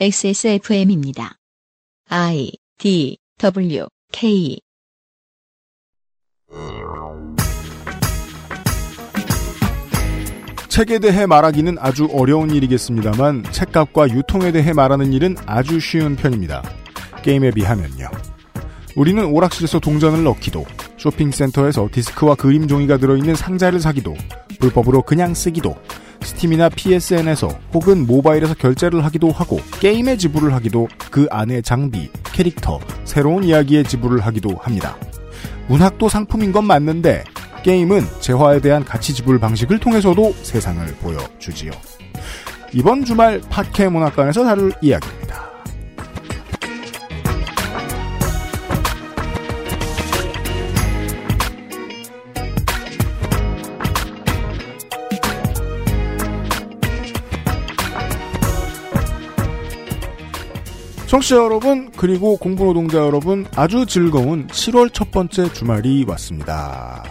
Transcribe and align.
XSFM입니다. 0.00 1.36
I 2.08 2.50
D 2.78 3.18
W 3.38 3.86
K 4.10 4.58
책에 10.68 10.98
대해 10.98 11.26
말하기는 11.26 11.76
아주 11.78 12.08
어려운 12.12 12.50
일이겠습니다만 12.50 13.44
책값과 13.52 14.08
유통에 14.08 14.50
대해 14.50 14.72
말하는 14.72 15.12
일은 15.12 15.36
아주 15.44 15.78
쉬운 15.78 16.16
편입니다. 16.16 16.62
게임에 17.22 17.50
비하면요. 17.50 18.31
우리는 18.94 19.24
오락실에서 19.24 19.80
동전을 19.80 20.22
넣기도, 20.24 20.64
쇼핑센터에서 20.98 21.88
디스크와 21.90 22.34
그림 22.34 22.68
종이가 22.68 22.98
들어있는 22.98 23.34
상자를 23.34 23.80
사기도, 23.80 24.14
불법으로 24.60 25.02
그냥 25.02 25.34
쓰기도, 25.34 25.76
스팀이나 26.20 26.68
PSN에서 26.68 27.48
혹은 27.72 28.06
모바일에서 28.06 28.54
결제를 28.54 29.04
하기도 29.04 29.30
하고, 29.30 29.60
게임에 29.80 30.16
지불을 30.16 30.52
하기도, 30.54 30.88
그 31.10 31.26
안에 31.30 31.62
장비, 31.62 32.10
캐릭터, 32.32 32.78
새로운 33.04 33.44
이야기에 33.44 33.82
지불을 33.84 34.20
하기도 34.20 34.56
합니다. 34.60 34.96
문학도 35.68 36.08
상품인 36.08 36.52
건 36.52 36.66
맞는데, 36.66 37.24
게임은 37.62 38.04
재화에 38.20 38.60
대한 38.60 38.84
가치 38.84 39.14
지불 39.14 39.38
방식을 39.38 39.78
통해서도 39.78 40.34
세상을 40.42 40.84
보여주지요. 40.96 41.70
이번 42.74 43.04
주말 43.04 43.40
파케 43.48 43.88
문학관에서 43.88 44.44
다룰 44.44 44.72
이야기입니다. 44.80 45.51
청취자 61.12 61.36
여러분, 61.36 61.90
그리고 61.94 62.38
공부노동자 62.38 62.96
여러분, 62.96 63.44
아주 63.54 63.84
즐거운 63.84 64.46
7월 64.46 64.90
첫 64.94 65.10
번째 65.10 65.52
주말이 65.52 66.06
왔습니다. 66.08 67.04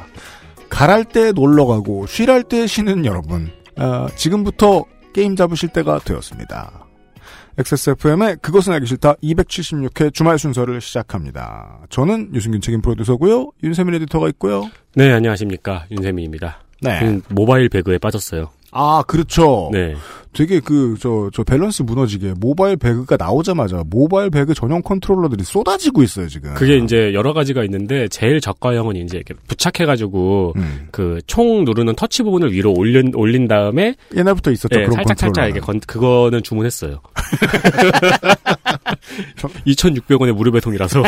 갈할 0.72 1.06
때 1.06 1.32
놀러 1.32 1.68
가고, 1.68 2.08
쉴할 2.08 2.42
때 2.42 2.66
쉬는 2.66 3.06
여러분, 3.06 3.52
아, 3.76 4.08
지금부터 4.16 4.86
게임 5.14 5.36
잡으실 5.36 5.70
때가 5.70 6.00
되었습니다. 6.00 6.88
XSFM의 7.60 8.38
그것은 8.42 8.74
알기 8.74 8.88
싫다 8.88 9.14
276회 9.22 10.12
주말 10.12 10.40
순서를 10.40 10.82
시작합니다. 10.82 11.82
저는 11.92 12.34
유승균 12.34 12.60
책임 12.60 12.82
프로듀서고요. 12.82 13.52
윤세민 13.62 13.94
에디터가 13.94 14.30
있고요. 14.30 14.68
네, 14.96 15.12
안녕하십니까. 15.12 15.86
윤세민입니다. 15.92 16.64
네. 16.82 17.20
모바일 17.30 17.70
배그에 17.70 18.00
빠졌어요. 18.00 18.50
아, 18.72 19.04
그렇죠. 19.06 19.70
네. 19.74 19.96
되게 20.34 20.62
그, 20.62 20.96
저, 21.00 21.30
저 21.34 21.44
밸런스 21.44 21.82
무너지게 21.82 22.36
모바일 22.40 22.78
배그가 22.78 23.18
나오자마자 23.18 23.84
모바일 23.86 24.30
배그 24.30 24.54
전용 24.54 24.82
컨트롤러들이 24.82 25.44
쏟아지고 25.44 26.04
있어요, 26.04 26.30
지금. 26.30 26.54
그게 26.54 26.78
이제 26.78 27.14
여러 27.14 27.34
가지가 27.34 27.66
있는데 27.66 28.08
제일 28.08 28.40
저가형은 28.40 28.96
이제 28.96 29.18
이렇게 29.18 29.34
부착해가지고 29.48 30.54
음. 30.56 30.88
그총 30.92 31.66
누르는 31.66 31.96
터치 31.96 32.24
부분을 32.24 32.54
위로 32.54 32.74
올린, 32.74 33.12
올린 33.14 33.50
다음에 33.50 33.96
옛날부터 34.16 34.52
있었죠, 34.52 34.80
네, 34.80 34.86
그런 34.86 34.96
살짝 34.96 35.20
살짝 35.20 35.44
컨트롤러. 35.44 35.50
이게 35.50 35.60
건, 35.60 35.80
그거는 35.86 36.42
주문했어요. 36.44 37.02
2,600원의 39.68 40.32
무료 40.32 40.52
배송이라서 40.54 41.04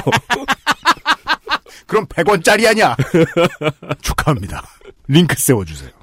그럼 1.88 2.06
100원짜리 2.08 2.68
아니야! 2.68 2.96
축하합니다. 4.02 4.64
링크 5.08 5.36
세워주세요. 5.38 6.03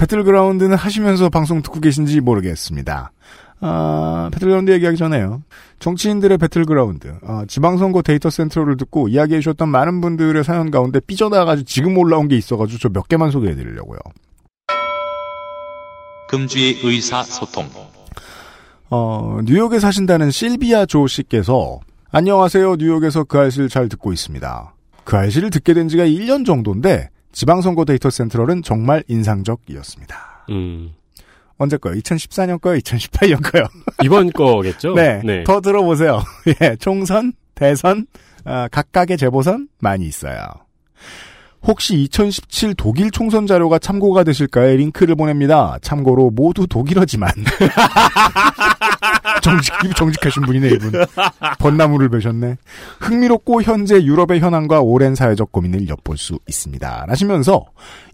배틀그라운드는 0.00 0.76
하시면서 0.78 1.28
방송 1.28 1.60
듣고 1.60 1.78
계신지 1.78 2.22
모르겠습니다. 2.22 3.12
아, 3.60 4.30
배틀그라운드 4.32 4.70
얘기하기 4.70 4.96
전에요. 4.96 5.42
정치인들의 5.78 6.38
배틀그라운드, 6.38 7.16
아, 7.22 7.44
지방선거 7.46 8.00
데이터 8.00 8.30
센트럴을 8.30 8.78
듣고 8.78 9.08
이야기해 9.08 9.40
주셨던 9.40 9.68
많은 9.68 10.00
분들의 10.00 10.42
사연 10.42 10.70
가운데 10.70 11.00
삐져나가지고 11.00 11.66
지금 11.66 11.98
올라온 11.98 12.28
게 12.28 12.36
있어가지고 12.36 12.78
저 12.78 12.88
몇 12.88 13.08
개만 13.08 13.30
소개해 13.30 13.54
드리려고요. 13.54 13.98
금주의 16.28 16.78
의사소통. 16.82 17.68
어, 18.88 19.38
뉴욕에 19.44 19.78
사신다는 19.78 20.30
실비아 20.30 20.86
조 20.86 21.06
씨께서 21.06 21.80
안녕하세요. 22.10 22.76
뉴욕에서 22.76 23.24
그알싫을 23.24 23.68
잘 23.68 23.88
듣고 23.90 24.12
있습니다. 24.14 24.74
그 25.04 25.16
알씨를 25.16 25.50
듣게 25.50 25.74
된 25.74 25.88
지가 25.88 26.04
1년 26.04 26.46
정도인데 26.46 27.10
지방선거 27.32 27.84
데이터 27.84 28.10
센트럴은 28.10 28.62
정말 28.62 29.02
인상적이었습니다. 29.08 30.46
음, 30.50 30.92
언제 31.58 31.76
거요? 31.76 31.94
2014년 31.94 32.60
거요? 32.60 32.78
2018년 32.78 33.52
거요? 33.52 33.64
이번 34.02 34.30
거겠죠? 34.32 34.94
네. 34.94 35.20
네. 35.24 35.44
더 35.44 35.60
들어보세요. 35.60 36.22
예, 36.62 36.76
총선, 36.76 37.32
대선, 37.54 38.06
아, 38.44 38.68
각각의 38.68 39.16
재보선 39.18 39.68
많이 39.78 40.06
있어요. 40.06 40.40
혹시 41.62 41.96
2017 42.02 42.74
독일 42.74 43.10
총선 43.10 43.46
자료가 43.46 43.78
참고가 43.78 44.24
되실까요? 44.24 44.76
링크를 44.76 45.14
보냅니다. 45.14 45.76
참고로 45.82 46.30
모두 46.30 46.66
독일어지만. 46.66 47.30
정직, 49.42 49.72
정직하신 49.96 50.42
분이네, 50.42 50.68
이분. 50.68 50.92
벚나무를 51.58 52.08
베셨네. 52.08 52.56
흥미롭고 53.00 53.62
현재 53.62 54.02
유럽의 54.02 54.40
현황과 54.40 54.80
오랜 54.80 55.14
사회적 55.14 55.52
고민을 55.52 55.88
엿볼 55.88 56.16
수 56.18 56.38
있습니다. 56.48 57.06
라시면서 57.08 57.66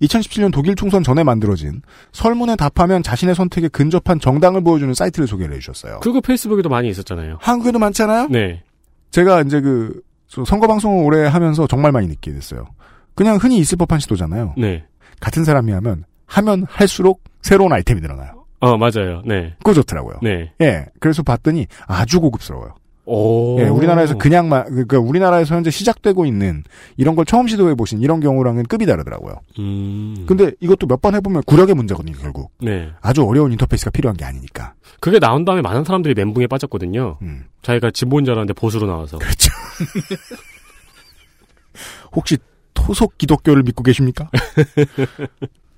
2017년 0.03 0.53
독일 0.53 0.75
총선 0.75 1.03
전에 1.03 1.25
만들어진 1.25 1.83
설문에 2.13 2.57
답하면 2.57 3.03
자신의 3.03 3.35
선택에 3.35 3.69
근접한 3.69 4.21
정당을 4.21 4.63
보여주는 4.63 4.93
사이트를 4.93 5.27
소개를 5.27 5.55
해주셨어요. 5.57 6.01
그거 6.01 6.21
페이스북에도 6.21 6.69
많이 6.69 6.89
있었잖아요. 6.89 7.39
한국에도 7.41 7.79
많잖아요? 7.79 8.29
네. 8.29 8.63
제가 9.11 9.43
이제 9.43 9.61
그, 9.61 10.01
저 10.29 10.45
선거 10.45 10.67
방송을 10.67 11.05
오래 11.05 11.27
하면서 11.27 11.67
정말 11.67 11.93
많이 11.93 12.07
느끼게 12.09 12.35
됐어요. 12.35 12.67
그냥 13.15 13.37
흔히 13.37 13.59
있을 13.59 13.79
법한 13.79 14.01
시도잖아요. 14.01 14.55
네. 14.59 14.85
같은 15.21 15.45
사람이 15.45 15.73
하면, 15.73 16.05
하면 16.27 16.67
할수록 16.69 17.23
새로운 17.41 17.73
아이템이 17.73 18.01
늘어나요. 18.01 18.36
어, 18.61 18.77
맞아요. 18.77 19.23
네. 19.25 19.55
그거 19.59 19.73
좋더라고요. 19.75 20.19
네. 20.23 20.53
예. 20.61 20.87
그래서 21.01 21.23
봤더니 21.23 21.67
아주 21.87 22.21
고급스러워요. 22.21 22.75
오. 23.09 23.57
예, 23.61 23.69
우리나라에서 23.69 24.19
그냥만, 24.19 24.65
그러니까 24.65 24.99
우리나라에서 24.99 25.55
현재 25.55 25.71
시작되고 25.71 26.27
있는 26.27 26.65
이런 26.97 27.15
걸 27.15 27.25
처음 27.25 27.47
시도해 27.47 27.77
보신 27.77 28.01
이런 28.01 28.19
경우랑은 28.19 28.65
급이 28.65 28.85
다르더라고요. 28.85 29.37
음. 29.61 30.25
근데 30.27 30.51
이것도 30.59 30.89
몇 30.89 31.01
번 31.01 31.15
해보면 31.15 31.45
구력의 31.47 31.77
문제거든요, 31.77 32.17
결국. 32.21 32.51
네. 32.61 32.91
아주 33.01 33.23
어려운 33.23 33.53
인터페이스가 33.53 33.93
필요한 33.93 34.17
게 34.17 34.25
아니니까. 34.25 34.75
그게 34.99 35.21
나온 35.21 35.45
다음에 35.45 35.63
많은 35.63 35.85
사람들이 35.85 36.15
멘붕에 36.15 36.49
빠졌거든요. 36.49 37.19
음. 37.23 37.45
자기가 37.63 37.93
진보인 37.93 38.25
줄 38.25 38.33
알았는데 38.33 38.55
보수로 38.55 38.89
나와서. 38.89 39.19
그렇죠. 39.19 39.53
혹시 42.13 42.39
토속 42.75 43.17
기독교를 43.19 43.63
믿고 43.63 43.85
계십니까? 43.85 44.29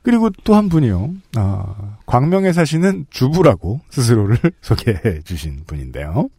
그리고 0.09 0.31
또 0.43 0.55
한 0.55 0.71
분이요. 0.71 1.11
아, 1.37 1.99
광명에 2.07 2.55
사시는 2.55 3.09
주부라고 3.11 3.83
스스로를 3.91 4.39
소개해 4.63 5.21
주신 5.21 5.65
분인데요. 5.67 6.31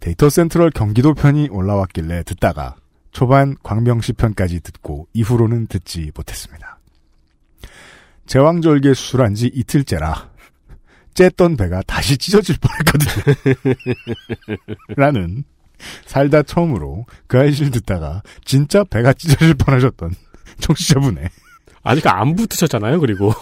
데이터 0.00 0.28
센트럴 0.28 0.70
경기도 0.72 1.14
편이 1.14 1.48
올라왔길래 1.50 2.24
듣다가 2.24 2.76
초반 3.10 3.56
광명시 3.62 4.12
편까지 4.12 4.60
듣고 4.60 5.08
이후로는 5.14 5.68
듣지 5.68 6.12
못했습니다. 6.14 6.78
제왕절개 8.26 8.92
수술한 8.92 9.34
지 9.34 9.46
이틀째라 9.46 10.30
쬐던 11.14 11.56
배가 11.56 11.80
다시 11.86 12.18
찢어질 12.18 12.56
뻔했거든요. 12.60 13.56
라는 14.94 15.42
살다 16.04 16.42
처음으로 16.42 17.06
그 17.28 17.38
아이실 17.38 17.70
듣다가 17.70 18.22
진짜 18.44 18.84
배가 18.84 19.14
찢어질 19.14 19.54
뻔하셨던 19.54 20.12
청취자분의 20.60 21.30
아직 21.88 22.06
안 22.06 22.36
붙으셨잖아요, 22.36 23.00
그리고. 23.00 23.32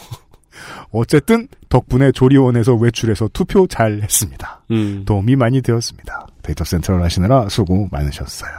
어쨌든 0.90 1.48
덕분에 1.68 2.12
조리원에서 2.12 2.74
외출해서 2.74 3.28
투표 3.32 3.66
잘 3.66 4.00
했습니다. 4.02 4.62
음. 4.70 5.04
도움이 5.04 5.36
많이 5.36 5.60
되었습니다. 5.60 6.26
데이터 6.42 6.64
센트럴 6.64 7.02
하시느라 7.02 7.48
수고 7.48 7.88
많으셨어요. 7.90 8.50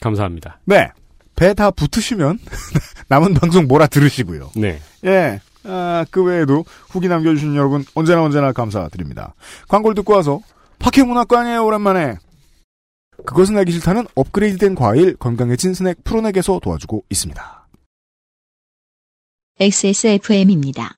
감사합니다. 0.00 0.58
네. 0.64 0.90
배 1.36 1.54
다 1.54 1.70
붙으시면 1.70 2.40
남은 3.08 3.34
방송 3.34 3.68
몰아 3.68 3.86
들으시고요. 3.86 4.50
네. 4.56 4.80
예. 5.04 5.40
아, 5.64 6.04
그 6.10 6.22
외에도 6.24 6.64
후기 6.88 7.06
남겨주신 7.08 7.54
여러분 7.54 7.84
언제나 7.94 8.22
언제나 8.24 8.52
감사드립니다. 8.52 9.34
광고를 9.68 9.94
듣고 9.94 10.14
와서 10.14 10.40
파케문학관이에요 10.80 11.64
오랜만에. 11.64 12.16
그것은 13.24 13.56
알기 13.56 13.70
싫다는 13.72 14.06
업그레이드된 14.16 14.74
과일 14.74 15.16
건강해진 15.16 15.74
스낵 15.74 16.02
프로넥에서 16.04 16.58
도와주고 16.60 17.04
있습니다. 17.10 17.57
XSFM입니다. 19.60 20.94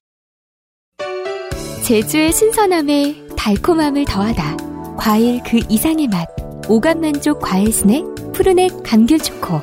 제주의 1.82 2.30
신선함에 2.30 3.28
달콤함을 3.34 4.04
더하다. 4.04 4.96
과일 4.98 5.42
그 5.44 5.60
이상의 5.70 6.08
맛. 6.08 6.28
오감 6.68 7.00
만족 7.00 7.40
과일 7.40 7.72
스낵 7.72 8.04
푸르넥 8.34 8.82
감귤 8.84 9.18
초코. 9.20 9.62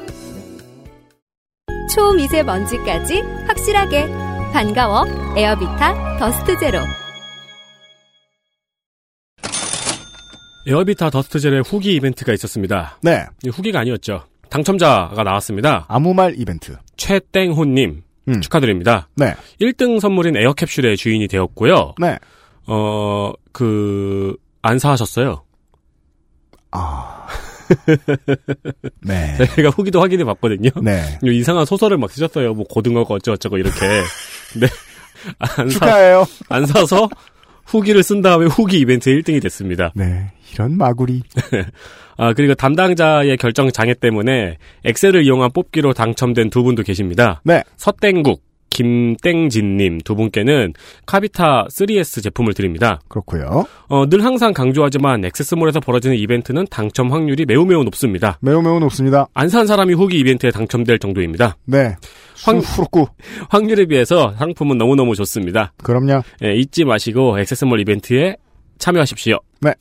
초미세먼지까지 1.93 3.21
확실하게. 3.45 4.07
반가워. 4.51 5.05
에어비타 5.37 6.17
더스트 6.17 6.59
제로. 6.59 6.79
에어비타 10.65 11.11
더스트 11.11 11.39
제로 11.39 11.61
후기 11.61 11.93
이벤트가 11.93 12.33
있었습니다. 12.33 12.97
네. 13.03 13.27
이 13.43 13.49
후기가 13.49 13.79
아니었죠. 13.81 14.25
당첨자가 14.49 15.21
나왔습니다. 15.23 15.85
아무 15.87 16.15
말 16.15 16.33
이벤트. 16.35 16.79
최땡호님 16.95 18.06
음. 18.27 18.41
축하드립니다. 18.41 19.07
네. 19.15 19.35
1등 19.61 19.99
선물인 19.99 20.35
에어캡슐의 20.37 20.97
주인이 20.97 21.27
되었고요. 21.27 21.95
네. 21.99 22.17
어, 22.67 23.31
그, 23.51 24.35
안 24.61 24.79
사하셨어요. 24.79 25.43
아. 26.71 27.27
네. 29.01 29.37
제가 29.55 29.69
후기도 29.69 30.01
확인해 30.01 30.23
봤거든요. 30.23 30.69
네. 30.81 31.19
이상한 31.23 31.65
소설을 31.65 31.97
막 31.97 32.11
쓰셨어요. 32.11 32.53
뭐 32.53 32.65
고등어가 32.65 33.15
어쩌고저쩌고 33.15 33.57
이렇게. 33.57 33.79
네. 34.59 34.67
안, 35.39 35.69
사, 35.69 35.79
축하해요. 35.79 36.25
안 36.49 36.65
사서 36.65 37.09
후기를 37.67 38.01
쓴 38.01 38.21
다음에 38.21 38.45
후기 38.45 38.79
이벤트 38.79 39.11
1등이 39.11 39.41
됐습니다. 39.43 39.91
네. 39.93 40.31
이런 40.53 40.77
마구리. 40.77 41.21
아, 42.17 42.33
그리고 42.33 42.55
담당자의 42.55 43.37
결정 43.37 43.69
장애 43.69 43.93
때문에 43.93 44.57
엑셀을 44.85 45.23
이용한 45.23 45.51
뽑기로 45.53 45.93
당첨된 45.93 46.49
두 46.49 46.63
분도 46.63 46.81
계십니다. 46.81 47.41
네. 47.43 47.63
서땡국, 47.75 48.41
김땡진님 48.77 49.99
두 50.01 50.15
분께는 50.15 50.73
카비타 51.05 51.65
3S 51.69 52.23
제품을 52.23 52.53
드립니다. 52.53 52.99
그렇고요. 53.07 53.65
어, 53.87 54.07
늘 54.07 54.23
항상 54.23 54.53
강조하지만 54.53 55.25
액세스몰에서 55.25 55.79
벌어지는 55.79 56.15
이벤트는 56.15 56.65
당첨 56.69 57.11
확률이 57.11 57.45
매우 57.45 57.65
매우 57.65 57.83
높습니다. 57.83 58.37
매우 58.41 58.61
매우 58.61 58.79
높습니다. 58.79 59.27
안 59.33 59.47
산 59.47 59.65
사람이 59.65 59.93
후기 59.93 60.19
이벤트에 60.19 60.51
당첨될 60.51 60.99
정도입니다. 60.99 61.55
네. 61.65 61.95
후루꾸. 62.59 63.07
확률에 63.49 63.85
비해서 63.85 64.33
상품은 64.37 64.77
너무너무 64.77 65.15
좋습니다. 65.15 65.71
그럼요. 65.81 66.21
예, 66.43 66.53
잊지 66.53 66.83
마시고 66.83 67.39
액세스몰 67.39 67.79
이벤트에 67.79 68.35
참여하십시오. 68.77 69.39
네. 69.61 69.73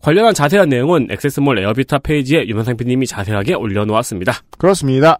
관련한 0.00 0.34
자세한 0.34 0.68
내용은 0.70 1.06
액세스몰 1.10 1.58
에어비타 1.58 1.98
페이지에 1.98 2.44
PD님이 2.78 3.06
자세하게 3.06 3.54
올려놓았습니다. 3.54 4.32
그렇습니다. 4.58 5.18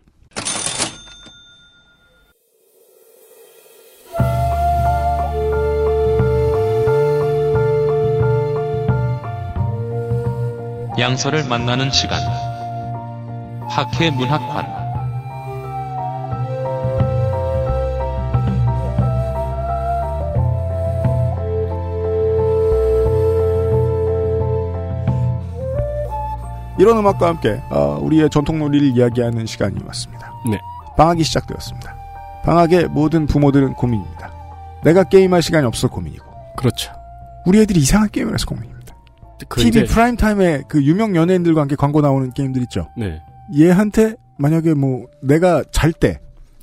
양서를 11.00 11.44
만나는 11.44 11.91
시간. 11.91 12.20
학회 13.70 14.11
문학관. 14.11 14.79
이런 26.79 26.99
음악과 26.99 27.29
함께 27.29 27.61
어, 27.70 27.99
우리의 28.03 28.29
전통 28.29 28.58
놀이를 28.58 28.88
이야기하는 28.88 29.46
시간이 29.46 29.82
왔습니다. 29.87 30.32
네. 30.50 30.58
방학이 30.99 31.23
시작되었습니다. 31.25 31.96
방학의 32.44 32.88
모든 32.88 33.26
부모들은 33.26 33.75
고민입니다. 33.75 34.31
내가 34.85 35.05
게임할 35.05 35.41
시간이 35.41 35.67
없어 35.67 35.88
고민이고 35.88 36.25
그렇죠. 36.56 36.93
우리 37.46 37.61
애들이 37.61 37.81
이상한 37.81 38.11
게임을 38.11 38.35
해서 38.35 38.44
고민입니다. 38.46 38.80
그 39.48 39.60
TV 39.60 39.82
이제- 39.82 39.92
프라임 39.92 40.16
타임에 40.16 40.62
그 40.69 40.82
유명 40.84 41.14
연예인들과 41.16 41.60
함께 41.62 41.76
광고 41.76 42.00
나오는 42.00 42.31
게임들 42.32 42.62
있죠. 42.62 42.88
네. 42.96 43.20
얘한테 43.58 44.14
만약에 44.38 44.75
뭐 44.75 45.06
내가 45.22 45.62
잘 45.72 45.92
때 45.92 46.20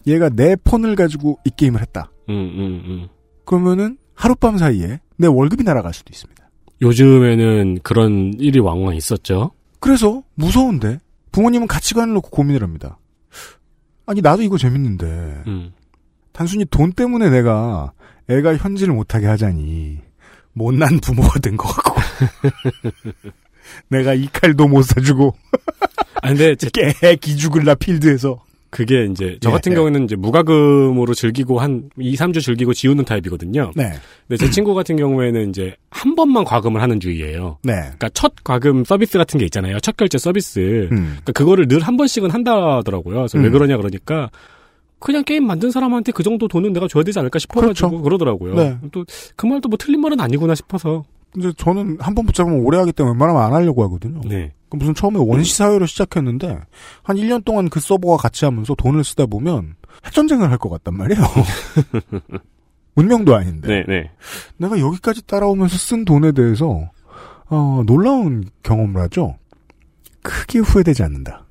얘가 0.07 0.29
내 0.29 0.55
폰을 0.63 0.95
가지고 0.95 1.37
이 1.45 1.49
게임을 1.55 1.81
했다. 1.81 2.09
음, 2.29 2.33
음, 2.33 2.81
음. 2.85 3.07
그러면은 3.45 3.97
하룻밤 4.15 4.57
사이에 4.57 4.99
내 5.17 5.27
월급이 5.27 5.63
날아갈 5.63 5.93
수도 5.93 6.11
있습니다. 6.11 6.43
요즘에는 6.81 7.79
그런 7.83 8.33
일이 8.39 8.59
왕왕 8.59 8.95
있었죠. 8.95 9.51
그래서 9.79 10.23
무서운데 10.35 10.99
부모님은 11.31 11.67
가치관을 11.67 12.13
놓고 12.15 12.29
고민을 12.29 12.63
합니다. 12.63 12.97
아니 14.05 14.21
나도 14.21 14.41
이거 14.43 14.57
재밌는데 14.57 15.05
음. 15.47 15.73
단순히 16.31 16.65
돈 16.65 16.93
때문에 16.93 17.29
내가 17.29 17.91
애가 18.29 18.55
현질을 18.57 18.93
못하게 18.93 19.25
하자니 19.27 19.99
못난 20.53 20.99
부모가 20.99 21.39
된 21.39 21.57
것 21.57 21.67
같고 21.67 21.96
내가 23.89 24.13
이 24.13 24.27
칼도 24.31 24.67
못 24.67 24.83
사주고 24.83 25.33
아, 26.21 26.29
근데 26.29 26.55
제- 26.55 26.69
깨 26.69 27.15
기 27.17 27.35
죽을 27.37 27.63
나 27.63 27.75
필드에서 27.75 28.43
그게 28.69 29.05
이제 29.05 29.37
저 29.41 29.49
예, 29.49 29.53
같은 29.53 29.71
예. 29.71 29.75
경우는 29.75 30.03
이제 30.03 30.15
무과금으로 30.17 31.13
즐기고 31.13 31.59
한 31.59 31.89
2, 31.97 32.15
3주 32.15 32.41
즐기고 32.43 32.73
지우는 32.73 33.05
타입이거든요. 33.05 33.71
네, 33.75 33.93
근데 34.27 34.37
제 34.45 34.51
친구 34.51 34.73
같은 34.75 34.97
경우에는 34.97 35.49
이제 35.49 35.75
한 35.89 36.15
번만 36.15 36.43
과금을 36.43 36.81
하는 36.81 36.99
주의예요. 36.99 37.59
네, 37.63 37.73
그러니까 37.75 38.09
첫 38.09 38.33
과금 38.43 38.83
서비스 38.83 39.17
같은 39.17 39.37
게 39.39 39.45
있잖아요. 39.45 39.79
첫 39.79 39.95
결제 39.95 40.17
서비스. 40.17 40.59
음, 40.91 41.17
그러니까 41.21 41.31
그거를 41.31 41.67
늘 41.69 41.79
한 41.79 41.95
번씩은 41.95 42.29
한다더라고요. 42.29 43.15
그래서 43.19 43.37
왜 43.37 43.45
음. 43.47 43.51
그러냐 43.53 43.77
그러니까 43.77 44.29
그냥 44.99 45.23
게임 45.23 45.47
만든 45.47 45.71
사람한테 45.71 46.11
그 46.11 46.21
정도 46.23 46.49
돈은 46.49 46.73
내가 46.73 46.89
줘야 46.89 47.03
되지 47.05 47.17
않을까 47.19 47.39
싶어가지고 47.39 47.89
그렇죠. 47.89 48.01
그러더라고요 48.03 48.55
네. 48.55 48.77
또그 48.91 49.45
말도 49.45 49.69
뭐 49.69 49.77
틀린 49.79 50.01
말은 50.01 50.19
아니구나 50.19 50.55
싶어서. 50.55 51.05
근데 51.31 51.51
저는 51.57 51.97
한 51.99 52.15
번 52.15 52.25
붙잡으면 52.25 52.59
오래 52.61 52.77
하기 52.79 52.91
때문에 52.93 53.13
웬만하면 53.13 53.41
안 53.43 53.53
하려고 53.53 53.83
하거든요. 53.83 54.21
네. 54.25 54.53
그 54.69 54.77
무슨 54.77 54.93
처음에 54.93 55.17
원시 55.19 55.55
사회로 55.55 55.85
시작했는데 55.85 56.59
한 57.03 57.15
1년 57.15 57.43
동안 57.45 57.69
그 57.69 57.79
서버와 57.79 58.17
같이 58.17 58.45
하면서 58.45 58.73
돈을 58.75 59.03
쓰다 59.03 59.25
보면 59.27 59.75
핵전쟁을 60.05 60.49
할 60.51 60.57
것 60.57 60.69
같단 60.69 60.95
말이에요. 60.95 61.21
운명도 62.95 63.35
아닌데. 63.35 63.67
네, 63.67 63.83
네. 63.87 64.11
내가 64.57 64.79
여기까지 64.79 65.25
따라오면서 65.27 65.77
쓴 65.77 66.03
돈에 66.05 66.31
대해서 66.31 66.89
어, 67.49 67.83
놀라운 67.85 68.43
경험을 68.63 69.01
하죠. 69.03 69.37
크게 70.23 70.59
후회되지 70.59 71.03
않는다. 71.03 71.45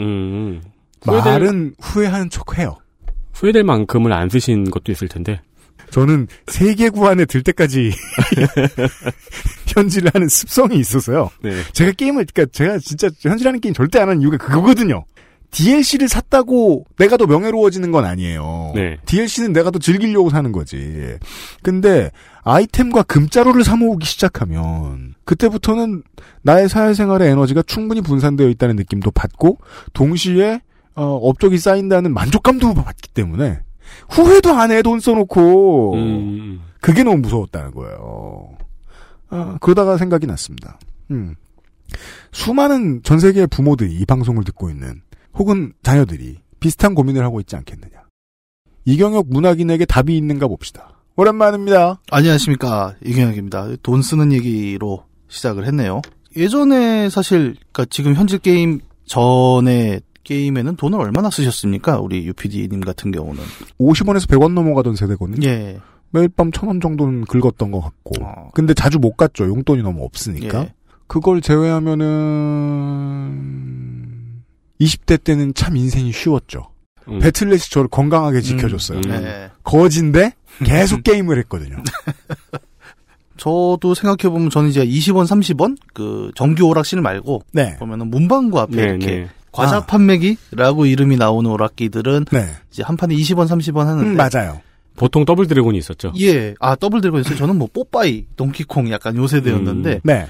음. 0.00 0.60
후회될, 1.02 1.32
말은 1.32 1.74
후회하는 1.80 2.30
척 2.30 2.58
해요. 2.58 2.76
후회될 3.32 3.62
만큼을 3.62 4.12
안 4.12 4.28
쓰신 4.28 4.70
것도 4.70 4.90
있을 4.92 5.06
텐데. 5.08 5.40
저는 5.90 6.28
세계 6.46 6.90
구 6.90 7.06
안에 7.06 7.24
들 7.24 7.42
때까지 7.42 7.92
현질을 9.68 10.10
하는 10.12 10.28
습성이 10.28 10.78
있어서요. 10.78 11.30
네. 11.42 11.52
제가 11.72 11.92
게임을 11.92 12.26
그러니까 12.32 12.52
제가 12.52 12.78
진짜 12.78 13.08
현질하는 13.20 13.60
게임 13.60 13.74
절대 13.74 13.98
안 13.98 14.08
하는 14.08 14.22
이유가 14.22 14.36
그거거든요. 14.36 15.04
DLC를 15.50 16.08
샀다고 16.08 16.84
내가 16.98 17.16
더 17.16 17.26
명예로워지는 17.26 17.90
건 17.90 18.04
아니에요. 18.04 18.72
네. 18.74 18.98
DLC는 19.06 19.52
내가 19.52 19.70
더 19.70 19.78
즐기려고 19.78 20.30
사는 20.30 20.52
거지. 20.52 21.16
근데 21.62 22.10
아이템과 22.42 23.02
금자루를 23.04 23.64
사 23.64 23.76
모으기 23.76 24.06
시작하면 24.06 25.14
그때부터는 25.24 26.02
나의 26.42 26.68
사회생활의 26.68 27.30
에너지가 27.30 27.62
충분히 27.62 28.00
분산되어 28.00 28.48
있다는 28.48 28.76
느낌도 28.76 29.10
받고 29.10 29.58
동시에 29.94 30.60
어, 30.94 31.04
업적이 31.22 31.58
쌓인다는 31.58 32.12
만족감도 32.12 32.74
받기 32.74 33.10
때문에 33.14 33.60
후회도 34.10 34.52
안 34.54 34.70
해 34.70 34.82
돈 34.82 35.00
써놓고 35.00 35.94
음. 35.94 36.60
그게 36.80 37.02
너무 37.02 37.18
무서웠다는 37.18 37.72
거예요. 37.72 38.56
아, 39.30 39.58
그러다가 39.60 39.96
생각이 39.96 40.26
났습니다. 40.26 40.78
음. 41.10 41.34
수많은 42.32 43.00
전 43.02 43.18
세계의 43.18 43.46
부모들이 43.48 43.94
이 43.94 44.04
방송을 44.04 44.44
듣고 44.44 44.70
있는 44.70 45.02
혹은 45.34 45.72
자녀들이 45.82 46.38
비슷한 46.60 46.94
고민을 46.94 47.22
하고 47.24 47.40
있지 47.40 47.56
않겠느냐. 47.56 48.04
이경혁 48.84 49.26
문학인에게 49.30 49.84
답이 49.84 50.16
있는가 50.16 50.46
봅시다. 50.48 51.00
오랜만입니다. 51.16 52.00
안녕하십니까 52.10 52.94
이경혁입니다. 53.04 53.68
돈 53.82 54.02
쓰는 54.02 54.32
얘기로 54.32 55.04
시작을 55.28 55.66
했네요. 55.66 56.00
예전에 56.36 57.10
사실 57.10 57.56
그러니까 57.72 57.86
지금 57.90 58.14
현질 58.14 58.38
게임 58.38 58.80
전에 59.04 60.00
게임에는 60.28 60.76
돈을 60.76 61.00
얼마나 61.00 61.30
쓰셨습니까? 61.30 62.00
우리 62.00 62.26
UPD님 62.26 62.80
같은 62.82 63.10
경우는 63.10 63.42
50원에서 63.80 64.28
100원 64.28 64.52
넘어가던 64.52 64.94
세대거든요. 64.94 65.48
예. 65.48 65.78
매일 66.10 66.28
밤 66.28 66.50
1000원 66.50 66.82
정도는 66.82 67.24
긁었던 67.24 67.70
것 67.70 67.80
같고. 67.80 68.22
어. 68.22 68.50
근데 68.52 68.74
자주 68.74 68.98
못 68.98 69.16
갔죠. 69.16 69.46
용돈이 69.46 69.82
너무 69.82 70.04
없으니까. 70.04 70.60
예. 70.60 70.74
그걸 71.06 71.40
제외하면은 71.40 72.02
20대 74.78 75.24
때는 75.24 75.54
참 75.54 75.76
인생이 75.76 76.12
쉬웠죠. 76.12 76.68
음. 77.08 77.20
배틀넷이 77.20 77.70
저를 77.70 77.88
건강하게 77.88 78.42
지켜줬어요. 78.42 78.98
음. 78.98 79.10
예. 79.10 79.50
거진데 79.64 80.34
계속 80.62 81.04
게임을 81.08 81.38
했거든요. 81.38 81.76
저도 83.38 83.94
생각해 83.94 84.30
보면 84.30 84.50
저는 84.50 84.68
이제 84.68 84.84
20원, 84.84 85.24
30원 85.26 85.78
그 85.94 86.30
정규 86.34 86.66
오락실 86.66 87.00
말고 87.00 87.44
네. 87.52 87.76
보면은 87.76 88.10
문방구 88.10 88.60
앞에 88.60 88.76
네, 88.76 88.82
이렇게 88.82 89.06
네. 89.06 89.28
과자 89.52 89.76
아. 89.78 89.80
판매기라고 89.86 90.86
이름이 90.86 91.16
나오는 91.16 91.50
오락기들은 91.50 92.26
네. 92.30 92.46
이제 92.70 92.82
한 92.82 92.96
판에 92.96 93.14
20원, 93.14 93.46
30원 93.48 93.84
하는데 93.86 94.08
음, 94.10 94.16
맞아요. 94.16 94.60
보통 94.96 95.24
더블 95.24 95.46
드래곤이 95.46 95.78
있었죠. 95.78 96.12
예. 96.20 96.54
아, 96.60 96.74
더블 96.74 97.00
드래곤 97.00 97.20
있어요. 97.20 97.36
저는 97.36 97.56
뭐 97.56 97.68
뽀빠이, 97.72 98.26
동키콩 98.36 98.90
약간 98.90 99.16
요 99.16 99.26
세대였는데 99.26 100.00
네. 100.04 100.26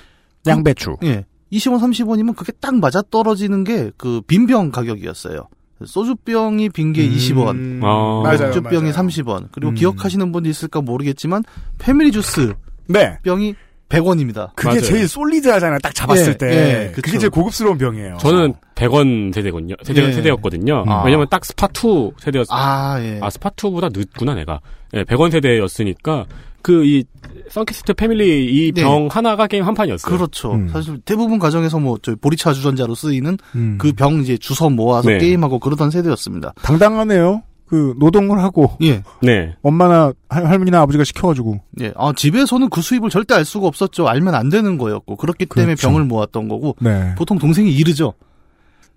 양배추. 0.47 0.97
예. 1.05 1.25
20원, 1.53 1.79
30원이면 1.81 2.37
그게 2.37 2.53
딱 2.61 2.75
맞아 2.77 3.03
떨어지는 3.11 3.65
게 3.65 3.91
그 3.97 4.21
빈병 4.27 4.71
가격이었어요. 4.71 5.49
소주병이 5.85 6.71
빈 6.71 6.93
게 6.93 7.09
20원, 7.09 7.51
음, 7.55 7.81
아. 7.85 8.21
맞아요. 8.23 8.39
맥주병이 8.49 8.91
맞아요. 8.91 8.93
30원. 8.93 9.49
그리고 9.53 9.73
음. 9.73 9.75
기억하시는 9.75 10.31
분도 10.33 10.49
있을까 10.49 10.81
모르겠지만 10.81 11.45
패밀리 11.79 12.13
주스 12.13 12.53
네. 12.87 13.19
병이 13.23 13.55
100원입니다. 13.89 14.51
그게 14.55 14.69
맞아요. 14.69 14.81
제일 14.83 15.09
solid하잖아요. 15.09 15.79
딱 15.83 15.95
잡았을 15.95 16.33
예, 16.33 16.37
때. 16.37 16.47
예. 16.47 16.93
그게 16.93 17.19
제일 17.19 17.31
고급스러운 17.31 17.79
병이에요. 17.79 18.19
저는 18.21 18.55
100원 18.75 19.35
세대군요. 19.35 19.75
세대, 19.83 20.03
예. 20.03 20.13
세대였거든요. 20.13 20.85
아. 20.87 21.03
왜냐면 21.05 21.27
딱 21.31 21.43
스파2 21.43 22.13
세대였, 22.21 22.47
아, 22.51 22.95
아, 22.95 23.03
예. 23.03 23.21
스파2보다 23.21 23.91
늦구나, 23.97 24.35
내가. 24.35 24.61
예, 24.95 25.05
100원 25.05 25.31
세대였으니까, 25.33 26.27
그, 26.61 26.85
이, 26.85 27.05
썬키스트 27.51 27.95
패밀리 27.95 28.45
이 28.67 28.73
네. 28.73 28.83
병 28.83 29.09
하나가 29.11 29.47
게임 29.47 29.65
한 29.65 29.73
판이었어요. 29.73 30.15
그렇죠. 30.15 30.53
음. 30.53 30.69
사실 30.69 30.99
대부분 31.05 31.39
가정에서 31.39 31.79
뭐, 31.79 31.97
저 32.03 32.15
보리차 32.17 32.53
주전자로 32.53 32.95
쓰이는 32.95 33.39
음. 33.55 33.79
그병 33.79 34.21
이제 34.21 34.37
주워 34.37 34.69
모아서 34.69 35.09
네. 35.09 35.19
게임하고 35.19 35.61
그러던 35.61 35.91
세대였습니다. 35.91 36.53
당당하네요. 36.61 37.43
그 37.69 37.95
노동을 37.99 38.43
하고 38.43 38.77
예. 38.83 39.03
네. 39.23 39.55
엄마나 39.63 40.13
할- 40.29 40.47
할머니나 40.47 40.81
아버지가 40.81 41.05
시켜가지고 41.05 41.61
예. 41.83 41.93
아, 41.97 42.13
집에서는 42.17 42.71
그 42.71 42.81
수입을 42.81 43.11
절대 43.11 43.35
알 43.35 43.45
수가 43.45 43.67
없었죠. 43.67 44.09
알면 44.09 44.35
안 44.35 44.49
되는 44.49 44.79
거였고. 44.79 45.17
그렇기 45.17 45.47
때문에 45.47 45.75
그렇죠. 45.75 45.89
병을 45.89 46.05
모았던 46.05 46.49
거고. 46.49 46.77
네. 46.81 47.15
보통 47.17 47.39
동생이 47.39 47.71
이르죠. 47.71 48.15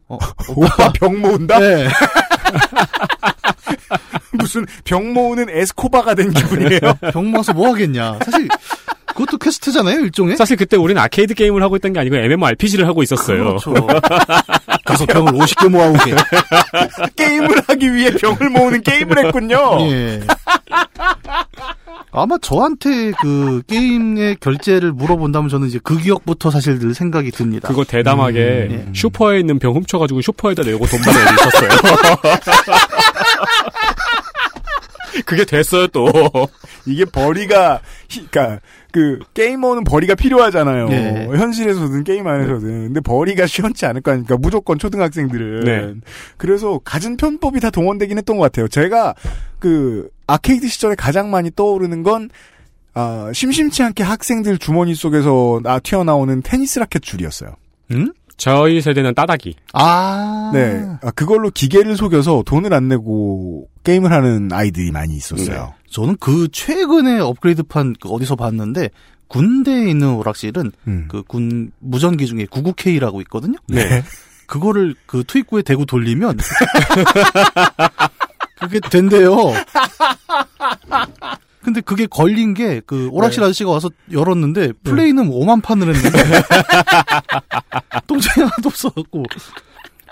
어, 0.07 0.17
오빠 0.55 0.91
병 0.93 1.19
모은다? 1.19 1.59
네. 1.59 1.87
무슨 4.33 4.65
병 4.83 5.13
모으는 5.13 5.49
에스코바가 5.49 6.15
된 6.15 6.31
기분이에요. 6.31 6.79
병 7.11 7.31
모아서 7.31 7.53
뭐 7.53 7.69
하겠냐. 7.69 8.19
사실, 8.23 8.47
그것도 9.13 9.37
quest잖아요, 9.37 9.99
일종의. 10.01 10.37
사실 10.37 10.55
그때 10.57 10.77
우리는 10.77 11.01
아케이드 11.01 11.33
게임을 11.33 11.61
하고 11.63 11.75
있던 11.75 11.93
게 11.93 11.99
아니고 11.99 12.15
MMORPG를 12.15 12.87
하고 12.87 13.03
있었어요. 13.03 13.57
그렇죠. 13.59 13.73
가서 14.85 15.05
병을 15.05 15.33
50개 15.33 15.69
모아오게. 15.69 16.15
게임을 17.15 17.61
하기 17.67 17.93
위해 17.93 18.11
병을 18.11 18.49
모으는 18.49 18.81
게임을 18.81 19.25
했군요. 19.25 19.77
예. 19.91 20.21
아마 22.13 22.35
저한테 22.41 23.11
그 23.21 23.61
게임의 23.67 24.35
결제를 24.41 24.91
물어본다면 24.91 25.49
저는 25.49 25.67
이제 25.69 25.79
그 25.81 25.97
기억부터 25.97 26.51
사실 26.51 26.77
늘 26.79 26.93
생각이 26.93 27.31
듭니다. 27.31 27.69
그거 27.69 27.85
대담하게 27.85 28.67
음, 28.69 28.85
예. 28.89 28.93
슈퍼에 28.93 29.39
있는 29.39 29.59
병 29.59 29.73
훔쳐가지고 29.75 30.21
슈퍼에다 30.21 30.63
내고 30.63 30.85
돈 30.87 30.99
받는 31.01 31.21
애도 31.21 31.33
있었어요. 31.33 31.69
그게 35.25 35.45
됐어요 35.45 35.87
또. 35.87 36.09
이게 36.85 37.05
벌이가, 37.05 37.79
히- 38.09 38.27
그니까, 38.29 38.59
그, 38.91 39.19
게이머는 39.33 39.83
벌이가 39.83 40.15
필요하잖아요. 40.15 40.87
예. 40.91 41.27
현실에서든 41.31 42.03
게임 42.03 42.27
안에서든. 42.27 42.85
근데 42.85 42.99
벌이가 42.99 43.47
시원치 43.47 43.85
않을 43.85 44.01
거 44.01 44.11
아닙니까? 44.11 44.37
무조건 44.37 44.77
초등학생들은. 44.77 45.63
네. 45.63 45.93
그래서 46.37 46.79
갖은 46.83 47.17
편법이 47.17 47.59
다 47.59 47.69
동원되긴 47.69 48.17
했던 48.17 48.37
것 48.37 48.43
같아요. 48.43 48.67
제가, 48.67 49.15
그, 49.59 50.09
아케이드 50.27 50.67
시절에 50.67 50.95
가장 50.95 51.31
많이 51.31 51.51
떠오르는 51.55 52.03
건, 52.03 52.29
아, 52.93 53.31
심심치 53.33 53.83
않게 53.83 54.03
학생들 54.03 54.57
주머니 54.57 54.93
속에서 54.95 55.61
나 55.63 55.79
튀어나오는 55.79 56.41
테니스 56.41 56.79
라켓 56.79 57.01
줄이었어요. 57.01 57.55
응? 57.91 58.11
저희 58.37 58.81
세대는 58.81 59.13
따닥이. 59.13 59.55
아. 59.73 60.51
네. 60.53 60.83
아, 61.03 61.11
그걸로 61.11 61.51
기계를 61.51 61.95
속여서 61.95 62.43
돈을 62.45 62.73
안 62.73 62.87
내고 62.87 63.67
게임을 63.83 64.11
하는 64.11 64.49
아이들이 64.51 64.91
많이 64.91 65.15
있었어요. 65.15 65.73
저는 65.91 66.17
그 66.19 66.47
최근에 66.51 67.19
업그레이드판 67.19 67.95
그 68.01 68.09
어디서 68.09 68.35
봤는데 68.35 68.89
군대에 69.27 69.89
있는 69.89 70.13
오락실은 70.15 70.71
음. 70.87 71.07
그군 71.09 71.71
무전기 71.79 72.25
중에 72.27 72.45
99K라고 72.45 73.21
있거든요. 73.21 73.57
네. 73.67 74.03
그거를 74.47 74.95
그 75.05 75.23
투입구에 75.25 75.61
대고 75.61 75.85
돌리면 75.85 76.37
그게 78.59 78.79
된대요. 78.89 79.53
근데 81.63 81.79
그게 81.81 82.05
걸린 82.07 82.53
게 82.53 82.81
그 82.85 83.07
오락실 83.11 83.43
아저씨가 83.43 83.69
와서 83.71 83.89
열었는데 84.11 84.73
플레이는 84.83 85.29
5만 85.29 85.61
판을 85.61 85.93
했는데 85.95 86.19
똥쟁이 88.07 88.43
하나도 88.45 88.67
없어갖고 88.69 89.23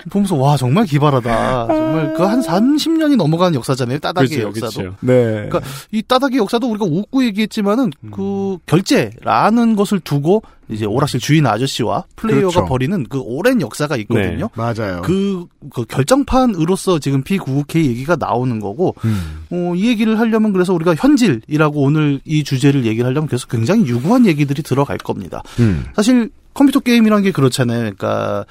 보면서 0.10 0.36
와 0.36 0.56
정말 0.56 0.86
기발하다. 0.86 1.68
정말 1.68 2.14
그 2.14 2.30
한 2.30 2.42
30년이 2.42 3.16
넘어간 3.16 3.56
역사잖아요. 3.56 4.00
따닥의 4.00 4.30
그렇죠, 4.30 4.48
역사도. 4.48 4.82
그렇죠. 4.82 4.98
네. 5.02 5.14
그러니까 5.14 5.62
이 5.92 6.02
따닥의 6.04 6.38
역사도 6.38 6.70
우리가 6.70 6.86
웃고 6.86 7.24
얘기했지만은 7.26 7.92
그 8.12 8.58
결제라는 8.68 9.76
것을 9.76 10.00
두고 10.00 10.44
이제 10.70 10.86
오락실 10.86 11.20
주인 11.20 11.48
아저씨와 11.48 12.04
플레이어가 12.16 12.52
그렇죠. 12.54 12.66
벌이는 12.66 13.06
그 13.10 13.20
오랜 13.20 13.60
역사가 13.60 13.98
있거든요. 13.98 14.50
맞아요. 14.54 15.02
그, 15.04 15.48
그 15.74 15.84
결정판으로서 15.86 17.00
지금 17.00 17.24
P99K 17.24 17.86
얘기가 17.86 18.16
나오는 18.16 18.60
거고, 18.60 18.94
음. 19.04 19.46
어, 19.50 19.74
이 19.76 19.88
얘기를 19.88 20.20
하려면 20.20 20.54
그래서 20.54 20.74
우리가 20.76 20.94
현질이라고 20.94 21.82
오늘 21.82 22.20
이 22.24 22.44
주제를 22.44 22.86
얘기를 22.86 23.08
하려면 23.08 23.28
그래서 23.28 23.48
굉장히 23.48 23.88
유구한 23.88 24.28
얘기들이 24.28 24.62
들어갈 24.62 25.00
겁니다. 25.00 25.42
음. 25.60 25.86
사실 25.96 26.30
컴퓨터 26.54 26.82
게임이라는 26.82 27.24
게 27.24 27.32
그렇잖아요. 27.32 27.80
그러니까 27.80 28.46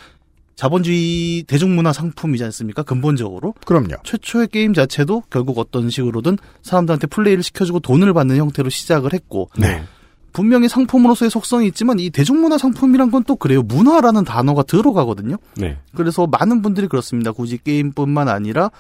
자본주의 0.58 1.44
대중문화 1.44 1.92
상품이지 1.92 2.42
않습니까? 2.42 2.82
근본적으로. 2.82 3.54
그럼요. 3.64 3.94
최초의 4.02 4.48
게임 4.48 4.74
자체도 4.74 5.22
결국 5.30 5.56
어떤 5.56 5.88
식으로든 5.88 6.36
사람들한테 6.62 7.06
플레이를 7.06 7.44
시켜주고 7.44 7.78
돈을 7.78 8.12
받는 8.12 8.36
형태로 8.36 8.68
시작을 8.68 9.12
했고 9.12 9.50
네. 9.56 9.84
분명히 10.32 10.68
상품으로서의 10.68 11.30
속성이 11.30 11.68
있지만 11.68 12.00
이 12.00 12.10
대중문화 12.10 12.58
상품이란 12.58 13.12
건 13.12 13.22
또 13.22 13.36
그래요. 13.36 13.62
문화라는 13.62 14.24
단어가 14.24 14.64
들어가거든요. 14.64 15.36
네. 15.56 15.78
그래서 15.94 16.26
많은 16.26 16.60
분들이 16.60 16.88
그렇습니다. 16.88 17.30
굳이 17.30 17.58
게임뿐만 17.62 18.28
아니라 18.28 18.72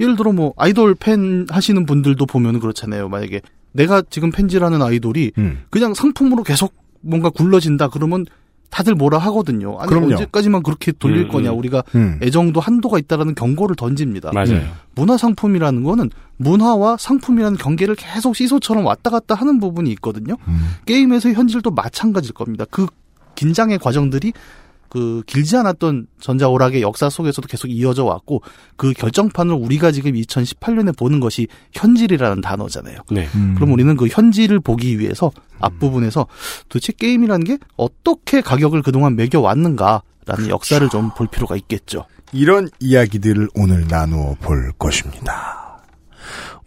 예를 0.00 0.16
들어 0.16 0.32
뭐 0.32 0.52
아이돌 0.58 0.94
팬 0.96 1.46
하시는 1.48 1.86
분들도 1.86 2.26
보면 2.26 2.60
그렇잖아요. 2.60 3.08
만약에 3.08 3.40
내가 3.72 4.02
지금 4.10 4.30
팬지라는 4.30 4.82
아이돌이 4.82 5.32
음. 5.38 5.62
그냥 5.70 5.94
상품으로 5.94 6.42
계속 6.42 6.74
뭔가 7.00 7.30
굴러진다 7.30 7.88
그러면 7.88 8.26
다들 8.72 8.94
뭐라 8.94 9.18
하거든요. 9.18 9.76
아니 9.78 9.90
그럼요. 9.90 10.12
언제까지만 10.12 10.62
그렇게 10.62 10.92
돌릴 10.92 11.26
음, 11.26 11.28
거냐. 11.28 11.52
음. 11.52 11.58
우리가 11.58 11.84
음. 11.94 12.18
애정도 12.22 12.58
한도가 12.58 12.98
있다라는 12.98 13.34
경고를 13.34 13.76
던집니다. 13.76 14.32
맞아요. 14.32 14.62
문화 14.94 15.18
상품이라는 15.18 15.84
거는 15.84 16.10
문화와 16.38 16.96
상품이라는 16.98 17.58
경계를 17.58 17.94
계속 17.94 18.34
시소처럼 18.34 18.86
왔다 18.86 19.10
갔다 19.10 19.34
하는 19.34 19.60
부분이 19.60 19.90
있거든요. 19.92 20.36
음. 20.48 20.74
게임에서의 20.86 21.34
현실도 21.34 21.70
마찬가지일 21.70 22.32
겁니다. 22.32 22.64
그 22.70 22.86
긴장의 23.34 23.78
과정들이 23.78 24.32
그 24.92 25.22
길지 25.26 25.56
않았던 25.56 26.06
전자 26.20 26.48
오락의 26.50 26.82
역사 26.82 27.08
속에서도 27.08 27.48
계속 27.48 27.68
이어져 27.68 28.04
왔고 28.04 28.42
그 28.76 28.92
결정판을 28.92 29.54
우리가 29.54 29.90
지금 29.90 30.12
2018년에 30.12 30.94
보는 30.98 31.18
것이 31.18 31.48
현질이라는 31.72 32.42
단어잖아요. 32.42 32.98
네. 33.10 33.26
음. 33.34 33.54
그럼 33.54 33.72
우리는 33.72 33.96
그 33.96 34.06
현질을 34.06 34.60
보기 34.60 34.98
위해서 34.98 35.32
앞부분에서 35.60 36.26
도대체 36.68 36.92
게임이라는 36.92 37.44
게 37.46 37.56
어떻게 37.78 38.42
가격을 38.42 38.82
그동안 38.82 39.16
매겨 39.16 39.40
왔는가라는 39.40 40.50
역사를 40.50 40.86
좀 40.90 41.12
볼 41.16 41.26
필요가 41.26 41.56
있겠죠. 41.56 42.04
이런 42.34 42.68
이야기들을 42.78 43.48
오늘 43.54 43.86
나누어 43.88 44.34
볼 44.42 44.72
것입니다. 44.78 45.82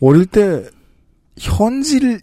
어릴 0.02 0.26
때 0.26 0.64
현질 1.38 2.22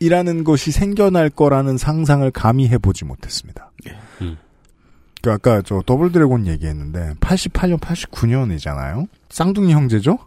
이라는 0.00 0.44
것이 0.44 0.70
생겨날 0.70 1.30
거라는 1.30 1.78
상상을 1.78 2.30
감히 2.30 2.68
해보지 2.68 3.06
못했습니다. 3.06 3.70
예. 3.86 3.98
음. 4.20 4.36
그 5.22 5.30
아까 5.32 5.60
저 5.62 5.82
더블 5.84 6.12
드래곤 6.12 6.46
얘기했는데 6.46 7.14
88년, 7.20 7.78
89년이잖아요. 7.80 9.06
쌍둥이 9.28 9.72
형제죠? 9.72 10.18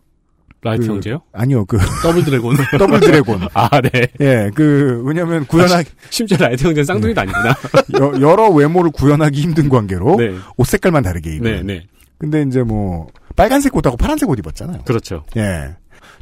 라이트 0.62 0.86
그- 0.88 0.94
형제요? 0.94 1.22
아니요, 1.34 1.66
그 1.66 1.78
더블 2.02 2.24
드래곤. 2.24 2.56
더블 2.80 3.00
드래곤. 3.02 3.48
아, 3.54 3.82
네. 3.82 4.08
예, 4.22 4.50
그 4.56 5.02
왜냐면 5.06 5.46
구현하기 5.46 5.90
심지어 6.10 6.38
라이트 6.38 6.64
형제는 6.66 6.86
쌍둥이도 6.86 7.20
아니구나. 7.22 7.50
여- 8.00 8.22
여러 8.22 8.50
외모를 8.50 8.92
구현하기 8.92 9.42
힘든 9.42 9.68
관계로 9.68 10.16
네. 10.18 10.34
옷 10.56 10.66
색깔만 10.68 11.04
다르게 11.04 11.36
입은. 11.36 11.52
네, 11.52 11.62
네. 11.64 11.86
근데 12.18 12.44
이제 12.44 12.64
뭐 12.64 13.08
빨간색 13.36 13.76
옷하고 13.76 13.98
파란색 13.98 14.30
옷 14.30 14.40
입었잖아요. 14.40 14.84
그렇죠. 14.86 15.26
예. 15.36 15.76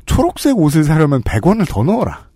초록색 0.07 0.57
옷을 0.57 0.83
사려면 0.85 1.21
100원을 1.21 1.67
더 1.69 1.83
넣어라. 1.83 2.27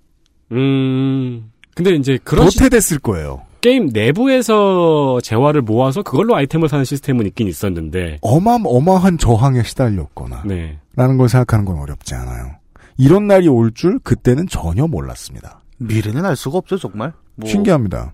음. 0.52 1.50
근데 1.76 1.96
이제 1.96 2.20
그런 2.24 2.50
시- 2.52 2.60
도태됐을 2.60 3.00
거예요. 3.00 3.42
게임 3.66 3.88
내부에서 3.92 5.20
재화를 5.24 5.64
모아서 5.64 6.04
그걸로 6.04 6.36
아이템을 6.36 6.70
사는 6.70 6.86
시스템은 6.86 7.26
있긴 7.26 7.48
있었는데. 7.48 8.20
어마어마한 8.22 9.18
저항에 9.18 9.64
시달렸거나 9.64 10.44
네. 10.46 10.78
라는 10.96 11.18
걸 11.18 11.28
생각하는 11.28 11.66
건 11.66 11.80
어렵지 11.80 12.14
않아요. 12.14 12.52
이런 12.96 13.26
날이 13.26 13.48
올 13.48 13.72
줄 13.74 13.98
그때는 13.98 14.48
전혀 14.48 14.86
몰랐습니다. 14.86 15.62
미래는 15.80 16.26
알 16.26 16.36
수가 16.36 16.60
없죠, 16.60 16.78
정말. 16.78 17.14
뭐 17.34 17.50
신기합니다. 17.50 18.14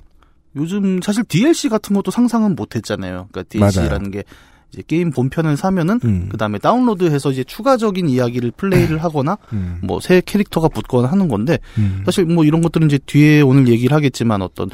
요즘 0.56 1.02
사실 1.02 1.26
DLC 1.26 1.68
같은 1.68 1.98
것도 1.98 2.12
상상은 2.12 2.56
못 2.56 2.78
했잖아요. 2.78 3.28
그러니까 3.34 3.44
DLC라는 3.50 4.10
게 4.12 4.24
이제 4.72 4.82
게임 4.88 5.12
본편을 5.12 5.58
사면은 5.58 6.00
음. 6.06 6.30
그다음에 6.30 6.60
다운로드해서 6.60 7.30
이제 7.30 7.44
추가적인 7.44 8.08
이야기를 8.08 8.52
플레이를 8.52 9.04
하거나 9.04 9.38
음. 9.52 9.82
뭐새 9.84 10.22
캐릭터가 10.26 10.70
붙거나 10.70 11.10
하는 11.10 11.28
건데 11.28 11.60
음. 11.78 12.04
사실 12.06 12.24
뭐 12.24 12.46
이런 12.46 12.62
것들은 12.62 12.88
이제 12.88 12.98
뒤에 13.06 13.42
오늘 13.42 13.68
얘기를 13.68 13.94
하겠지만 13.94 14.42
어떤 14.42 14.70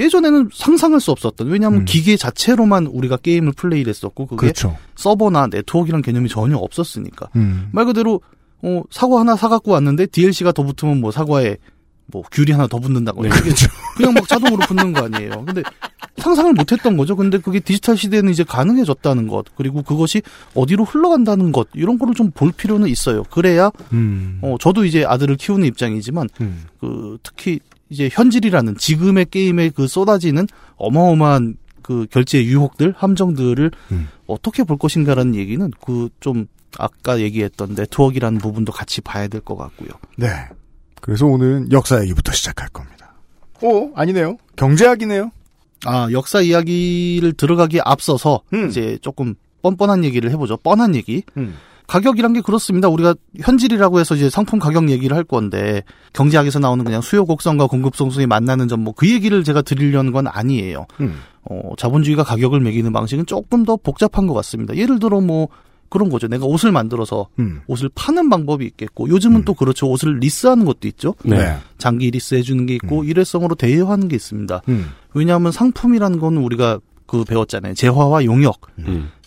예전에는 0.00 0.48
상상할 0.52 1.00
수 1.00 1.10
없었던 1.10 1.46
왜냐하면 1.48 1.80
음. 1.80 1.84
기계 1.84 2.16
자체로만 2.16 2.86
우리가 2.86 3.18
게임을 3.18 3.52
플레이를 3.52 3.90
했었고 3.90 4.26
그게 4.26 4.40
그렇죠. 4.40 4.76
서버나 4.96 5.48
네트워크라는 5.48 6.02
개념이 6.02 6.28
전혀 6.28 6.56
없었으니까 6.56 7.28
음. 7.36 7.68
말 7.72 7.84
그대로 7.84 8.20
어 8.62 8.82
사과 8.90 9.20
하나 9.20 9.36
사갖고 9.36 9.72
왔는데 9.72 10.06
DLC가 10.06 10.52
더 10.52 10.62
붙으면 10.62 11.00
뭐 11.00 11.10
사과에 11.10 11.56
뭐 12.12 12.22
귤이 12.32 12.50
하나 12.50 12.66
더 12.66 12.78
붙는다거나 12.78 13.28
네. 13.28 13.40
이게 13.40 13.54
그냥 13.96 14.14
막 14.14 14.26
자동으로 14.26 14.58
붙는 14.66 14.92
거 14.92 15.04
아니에요. 15.04 15.44
근데 15.44 15.62
상상을 16.18 16.52
못했던 16.54 16.96
거죠. 16.96 17.14
근데 17.16 17.38
그게 17.38 17.60
디지털 17.60 17.96
시대는 17.96 18.32
이제 18.32 18.42
가능해졌다는 18.44 19.28
것 19.28 19.46
그리고 19.56 19.82
그것이 19.82 20.20
어디로 20.54 20.84
흘러간다는 20.84 21.52
것 21.52 21.68
이런 21.74 21.98
거를 21.98 22.14
좀 22.14 22.30
볼 22.32 22.52
필요는 22.52 22.88
있어요. 22.88 23.22
그래야 23.24 23.70
음. 23.92 24.38
어 24.42 24.56
저도 24.58 24.84
이제 24.84 25.04
아들을 25.04 25.36
키우는 25.36 25.66
입장이지만 25.68 26.28
음. 26.40 26.64
그 26.80 27.18
특히 27.22 27.60
이제 27.90 28.08
현질이라는 28.10 28.76
지금의 28.76 29.26
게임에 29.30 29.70
그 29.70 29.86
쏟아지는 29.86 30.46
어마어마한 30.76 31.56
그 31.82 32.06
결제 32.10 32.42
유혹들 32.44 32.94
함정들을 32.96 33.70
음. 33.92 34.08
어떻게 34.26 34.62
볼 34.64 34.78
것인가라는 34.78 35.34
얘기는 35.34 35.70
그 35.84 36.08
좀 36.20 36.46
아까 36.78 37.18
얘기했던 37.20 37.74
네트워크라는 37.74 38.38
부분도 38.38 38.70
같이 38.72 39.00
봐야 39.00 39.26
될 39.26 39.40
것 39.40 39.56
같고요. 39.56 39.88
네. 40.16 40.28
그래서 41.00 41.26
오늘은 41.26 41.72
역사 41.72 42.00
얘기부터 42.02 42.30
시작할 42.32 42.68
겁니다. 42.68 43.12
오, 43.62 43.90
아니네요. 43.96 44.36
경제학이네요. 44.56 45.32
아 45.84 46.08
역사 46.12 46.40
이야기를 46.40 47.32
들어가기에 47.32 47.80
앞서서 47.84 48.42
음. 48.52 48.68
이제 48.68 48.98
조금 49.02 49.34
뻔뻔한 49.62 50.04
얘기를 50.04 50.30
해보죠. 50.30 50.58
뻔한 50.58 50.94
얘기. 50.94 51.22
음. 51.36 51.56
가격이란 51.90 52.34
게 52.34 52.40
그렇습니다. 52.40 52.88
우리가 52.88 53.16
현질이라고 53.40 53.98
해서 53.98 54.14
이제 54.14 54.30
상품 54.30 54.60
가격 54.60 54.88
얘기를 54.90 55.16
할 55.16 55.24
건데 55.24 55.82
경제학에서 56.12 56.60
나오는 56.60 56.84
그냥 56.84 57.00
수요 57.00 57.24
곡선과 57.24 57.66
공급 57.66 57.96
성수이 57.96 58.26
만나는 58.26 58.68
점 58.68 58.80
뭐 58.82 58.92
그 58.92 59.10
얘기를 59.10 59.42
제가 59.42 59.62
드리려는 59.62 60.12
건 60.12 60.28
아니에요. 60.28 60.86
음. 61.00 61.16
어, 61.42 61.72
자본주의가 61.76 62.22
가격을 62.22 62.60
매기는 62.60 62.92
방식은 62.92 63.26
조금 63.26 63.64
더 63.64 63.76
복잡한 63.76 64.28
것 64.28 64.34
같습니다. 64.34 64.76
예를 64.76 65.00
들어 65.00 65.20
뭐 65.20 65.48
그런 65.88 66.10
거죠. 66.10 66.28
내가 66.28 66.46
옷을 66.46 66.70
만들어서 66.70 67.26
음. 67.40 67.62
옷을 67.66 67.90
파는 67.92 68.28
방법이 68.30 68.64
있겠고 68.66 69.08
요즘은 69.08 69.44
또 69.44 69.54
그렇죠. 69.54 69.88
옷을 69.90 70.18
리스하는 70.20 70.64
것도 70.66 70.86
있죠. 70.86 71.16
네. 71.24 71.56
장기 71.78 72.08
리스 72.12 72.36
해 72.36 72.42
주는 72.42 72.66
게 72.66 72.74
있고 72.76 73.02
일회성으로 73.02 73.56
대여하는 73.56 74.06
게 74.06 74.14
있습니다. 74.14 74.62
음. 74.68 74.90
왜냐하면 75.12 75.50
상품이라는 75.50 76.20
건 76.20 76.36
우리가 76.36 76.78
그 77.06 77.24
배웠잖아요. 77.24 77.74
재화와 77.74 78.24
용역. 78.24 78.60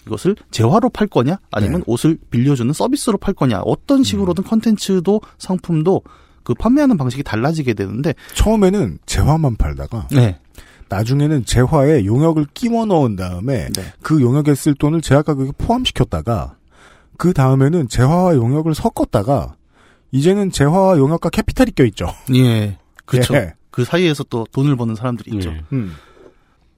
음. 0.03 0.07
이것을 0.07 0.35
재화로 0.51 0.89
팔 0.89 1.07
거냐 1.07 1.39
아니면 1.51 1.79
네. 1.79 1.83
옷을 1.87 2.17
빌려주는 2.29 2.71
서비스로 2.73 3.17
팔 3.17 3.33
거냐 3.33 3.61
어떤 3.61 4.03
식으로든 4.03 4.43
컨텐츠도 4.43 5.21
상품도 5.37 6.01
그 6.43 6.53
판매하는 6.53 6.97
방식이 6.97 7.23
달라지게 7.23 7.73
되는데 7.73 8.13
처음에는 8.35 8.99
재화만 9.05 9.55
팔다가 9.55 10.07
네. 10.11 10.39
나중에는 10.89 11.45
재화에 11.45 12.05
용역을 12.05 12.45
끼워 12.53 12.85
넣은 12.85 13.15
다음에 13.15 13.69
네. 13.75 13.83
그 14.01 14.21
용역에 14.21 14.53
쓸 14.53 14.75
돈을 14.75 15.01
재화 15.01 15.21
가격에 15.21 15.51
포함시켰다가 15.57 16.57
그 17.17 17.33
다음에는 17.33 17.87
재화와 17.87 18.35
용역을 18.35 18.75
섞었다가 18.75 19.55
이제는 20.11 20.51
재화와 20.51 20.97
용역과 20.97 21.29
캐피탈이 21.29 21.71
껴 21.71 21.85
있죠. 21.85 22.07
예. 22.35 22.77
그렇죠. 23.05 23.33
예. 23.35 23.53
그 23.71 23.83
사이에서 23.83 24.23
또 24.25 24.45
돈을 24.51 24.75
버는 24.75 24.95
사람들이 24.95 25.35
있죠. 25.35 25.51
네. 25.51 25.61
음. 25.73 25.95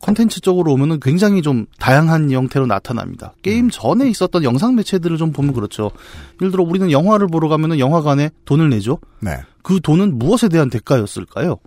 컨텐츠 0.06 0.42
쪽으로 0.42 0.72
오면은 0.74 1.00
굉장히 1.00 1.42
좀 1.42 1.66
다양한 1.80 2.30
형태로 2.30 2.68
나타납니다. 2.68 3.34
게임 3.42 3.72
전에 3.72 4.08
있었던 4.08 4.44
영상 4.44 4.76
매체들을 4.76 5.18
좀 5.18 5.32
보면 5.32 5.54
그렇죠. 5.54 5.90
예를 6.40 6.52
들어 6.52 6.64
우리는 6.64 6.92
영화를 6.92 7.26
보러 7.26 7.48
가면은 7.48 7.80
영화관에 7.80 8.30
돈을 8.46 8.70
내죠. 8.70 9.00
네. 9.20 9.32
그 9.64 9.80
돈은 9.82 10.20
무엇에 10.20 10.48
대한 10.48 10.70
대가였을까요? 10.70 11.58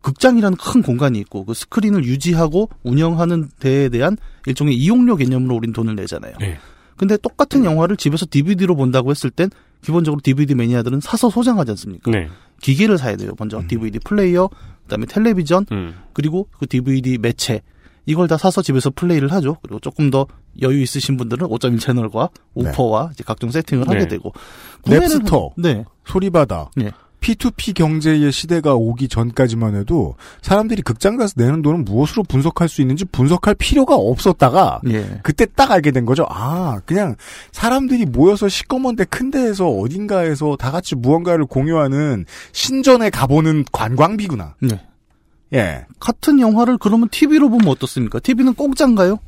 극장이라는 0.00 0.56
큰 0.56 0.82
공간이 0.82 1.20
있고 1.20 1.44
그 1.44 1.54
스크린을 1.54 2.04
유지하고 2.04 2.70
운영하는 2.82 3.50
데에 3.60 3.88
대한 3.88 4.16
일종의 4.46 4.74
이용료 4.74 5.14
개념으로 5.14 5.54
우린 5.54 5.72
돈을 5.72 5.94
내잖아요. 5.94 6.34
네. 6.40 6.58
근데 6.96 7.16
똑같은 7.16 7.64
영화를 7.64 7.96
집에서 7.96 8.26
DVD로 8.28 8.74
본다고 8.74 9.12
했을 9.12 9.30
땐 9.30 9.48
기본적으로 9.82 10.20
DVD 10.20 10.56
매니아들은 10.56 11.00
사서 11.00 11.30
소장하지 11.30 11.70
않습니까? 11.72 12.10
네. 12.10 12.28
기계를 12.60 12.98
사야 12.98 13.14
돼요. 13.14 13.32
먼저 13.38 13.62
DVD 13.68 14.00
플레이어, 14.00 14.48
그다음에 14.84 15.06
텔레비전, 15.06 15.66
음. 15.70 15.94
그리고 16.14 16.48
그 16.58 16.66
DVD 16.66 17.18
매체 17.18 17.62
이걸 18.06 18.28
다 18.28 18.36
사서 18.38 18.62
집에서 18.62 18.90
플레이를 18.94 19.30
하죠. 19.32 19.56
그리고 19.62 19.80
조금 19.80 20.10
더 20.10 20.26
여유 20.62 20.80
있으신 20.80 21.16
분들은 21.16 21.48
5.1 21.48 21.80
채널과 21.80 22.30
우퍼와 22.54 23.10
이제 23.12 23.24
각종 23.24 23.50
세팅을 23.50 23.88
하게 23.88 24.00
네. 24.00 24.08
되고 24.08 24.32
랩스터. 24.84 25.52
네. 25.56 25.84
소리바다. 26.04 26.70
네. 26.76 26.92
P2P 27.20 27.74
경제의 27.74 28.30
시대가 28.30 28.74
오기 28.74 29.08
전까지만 29.08 29.74
해도 29.74 30.14
사람들이 30.42 30.82
극장 30.82 31.16
가서 31.16 31.32
내는 31.36 31.60
돈은 31.60 31.84
무엇으로 31.84 32.22
분석할 32.22 32.68
수 32.68 32.82
있는지 32.82 33.04
분석할 33.04 33.56
필요가 33.56 33.96
없었다가 33.96 34.80
예. 34.88 35.18
그때 35.24 35.44
딱 35.46 35.72
알게 35.72 35.90
된 35.90 36.04
거죠. 36.04 36.24
아, 36.28 36.80
그냥 36.86 37.16
사람들이 37.50 38.04
모여서 38.06 38.48
시꺼먼데 38.48 39.04
큰 39.04 39.32
데에서 39.32 39.68
어딘가에서 39.68 40.56
다 40.56 40.70
같이 40.70 40.94
무언가를 40.94 41.46
공유하는 41.46 42.26
신전에 42.52 43.10
가보는 43.10 43.64
관광비구나. 43.72 44.54
네. 44.60 44.85
예. 45.54 45.86
같은 46.00 46.40
영화를 46.40 46.78
그러면 46.78 47.08
TV로 47.08 47.48
보면 47.48 47.68
어떻습니까? 47.68 48.18
TV는 48.18 48.54
공짜인가요? 48.54 49.18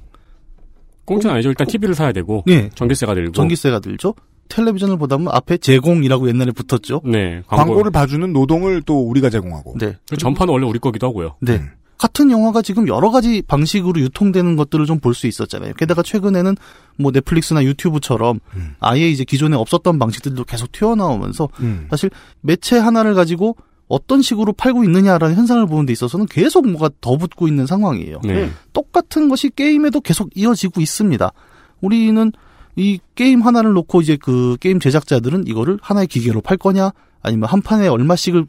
공짜는 1.05 1.37
아니죠. 1.37 1.49
일단 1.49 1.67
TV를 1.67 1.95
사야 1.95 2.13
되고 2.13 2.43
네. 2.47 2.71
전기세가 2.75 3.15
들고 3.15 3.33
전기세가 3.33 3.81
들죠. 3.81 4.15
텔레비전을 4.51 4.99
보다 4.99 5.17
보면 5.17 5.33
앞에 5.35 5.59
제공이라고 5.59 6.29
옛날에 6.29 6.53
붙었죠. 6.53 7.03
네. 7.05 7.43
광고. 7.47 7.73
광고를 7.73 7.91
봐주는 7.91 8.33
노동을 8.33 8.83
또 8.83 9.01
우리가 9.09 9.31
제공하고. 9.31 9.77
네. 9.79 9.97
그 10.09 10.17
전파는 10.17 10.53
원래 10.53 10.67
우리 10.67 10.79
거기도 10.79 11.07
하고요. 11.07 11.37
네. 11.41 11.55
음. 11.57 11.71
같은 11.99 12.31
영화가 12.31 12.63
지금 12.63 12.87
여러 12.87 13.11
가지 13.11 13.43
방식으로 13.43 14.01
유통되는 14.01 14.55
것들을 14.57 14.87
좀 14.87 15.01
볼 15.01 15.15
수 15.15 15.27
있었잖아요. 15.27 15.75
게다가 15.75 16.03
최근에는 16.03 16.57
뭐 16.97 17.11
넷플릭스나 17.11 17.65
유튜브처럼 17.65 18.39
음. 18.55 18.75
아예 18.79 19.09
이제 19.11 19.25
기존에 19.25 19.57
없었던 19.57 19.99
방식들도 19.99 20.45
계속 20.45 20.71
튀어나오면서 20.73 21.49
음. 21.61 21.87
사실 21.91 22.11
매체 22.41 22.79
하나를 22.79 23.15
가지고 23.15 23.57
어떤 23.89 24.23
식으로 24.23 24.53
팔고 24.53 24.85
있느냐라는 24.85 25.35
현상을 25.35 25.67
보는 25.67 25.87
데 25.87 25.93
있어서는 25.93 26.27
계속 26.27 26.69
뭐가 26.69 26.91
더 27.01 27.17
붙고 27.17 27.49
있는 27.49 27.67
상황이에요. 27.67 28.21
네. 28.25 28.51
똑같은 28.73 29.29
것이 29.29 29.51
게임에도 29.51 30.01
계속 30.01 30.31
이어지고 30.35 30.81
있습니다. 30.81 31.33
우리는 31.81 32.33
이 32.77 33.01
게임 33.15 33.41
하나를 33.41 33.73
놓고 33.73 34.03
이제 34.03 34.17
그 34.17 34.57
게임 34.61 34.79
제작자들은 34.79 35.47
이거를 35.47 35.79
하나의 35.83 36.07
기계로 36.07 36.41
팔 36.41 36.57
거냐 36.57 36.93
아니면 37.23 37.49
한 37.49 37.61
판에 37.61 37.89
얼마씩을 37.89 38.47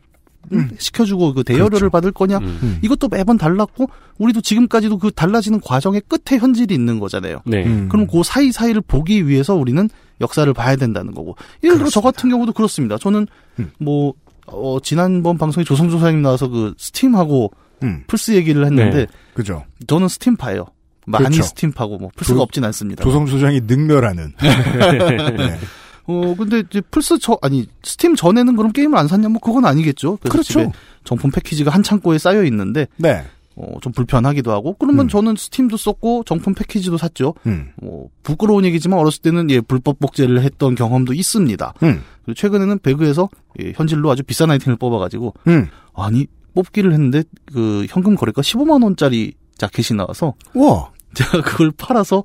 음. 0.52 0.70
시켜주고 0.78 1.34
그 1.34 1.44
대여료를 1.44 1.80
그렇죠. 1.80 1.90
받을 1.90 2.12
거냐 2.12 2.38
음. 2.38 2.60
음. 2.64 2.80
이것도 2.82 3.10
매번 3.10 3.38
달랐고 3.38 3.90
우리도 4.18 4.42
지금까지도 4.42 4.98
그 4.98 5.12
달라지는 5.12 5.60
과정의 5.62 6.02
끝에 6.08 6.40
현질이 6.40 6.74
있는 6.74 7.00
거잖아요. 7.00 7.42
네. 7.46 7.66
음. 7.66 7.90
그럼 7.90 8.08
그 8.08 8.24
사이 8.24 8.52
사이를 8.52 8.82
보기 8.82 9.28
위해서 9.28 9.56
우리는 9.56 9.90
역사를 10.22 10.52
봐야 10.54 10.76
된다는 10.76 11.14
거고. 11.14 11.36
예를 11.64 11.78
들어 11.78 11.90
저 11.90 12.02
같은 12.02 12.30
경우도 12.30 12.54
그렇습니다. 12.54 12.98
저는 12.98 13.28
음. 13.60 13.72
뭐 13.80 14.14
어, 14.52 14.80
지난번 14.82 15.38
방송에 15.38 15.64
조성 15.64 15.89
소장님 15.89 16.22
나와서 16.22 16.48
그 16.48 16.74
스팀하고 16.78 17.52
음. 17.84 18.04
플스 18.08 18.32
얘기를 18.32 18.66
했는데 18.66 19.06
네. 19.06 19.08
그죠. 19.34 19.64
저는 19.88 20.08
스팀파예요. 20.08 20.66
많이 21.06 21.24
그렇죠. 21.26 21.44
스팀파고 21.44 21.98
뭐 21.98 22.10
플스가 22.16 22.38
조- 22.38 22.42
없진 22.44 22.64
않습니다. 22.66 23.04
조성 23.04 23.26
소장이 23.26 23.62
능멸하는. 23.66 24.34
네. 24.40 25.60
어 26.06 26.36
근데 26.38 26.60
이제 26.60 26.82
플스 26.92 27.18
저 27.20 27.38
아니 27.42 27.68
스팀 27.84 28.16
전에는 28.16 28.56
그럼 28.56 28.72
게임을 28.72 28.98
안 28.98 29.08
샀냐 29.08 29.30
뭐 29.30 29.40
그건 29.40 29.66
아니겠죠. 29.66 30.18
그렇죠. 30.18 30.72
정품 31.04 31.32
패키지가 31.32 31.72
한 31.72 31.84
창고에 31.84 32.18
쌓여 32.18 32.44
있는데 32.46 32.88
네. 32.98 33.24
어, 33.60 33.78
좀 33.82 33.92
불편하기도 33.92 34.52
하고 34.52 34.76
그러면 34.80 35.06
음. 35.06 35.10
저는 35.10 35.36
스팀도 35.36 35.76
썼고 35.76 36.24
정품 36.24 36.54
패키지도 36.54 36.98
샀죠. 36.98 37.34
음. 37.46 37.72
뭐 37.82 38.08
부끄러운 38.24 38.64
얘기지만 38.64 38.98
어렸을 38.98 39.22
때는 39.22 39.50
예 39.52 39.60
불법 39.60 40.00
복제를 40.00 40.42
했던 40.42 40.76
경험도 40.76 41.14
있습니다. 41.14 41.74
음. 41.84 42.02
그리고 42.24 42.36
최근에는 42.36 42.80
배그에서 42.80 43.28
예, 43.62 43.74
현질로 43.76 44.10
아주 44.10 44.24
비싼 44.24 44.50
아이템을 44.50 44.78
뽑아가지고 44.78 45.34
음. 45.48 45.68
아니 45.94 46.26
뽑기를 46.56 46.94
했는데 46.94 47.24
그 47.52 47.86
현금 47.90 48.16
거래가 48.16 48.42
15만 48.42 48.82
원짜리 48.84 49.34
자켓이 49.58 49.98
나와서 49.98 50.34
우와. 50.54 50.92
제가 51.14 51.42
그걸 51.42 51.72
팔아서 51.72 52.24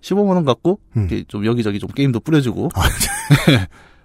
15만 0.00 0.28
원 0.34 0.44
갖고 0.46 0.80
음. 0.96 1.08
좀 1.28 1.44
여기저기 1.44 1.78
좀 1.78 1.90
게임도 1.90 2.20
뿌려주고 2.20 2.70
아, 2.74 2.80
아, 2.86 2.86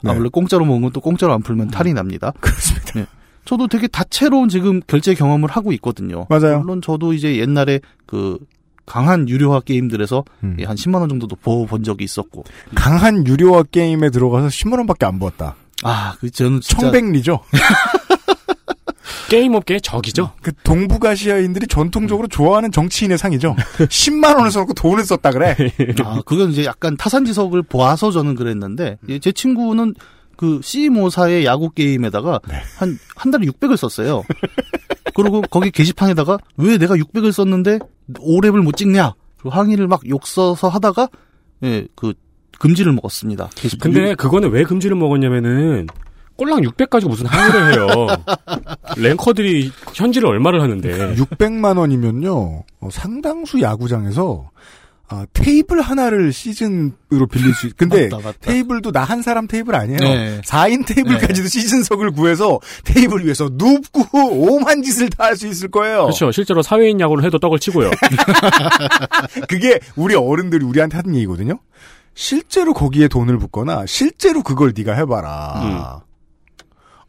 네. 0.01 0.09
원래 0.09 0.27
공짜로 0.29 0.65
먹은 0.65 0.81
건 0.81 0.91
또 0.91 0.99
공짜로 0.99 1.33
안 1.33 1.41
풀면 1.41 1.69
탈이 1.69 1.93
납니다. 1.93 2.33
그렇습니다. 2.41 2.99
예. 2.99 3.05
저도 3.45 3.67
되게 3.67 3.87
다채로운 3.87 4.49
지금 4.49 4.81
결제 4.87 5.13
경험을 5.13 5.49
하고 5.49 5.71
있거든요. 5.73 6.25
맞아요. 6.29 6.59
물론 6.59 6.81
저도 6.81 7.13
이제 7.13 7.37
옛날에 7.37 7.79
그 8.05 8.39
강한 8.85 9.27
유료화 9.29 9.61
게임들에서 9.61 10.23
음. 10.43 10.57
예, 10.59 10.65
한 10.65 10.75
10만 10.75 10.99
원 10.99 11.09
정도도 11.09 11.35
보본 11.37 11.83
적이 11.83 12.03
있었고. 12.03 12.43
강한 12.75 13.25
유료화 13.25 13.63
게임에 13.63 14.09
들어가서 14.09 14.47
10만 14.47 14.77
원밖에 14.79 15.05
안 15.05 15.19
벌었다. 15.19 15.55
아, 15.83 16.15
그 16.19 16.29
저는 16.29 16.61
진짜 16.61 16.81
청백리죠. 16.81 17.39
게임 19.29 19.55
업계의 19.55 19.81
적이죠. 19.81 20.31
그 20.41 20.51
동북아시아인들이 20.63 21.67
전통적으로 21.67 22.27
좋아하는 22.27 22.71
정치인의 22.71 23.17
상이죠. 23.17 23.55
10만 23.77 24.37
원을 24.37 24.51
써놓고 24.51 24.73
돈을 24.73 25.03
썼다 25.03 25.31
그래. 25.31 25.55
아, 26.03 26.21
그건 26.25 26.51
이제 26.51 26.63
약간 26.63 26.95
타산지석을 26.95 27.63
보아서 27.63 28.11
저는 28.11 28.35
그랬는데, 28.35 28.97
예, 29.09 29.19
제 29.19 29.31
친구는 29.31 29.95
그 30.37 30.59
C 30.63 30.89
모사의 30.89 31.45
야구 31.45 31.69
게임에다가 31.71 32.39
네. 32.47 32.55
한, 32.77 32.97
한 33.15 33.31
달에 33.31 33.45
600을 33.45 33.77
썼어요. 33.77 34.23
그리고 35.15 35.41
거기 35.41 35.71
게시판에다가 35.71 36.37
왜 36.57 36.77
내가 36.77 36.95
600을 36.95 37.31
썼는데 37.31 37.79
5랩을 38.13 38.61
못 38.61 38.75
찍냐? 38.75 39.13
그리고 39.37 39.49
항의를 39.51 39.87
막 39.87 40.01
욕 40.07 40.27
써서 40.27 40.67
하다가, 40.67 41.09
예, 41.63 41.87
그, 41.95 42.13
금지를 42.59 42.91
먹었습니다. 42.93 43.49
게시판. 43.55 43.91
근데 43.91 44.15
그거는 44.15 44.49
왜 44.51 44.63
금지를 44.63 44.95
먹었냐면은 44.95 45.87
꼴랑 46.37 46.63
600 46.63 46.89
가지고 46.89 47.11
무슨 47.11 47.25
항의를 47.27 47.73
해요. 47.73 48.07
랭커들이 48.97 49.71
현질을 49.93 50.27
얼마를 50.27 50.61
하는데. 50.61 51.15
600만 51.15 51.77
원이면요 51.77 52.63
어, 52.81 52.89
상당수 52.91 53.61
야구장에서 53.61 54.49
아, 55.07 55.25
테이블 55.33 55.81
하나를 55.81 56.33
시즌으로 56.33 57.27
빌릴 57.31 57.53
수 57.53 57.67
있. 57.67 57.77
근데 57.77 58.07
맞다, 58.09 58.17
맞다. 58.25 58.37
테이블도 58.41 58.91
나 58.91 59.03
한 59.03 59.21
사람 59.21 59.45
테이블 59.47 59.75
아니에요. 59.75 59.99
네. 59.99 60.41
4인 60.41 60.85
테이블까지도 60.87 61.47
시즌석을 61.47 62.11
구해서 62.11 62.59
테이블 62.83 63.23
위에서 63.25 63.49
눕고 63.53 64.07
오만 64.13 64.81
짓을 64.81 65.09
다 65.11 65.25
할 65.25 65.35
수 65.37 65.45
있을 65.47 65.69
거예요. 65.69 66.03
그렇죠. 66.05 66.31
실제로 66.31 66.61
사회인 66.63 66.99
야구를 66.99 67.23
해도 67.23 67.37
떡을 67.37 67.59
치고요. 67.59 67.91
그게 69.47 69.79
우리 69.95 70.15
어른들이 70.15 70.65
우리한테 70.65 70.97
하는 70.97 71.15
얘기거든요. 71.15 71.59
실제로 72.13 72.73
거기에 72.73 73.07
돈을 73.07 73.37
붓거나 73.37 73.85
실제로 73.85 74.41
그걸 74.41 74.73
네가 74.75 74.93
해봐라. 74.93 76.01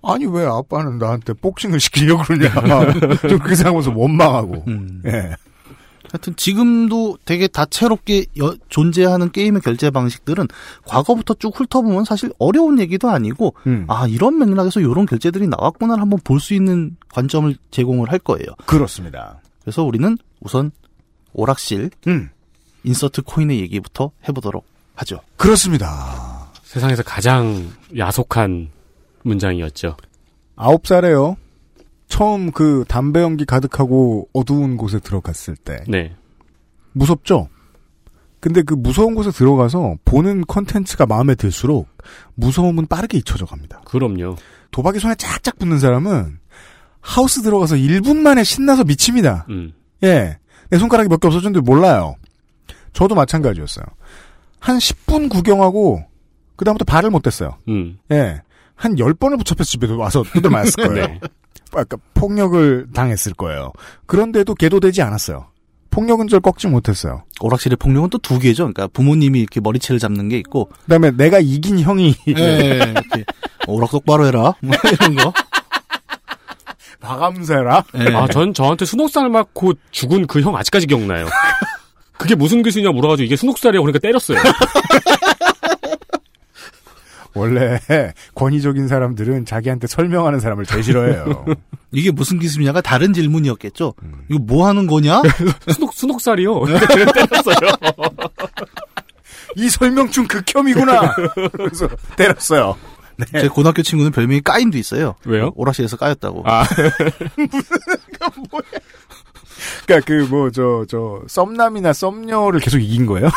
아니 0.02 0.26
왜 0.26 0.44
아빠는 0.46 0.98
나한테 0.98 1.32
복싱을 1.34 1.80
시키려고 1.80 2.22
그러냐. 2.24 2.50
좀 3.28 3.38
그렇게 3.38 3.54
생각하면서 3.54 3.92
원망하고. 3.94 4.64
음. 4.68 5.02
예. 5.06 5.34
하여튼 6.12 6.34
지금도 6.36 7.18
되게 7.24 7.46
다채롭게 7.48 8.26
여- 8.38 8.54
존재하는 8.68 9.32
게임의 9.32 9.60
결제 9.62 9.90
방식들은 9.90 10.46
과거부터 10.86 11.34
쭉 11.34 11.58
훑어보면 11.58 12.04
사실 12.04 12.32
어려운 12.38 12.78
얘기도 12.78 13.10
아니고 13.10 13.54
음. 13.66 13.84
아 13.88 14.06
이런 14.06 14.38
맥락에서 14.38 14.80
이런 14.80 15.06
결제들이 15.06 15.46
나왔구나를 15.48 16.00
한번 16.00 16.20
볼 16.24 16.40
수 16.40 16.54
있는 16.54 16.96
관점을 17.10 17.54
제공을 17.70 18.10
할 18.12 18.18
거예요. 18.18 18.46
그렇습니다. 18.66 19.40
그래서 19.62 19.82
우리는 19.82 20.16
우선 20.40 20.70
오락실 21.32 21.90
음. 22.06 22.30
인서트 22.84 23.22
코인의 23.22 23.58
얘기부터 23.60 24.10
해보도록 24.28 24.64
하죠. 24.94 25.20
그렇습니다. 25.36 26.50
세상에서 26.62 27.02
가장 27.02 27.68
야속한 27.96 28.68
문장이었죠. 29.22 29.96
아홉 30.54 30.86
살에요. 30.86 31.36
처음 32.08 32.50
그 32.52 32.84
담배 32.88 33.20
연기 33.20 33.44
가득하고 33.44 34.28
어두운 34.32 34.76
곳에 34.76 34.98
들어갔을 35.00 35.56
때 35.56 35.78
네. 35.88 36.14
무섭죠. 36.92 37.48
근데 38.40 38.62
그 38.62 38.74
무서운 38.74 39.14
곳에 39.14 39.30
들어가서 39.30 39.96
보는 40.04 40.44
컨텐츠가 40.46 41.06
마음에 41.06 41.34
들수록 41.34 41.88
무서움은 42.34 42.86
빠르게 42.86 43.18
잊혀져 43.18 43.44
갑니다. 43.46 43.80
그럼요. 43.84 44.36
도박이 44.70 44.98
손에 45.00 45.14
짝짝 45.16 45.58
붙는 45.58 45.78
사람은 45.80 46.38
하우스 47.00 47.42
들어가서 47.42 47.76
1분 47.76 48.16
만에 48.18 48.44
신나서 48.44 48.84
미칩니다. 48.84 49.46
음. 49.48 49.72
예. 50.04 50.38
내 50.70 50.78
손가락이 50.78 51.08
몇 51.08 51.18
개 51.20 51.26
없어졌는데 51.28 51.64
몰라요. 51.64 52.16
저도 52.92 53.14
마찬가지였어요. 53.14 53.84
한 54.58 54.78
10분 54.78 55.28
구경하고, 55.30 56.02
그다음부터 56.56 56.84
발을 56.84 57.10
못 57.10 57.22
댔어요. 57.22 57.56
음. 57.68 57.98
예. 58.10 58.40
한 58.74 58.96
10번을 58.96 59.38
붙잡혀서 59.38 59.64
집에 59.68 59.86
와서 59.92 60.22
두들 60.24 60.50
맞았을 60.50 60.74
거예요. 60.88 61.06
네. 61.06 61.20
아까 61.72 61.96
폭력을 62.14 62.86
당했을 62.94 63.34
거예요. 63.34 63.72
그런데도 64.06 64.54
개도되지 64.54 65.02
않았어요. 65.02 65.46
폭력은 65.90 66.28
절 66.28 66.40
꺾지 66.40 66.66
못했어요. 66.68 67.22
오락실의 67.40 67.76
폭력은 67.76 68.10
또 68.10 68.18
두 68.18 68.38
개죠. 68.38 68.64
그러니까 68.64 68.86
부모님이 68.88 69.40
이렇게 69.40 69.60
머리채를 69.60 69.98
잡는 69.98 70.28
게 70.28 70.36
있고, 70.38 70.66
그 70.84 70.88
다음에 70.90 71.10
내가 71.10 71.38
이긴 71.38 71.80
형이 71.80 72.14
예, 72.28 72.32
이렇게 72.34 73.24
오락 73.66 73.90
똑바로 73.92 74.26
해라 74.26 74.54
뭐 74.60 74.76
이런 74.92 75.14
거. 75.16 75.32
마감세라? 77.00 77.84
예. 77.98 78.14
아, 78.14 78.26
전 78.28 78.52
저한테 78.52 78.84
순옥살 78.84 79.28
맞고 79.30 79.74
죽은 79.90 80.26
그 80.26 80.40
형 80.40 80.56
아직까지 80.56 80.86
기억나요. 80.86 81.26
그게 82.18 82.34
무슨 82.34 82.62
기술이냐 82.62 82.90
물어가지고 82.92 83.24
이게 83.24 83.36
순옥살이라고 83.36 83.84
그러니까 83.84 83.98
때렸어요. 84.00 84.38
원래 87.36 87.78
권위적인 88.34 88.88
사람들은 88.88 89.44
자기한테 89.44 89.86
설명하는 89.86 90.40
사람을 90.40 90.66
제일 90.66 90.82
싫어해요. 90.82 91.44
이게 91.92 92.10
무슨 92.10 92.38
기술이냐가 92.38 92.80
다른 92.80 93.12
질문이었겠죠. 93.12 93.94
이거 94.28 94.38
뭐 94.40 94.66
하는 94.66 94.86
거냐? 94.86 95.22
순옥, 95.72 95.94
순옥살이요. 95.94 96.60
그러니까 96.60 96.94
제가 96.94 97.12
때렸어요. 97.12 97.56
이 99.56 99.68
설명충 99.70 100.26
극혐이구나. 100.26 101.14
그래서 101.52 101.88
때렸어요. 102.16 102.76
제 103.40 103.48
고등학교 103.48 103.82
친구는 103.82 104.12
별명이 104.12 104.42
까임도 104.42 104.76
있어요. 104.76 105.14
왜요? 105.24 105.52
오락실에서 105.54 105.96
까였다고. 105.96 106.42
아, 106.44 106.66
그러니까 109.86 110.06
그 110.06 110.26
뭐 110.28 110.50
저 110.50 110.84
저 110.88 111.22
썸남이나 111.26 111.92
썸녀를 111.92 112.60
계속 112.60 112.78
이긴 112.78 113.06
거예요? 113.06 113.28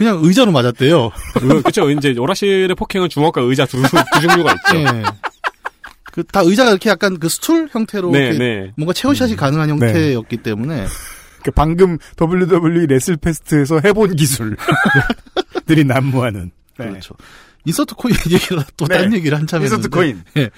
그냥 0.00 0.18
의자로 0.22 0.50
맞았대요. 0.50 1.10
그쵸. 1.62 1.90
이제 1.90 2.14
오락실의 2.16 2.74
폭행은 2.74 3.10
주먹과 3.10 3.42
의자 3.42 3.66
두, 3.66 3.82
두 3.82 4.20
종류가 4.22 4.54
있죠. 4.54 4.78
예. 4.78 5.02
그때 6.04 6.40
의자가 6.40 6.70
이렇게 6.70 6.88
약간 6.88 7.18
그 7.18 7.28
스툴 7.28 7.68
형태로 7.70 8.10
네, 8.10 8.30
네. 8.32 8.72
뭔가 8.78 8.94
체어샷이 8.94 9.36
가능한 9.36 9.68
형태였기 9.68 10.38
때문에 10.38 10.86
그 11.44 11.50
방금 11.50 11.98
WWE 12.18 12.86
레슬페스트에서 12.86 13.82
해본 13.84 14.16
기술들이 14.16 15.84
난무하는. 15.84 16.50
네. 16.78 16.88
그렇죠. 16.88 17.14
insert 17.66 17.94
coin 17.94 18.14
얘기를 18.30 18.62
또 18.78 18.86
네. 18.86 18.96
다른 18.96 19.12
얘기를 19.12 19.36
한참 19.36 19.60
insert 19.60 19.82
했는데 19.84 19.94
코인. 19.94 20.22
예. 20.38 20.50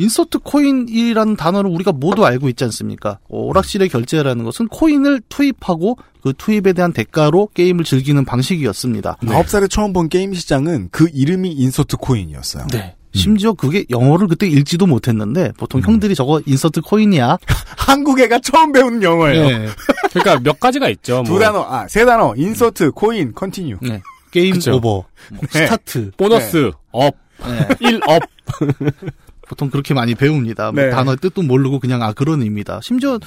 insert 0.00 0.38
coin이라는 0.38 1.36
단어를 1.36 1.70
우리가 1.70 1.92
모두 1.92 2.24
알고 2.24 2.48
있지 2.48 2.64
않습니까? 2.64 3.18
어, 3.28 3.38
오락실의 3.42 3.90
결제라는 3.90 4.44
것은 4.44 4.68
코인을 4.68 5.20
투입하고 5.28 5.98
그 6.22 6.32
투입에 6.36 6.72
대한 6.72 6.92
대가로 6.92 7.50
게임을 7.52 7.84
즐기는 7.84 8.24
방식이었습니다. 8.24 9.18
아홉 9.28 9.48
살에 9.48 9.66
처음 9.68 9.92
본 9.92 10.08
게임 10.08 10.32
시장은 10.32 10.88
그 10.90 11.08
이름이 11.12 11.52
insert 11.52 11.98
coin이었어요. 11.98 12.66
네. 12.72 12.94
심지어 13.12 13.52
그게 13.52 13.84
영어를 13.90 14.28
그때 14.28 14.46
읽지도 14.46 14.86
못했는데 14.86 15.52
보통 15.58 15.80
형들이 15.82 16.14
저거 16.14 16.40
insert 16.46 16.80
coin이야. 16.80 17.36
한국 17.76 18.20
애가 18.20 18.38
처음 18.38 18.72
배우는 18.72 19.02
영어예요. 19.02 19.44
예. 19.46 19.68
그러니까 20.12 20.38
몇 20.42 20.60
가지가 20.60 20.88
있죠. 20.90 21.24
두 21.26 21.32
뭐 21.32 21.40
단어, 21.40 21.62
아, 21.68 21.88
세 21.88 22.04
단어. 22.06 22.34
insert, 22.36 22.92
coin, 22.92 23.32
continue. 23.34 23.78
네. 23.82 24.00
게임 24.30 24.54
그쵸. 24.54 24.76
over, 24.76 24.88
뭐 25.32 25.40
네. 25.52 25.64
스타트. 25.64 26.10
보너스, 26.16 26.70
up, 26.92 27.14
네. 27.40 27.68
1 27.80 27.90
up. 27.90 28.22
보통 29.50 29.68
그렇게 29.68 29.94
많이 29.94 30.14
배웁니다. 30.14 30.70
뭐 30.70 30.80
네. 30.80 30.90
단어의 30.90 31.16
뜻도 31.16 31.42
모르고 31.42 31.80
그냥 31.80 32.04
아 32.04 32.12
그런 32.12 32.40
의미다. 32.40 32.78
심지어 32.84 33.18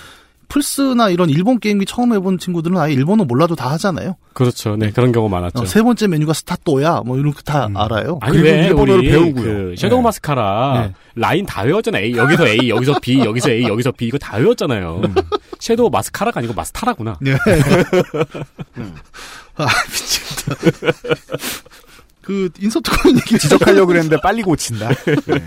플스나 0.47 1.09
이런 1.09 1.29
일본 1.29 1.59
게임기 1.59 1.86
처음 1.86 2.13
해본 2.13 2.38
친구들은 2.38 2.77
아예 2.77 2.93
일본어 2.93 3.25
몰라도 3.25 3.55
다 3.55 3.69
하잖아요. 3.71 4.15
그렇죠. 4.31 4.77
네, 4.77 4.91
그런 4.91 5.12
경우 5.12 5.27
많았죠. 5.27 5.63
어, 5.63 5.65
세 5.65 5.81
번째 5.81 6.07
메뉴가 6.07 6.31
스타또야. 6.31 7.01
뭐 7.05 7.17
이런 7.17 7.33
거다 7.33 7.69
알아요. 7.75 8.19
아니 8.21 8.38
그리고 8.38 8.55
왜 8.55 8.67
일본어를 8.67 8.99
우리 8.99 9.09
배우고요. 9.09 9.43
그 9.43 9.75
섀도우 9.77 9.99
네. 9.99 10.03
마스카라 10.03 10.81
네. 10.88 10.93
라인 11.15 11.45
다 11.45 11.63
외웠잖아. 11.63 11.99
A 11.99 12.15
여기서 12.15 12.47
A 12.47 12.69
여기서 12.69 12.99
B 13.01 13.19
여기서 13.19 13.51
A 13.51 13.63
여기서 13.63 13.91
B 13.91 14.07
이거 14.07 14.17
다 14.17 14.38
외웠잖아요. 14.38 15.01
섀도우 15.59 15.89
마스카라가 15.89 16.39
아니고 16.39 16.53
마스타라구나. 16.53 17.17
네. 17.19 17.33
아 19.55 19.67
미치겠다. 19.91 20.55
그 22.21 22.49
insert 22.59 22.89
coin 23.01 23.17
얘기 23.17 23.38
지적하려고 23.38 23.88
그랬는데 23.88 24.21
빨리 24.21 24.41
고친다. 24.41 24.88
네. 25.25 25.39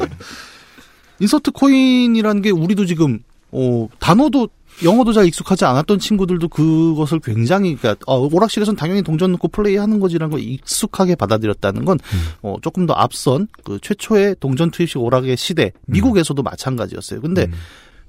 insert 1.21 1.51
coin이라는 1.53 2.43
게 2.43 2.51
우리도 2.51 2.87
지금 2.87 3.21
어 3.53 3.89
단어도 3.99 4.49
영어도 4.85 5.13
잘 5.13 5.27
익숙하지 5.27 5.65
않았던 5.65 5.99
친구들도 5.99 6.49
그것을 6.49 7.21
굉장히 7.21 7.77
그러니까 7.77 8.05
어, 8.07 8.29
오락실에서는 8.31 8.77
당연히 8.77 9.03
동전 9.03 9.33
넣고 9.33 9.49
플레이하는 9.49 10.01
거지라는 10.01 10.31
걸 10.31 10.41
익숙하게 10.41 11.15
받아들였다는 11.15 11.85
건 11.85 11.99
어, 12.43 12.57
조금 12.61 12.87
더 12.87 12.93
앞선 12.93 13.49
그 13.65 13.79
최초의 13.81 14.37
동전 14.41 14.71
투입식 14.71 14.99
오락의 14.99 15.37
시대 15.37 15.73
미국에서도 15.87 16.43
마찬가지였어요. 16.43 17.23
근데 17.23 17.49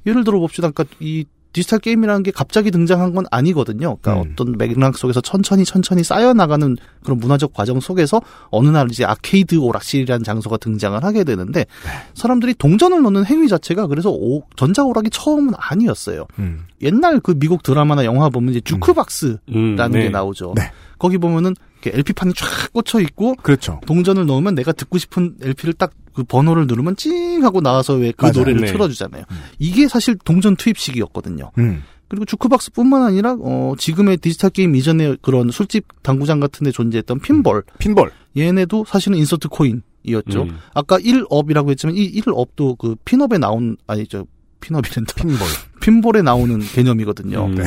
예를 0.06 0.24
들어 0.24 0.40
봅시다. 0.40 0.70
그러니까 0.72 0.96
이 1.00 1.26
디지털 1.58 1.80
게임이라는 1.80 2.22
게 2.22 2.30
갑자기 2.30 2.70
등장한 2.70 3.16
건 3.16 3.26
아니거든요. 3.32 3.96
그러니까 3.98 4.22
음. 4.24 4.32
어떤 4.34 4.58
맥락 4.60 4.96
속에서 4.96 5.22
천천히 5.22 5.66
천천히 5.66 6.04
쌓여나가는 6.04 6.78
그런 7.04 7.18
문화적 7.18 7.52
과정 7.54 7.80
속에서 7.80 8.22
어느 8.52 8.70
날 8.70 8.88
이제 8.92 9.04
아케이드 9.06 9.56
오락실이라는 9.56 10.24
장소가 10.24 10.58
등장을 10.58 11.04
하게 11.04 11.24
되는데 11.24 11.66
사람들이 12.14 12.54
동전을 12.54 13.02
넣는 13.02 13.26
행위 13.26 13.48
자체가 13.48 13.88
그래서 13.88 14.12
오- 14.12 14.44
전자오락이 14.56 15.10
처음은 15.10 15.54
아니었어요. 15.58 16.28
음. 16.38 16.68
옛날 16.84 17.20
그 17.22 17.34
미국 17.34 17.64
드라마나 17.64 18.06
영화 18.06 18.30
보면 18.30 18.52
이제 18.52 18.62
주크박스라는 18.62 19.40
음, 19.50 19.76
게 19.76 19.98
네. 19.98 20.10
나오죠. 20.10 20.54
네. 20.56 20.72
거기 21.00 21.18
보면은 21.18 21.56
LP판이 21.94 22.34
쫙 22.34 22.74
꽂혀 22.74 23.00
있고 23.02 23.36
그렇죠. 23.36 23.80
동전을 23.86 24.26
넣으면 24.26 24.56
내가 24.56 24.72
듣고 24.72 24.98
싶은 24.98 25.36
LP를 25.42 25.74
딱 25.74 25.92
그 26.18 26.24
번호를 26.24 26.66
누르면 26.66 26.96
찡 26.96 27.44
하고 27.44 27.62
나와서 27.62 27.94
왜 27.94 28.12
그. 28.12 28.26
노래를 28.26 28.62
네. 28.62 28.72
틀어주잖아요. 28.72 29.24
이게 29.60 29.88
사실 29.88 30.18
동전 30.26 30.56
투입식이었거든요. 30.56 31.52
음. 31.60 31.84
그리고 32.08 32.26
주크박스뿐만 32.26 33.04
아니라 33.04 33.36
어 33.40 33.76
지금의 33.78 34.18
디지털 34.18 34.50
게임 34.50 34.76
이전에 34.76 35.16
그런 35.22 35.52
술집 35.52 36.02
당구장 36.02 36.40
같은 36.40 36.66
데 36.66 36.72
존재했던 36.72 37.20
핀볼 37.20 37.64
핀볼. 37.78 38.12
얘네도 38.36 38.86
사실은 38.88 39.16
insert 39.20 39.48
coin이었죠. 39.50 40.42
음. 40.42 40.58
아까 40.74 40.98
1 40.98 41.07
up이라고 41.07 41.70
했지만 41.70 41.96
이 41.96 42.12
1 42.20 42.32
up도 42.32 42.80
그 42.80 42.96
pinup에 43.06 43.38
나온 43.38 43.78
아니죠 43.86 44.26
pinup이란다. 44.60 45.14
핀볼. 45.14 45.38
핀볼에 45.82 46.24
나오는 46.24 46.60
개념이거든요. 46.62 47.46
음. 47.46 47.58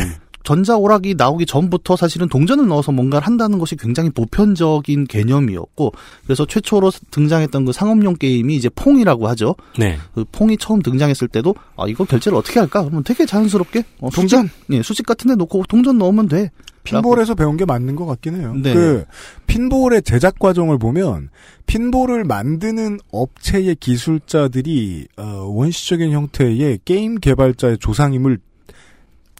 전자 0.42 0.76
오락이 0.76 1.14
나오기 1.16 1.46
전부터 1.46 1.96
사실은 1.96 2.28
동전을 2.28 2.66
넣어서 2.68 2.92
뭔가를 2.92 3.26
한다는 3.26 3.58
것이 3.58 3.76
굉장히 3.76 4.10
보편적인 4.10 5.06
개념이었고 5.06 5.92
그래서 6.24 6.46
최초로 6.46 6.90
등장했던 7.10 7.64
그 7.66 7.72
상업용 7.72 8.16
게임이 8.16 8.56
이제 8.56 8.68
퐁이라고 8.70 9.28
하죠. 9.28 9.54
네. 9.78 9.98
그 10.14 10.24
퐁이 10.32 10.56
처음 10.58 10.82
등장했을 10.82 11.28
때도 11.28 11.54
아 11.76 11.86
이거 11.86 12.04
결제를 12.04 12.38
어떻게 12.38 12.58
할까? 12.58 12.82
그러면 12.82 13.04
되게 13.04 13.26
자연스럽게 13.26 13.84
어, 14.00 14.10
동전? 14.10 14.46
수직, 14.46 14.54
예, 14.70 14.82
수직 14.82 15.06
같은 15.06 15.28
데 15.28 15.34
놓고 15.34 15.64
동전 15.68 15.98
넣으면 15.98 16.28
돼. 16.28 16.50
핀볼에서 16.82 17.34
배운 17.34 17.56
게 17.56 17.64
맞는 17.64 17.94
것 17.94 18.06
같긴 18.06 18.40
해요. 18.40 18.54
네. 18.56 18.72
그 18.72 19.04
핀볼의 19.46 20.02
제작 20.02 20.38
과정을 20.38 20.78
보면 20.78 21.28
핀볼을 21.66 22.24
만드는 22.24 22.98
업체의 23.12 23.76
기술자들이 23.76 25.06
어, 25.18 25.22
원시적인 25.46 26.10
형태의 26.10 26.80
게임 26.84 27.16
개발자의 27.16 27.78
조상임을 27.78 28.38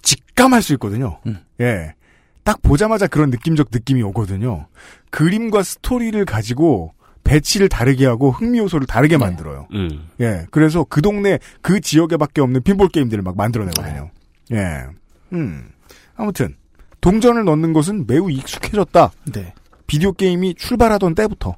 직감할 0.02 0.62
수 0.62 0.72
있거든요. 0.74 1.18
음. 1.26 1.38
예. 1.60 1.94
딱 2.42 2.62
보자마자 2.62 3.06
그런 3.06 3.30
느낌적 3.30 3.68
느낌이 3.70 4.02
오거든요. 4.02 4.66
그림과 5.10 5.62
스토리를 5.62 6.24
가지고 6.24 6.94
배치를 7.24 7.68
다르게 7.68 8.06
하고 8.06 8.30
흥미 8.30 8.58
요소를 8.58 8.86
다르게 8.86 9.16
네. 9.16 9.24
만들어요. 9.24 9.68
음. 9.74 10.08
예. 10.20 10.46
그래서 10.50 10.84
그 10.84 11.02
동네 11.02 11.38
그 11.60 11.80
지역에밖에 11.80 12.40
없는 12.40 12.62
핀볼 12.62 12.88
게임들을 12.88 13.22
막 13.22 13.36
만들어내거든요. 13.36 14.10
예. 14.52 14.84
음. 15.32 15.70
아무튼 16.16 16.56
동전을 17.00 17.44
넣는 17.44 17.72
것은 17.72 18.06
매우 18.06 18.30
익숙해졌다. 18.30 19.12
네. 19.32 19.54
비디오 19.86 20.12
게임이 20.12 20.54
출발하던 20.54 21.14
때부터. 21.14 21.56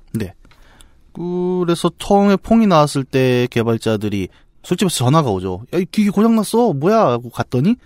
그래서 1.15 1.91
처음에 1.99 2.37
퐁이 2.37 2.67
나왔을 2.67 3.05
때 3.05 3.47
개발자들이 3.51 4.29
술집에서 4.63 4.97
전화가 4.97 5.31
오죠. 5.31 5.65
야, 5.75 5.79
이 5.79 5.85
기기 5.85 6.11
고장났어. 6.11 6.73
뭐야? 6.73 6.99
하고 6.99 7.29
갔더니 7.31 7.77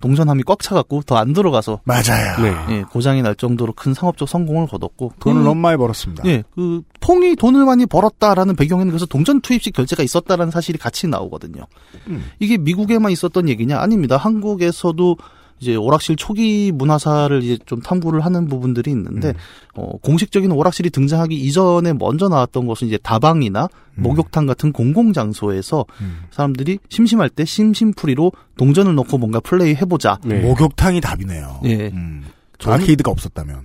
동전함이 0.00 0.42
꽉 0.44 0.60
차갖고 0.60 1.02
더 1.02 1.16
안 1.16 1.32
들어가서 1.32 1.80
맞아요. 1.84 2.36
네. 2.42 2.74
예, 2.76 2.82
고장이 2.82 3.22
날 3.22 3.34
정도로 3.34 3.72
큰 3.72 3.94
상업적 3.94 4.28
성공을 4.28 4.66
거뒀고 4.68 5.12
돈을 5.20 5.40
그- 5.42 5.48
너무 5.48 5.60
많이 5.60 5.76
벌었습니다. 5.78 6.22
예, 6.26 6.42
그 6.54 6.82
퐁이 7.00 7.36
돈을 7.36 7.64
많이 7.64 7.86
벌었다라는 7.86 8.54
배경에는 8.56 8.90
그래서 8.90 9.06
동전 9.06 9.40
투입식 9.40 9.72
결제가 9.74 10.02
있었다라는 10.02 10.50
사실이 10.50 10.78
같이 10.78 11.06
나오거든요. 11.08 11.62
음. 12.08 12.24
이게 12.38 12.58
미국에만 12.58 13.10
있었던 13.12 13.48
얘기냐? 13.48 13.78
아닙니다. 13.80 14.16
한국에서도 14.16 15.16
이제 15.58 15.74
오락실 15.74 16.16
초기 16.16 16.70
문화사를 16.72 17.42
이제 17.42 17.58
좀 17.64 17.80
탐구를 17.80 18.20
하는 18.24 18.46
부분들이 18.46 18.90
있는데 18.90 19.28
음. 19.28 19.34
어, 19.74 19.96
공식적인 20.02 20.50
오락실이 20.52 20.90
등장하기 20.90 21.34
이전에 21.34 21.94
먼저 21.94 22.28
나왔던 22.28 22.66
것은 22.66 22.88
이제 22.88 22.98
다방이나 22.98 23.68
음. 23.94 24.02
목욕탕 24.02 24.46
같은 24.46 24.72
공공 24.72 25.12
장소에서 25.14 25.86
음. 26.02 26.24
사람들이 26.30 26.78
심심할 26.90 27.30
때 27.30 27.44
심심풀이로 27.46 28.32
동전을 28.58 28.94
넣고 28.96 29.16
뭔가 29.18 29.40
플레이 29.40 29.74
해보자. 29.74 30.18
네. 30.24 30.40
목욕탕이 30.40 31.00
답이네요. 31.00 31.60
예. 31.64 31.86
음. 31.88 32.24
저는- 32.58 32.72
아케이드가 32.82 33.10
없었다면. 33.10 33.64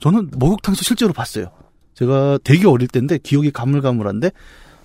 저는 0.00 0.30
목욕탕에서 0.36 0.82
실제로 0.82 1.12
봤어요. 1.12 1.50
제가 1.94 2.38
되게 2.44 2.66
어릴 2.68 2.88
때인데 2.88 3.18
기억이 3.18 3.50
가물가물한데 3.50 4.30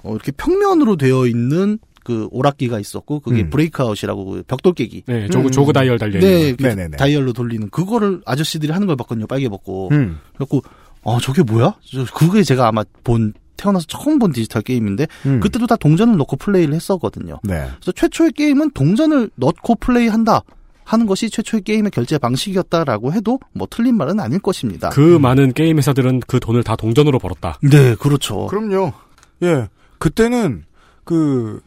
어, 0.04 0.14
이렇게 0.14 0.32
평면으로 0.34 0.98
되어 0.98 1.26
있는 1.28 1.78
그 2.04 2.28
오락기가 2.32 2.80
있었고 2.80 3.20
그게 3.22 3.44
음. 3.44 3.50
Breakout이라고 3.50 4.26
그 4.26 4.44
벽돌 4.48 4.74
깨기. 4.74 5.04
네, 5.08 5.28
jog, 5.30 5.48
음. 5.48 5.52
jog 5.52 5.74
dial 5.74 5.98
달려 5.98 6.20
있는 6.20 6.30
네, 6.30 6.52
거. 6.52 6.58
그 6.58 6.63
네네네. 6.63 6.98
다이얼로 6.98 7.34
돌리는 7.34 7.70
그거를 7.70 8.22
아저씨들이 8.26 8.72
하는 8.72 8.88
걸 8.88 8.96
봤거든요. 8.98 9.28
빨개 9.28 9.48
벗고. 9.50 9.89
음. 9.92 10.20
그래갖고 10.36 10.62
아 11.06 11.18
저게 11.22 11.44
뭐야? 11.44 11.76
저- 11.84 12.06
그게 12.13 12.44
제가 12.44 12.68
아마 12.68 12.84
본 13.04 13.34
태어나서 13.58 13.86
처음 13.88 14.20
본 14.20 14.32
디지털 14.34 14.62
게임인데 14.62 15.08
음. 15.26 15.39
그때도 15.39 15.68
다 15.68 15.76
동전을 15.76 16.18
넣고 16.18 16.36
플레이를 16.38 16.74
했었거든요. 16.74 17.39
네. 17.44 17.68
그래서 17.80 17.92
최초의 17.94 18.32
게임은 18.34 18.72
동전을 18.72 19.30
넣고 19.36 19.76
플레이한다 19.76 20.42
하는 20.86 21.06
것이 21.06 21.30
최초의 21.30 21.62
게임의 21.63 21.92
결제 21.92 22.18
방식이었다라고 22.18 23.13
해도 23.13 23.39
뭐 23.54 23.68
틀린 23.70 23.96
말은 23.96 24.20
아닐 24.20 24.39
것입니다. 24.39 24.89
그 24.89 25.18
많은 25.18 25.54
게임 25.54 25.78
회사들은 25.78 26.22
그 26.28 26.39
돈을 26.42 26.63
다 26.63 26.76
동전으로 26.76 27.20
벌었다. 27.20 27.58
네, 27.62 27.96
그렇죠. 27.96 28.48
그럼요. 28.48 28.92
예. 29.44 29.70
그때는 30.00 30.63
그 31.06 31.62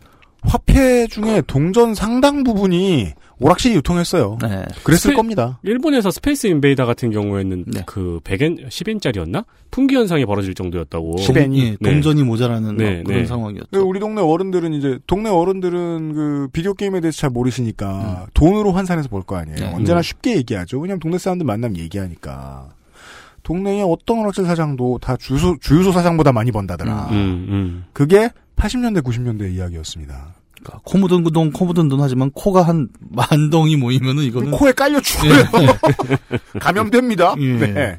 화폐 0.46 1.06
중에 1.08 1.42
동전 1.46 1.94
상당 1.94 2.44
부분이 2.44 3.12
오락실이 3.38 3.74
유통했어요. 3.76 4.38
네. 4.40 4.64
그랬을 4.84 5.10
스페- 5.10 5.14
겁니다. 5.14 5.58
일본에서 5.62 6.10
Space 6.10 6.46
Invader 6.46 6.86
같은 6.86 7.10
경우에는 7.10 7.64
네. 7.66 7.82
그 7.84 8.20
100엔, 8.24 8.66
10엔짜리였나? 8.68 9.44
품귀 9.70 9.94
현상이 9.96 10.24
벌어질 10.24 10.54
정도였다고. 10.54 11.16
10엔. 11.16 11.54
이. 11.54 11.60
예, 11.60 11.76
동전이 11.84 12.22
모자라는 12.22 12.76
네, 12.76 13.02
그런 13.02 13.20
네. 13.22 13.26
상황이었죠. 13.26 13.68
그 13.72 13.78
우리 13.80 14.00
동네 14.00 14.22
어른들은 14.22 14.72
이제 14.72 14.98
동네 15.06 15.28
어른들은 15.28 16.14
그 16.14 16.48
비디오 16.52 16.72
게임에 16.72 17.00
대해서 17.00 17.18
잘 17.18 17.30
모르시니까 17.30 18.22
음. 18.24 18.26
돈으로 18.32 18.72
환산해서 18.72 19.08
볼 19.10 19.22
거 19.24 19.36
아니에요. 19.36 19.56
네. 19.58 19.72
언제나 19.74 20.00
음. 20.00 20.02
쉽게 20.02 20.36
얘기하죠. 20.36 20.78
왜냐면 20.78 21.00
동네 21.00 21.18
사람들 21.18 21.44
만나면 21.44 21.76
얘기하니까. 21.78 22.68
동네의 23.42 23.82
어떤 23.88 24.20
오락실 24.20 24.44
사장도 24.44 24.98
다 25.00 25.16
주유소 25.16 25.56
주유소 25.60 25.92
사장보다 25.92 26.32
많이 26.32 26.50
번다더라. 26.50 27.08
음, 27.10 27.46
음. 27.48 27.84
그게 27.92 28.30
80년대 28.56 29.02
90년대 29.02 29.52
이야기였습니다. 29.54 30.34
그러니까 30.60 30.80
코 30.84 30.98
묻은 30.98 31.22
돈, 31.32 31.52
코 31.52 31.64
묻은 31.66 31.88
돈 31.88 32.00
하지만 32.00 32.30
코가 32.32 32.62
한 32.62 32.88
만 33.10 33.50
덩이 33.50 33.76
모이면은 33.76 34.24
이거는. 34.24 34.50
코에 34.52 34.72
깔려 34.72 35.00
죽어요. 35.00 35.44
감염됩니다. 36.60 37.34
예. 37.38 37.52
네. 37.56 37.98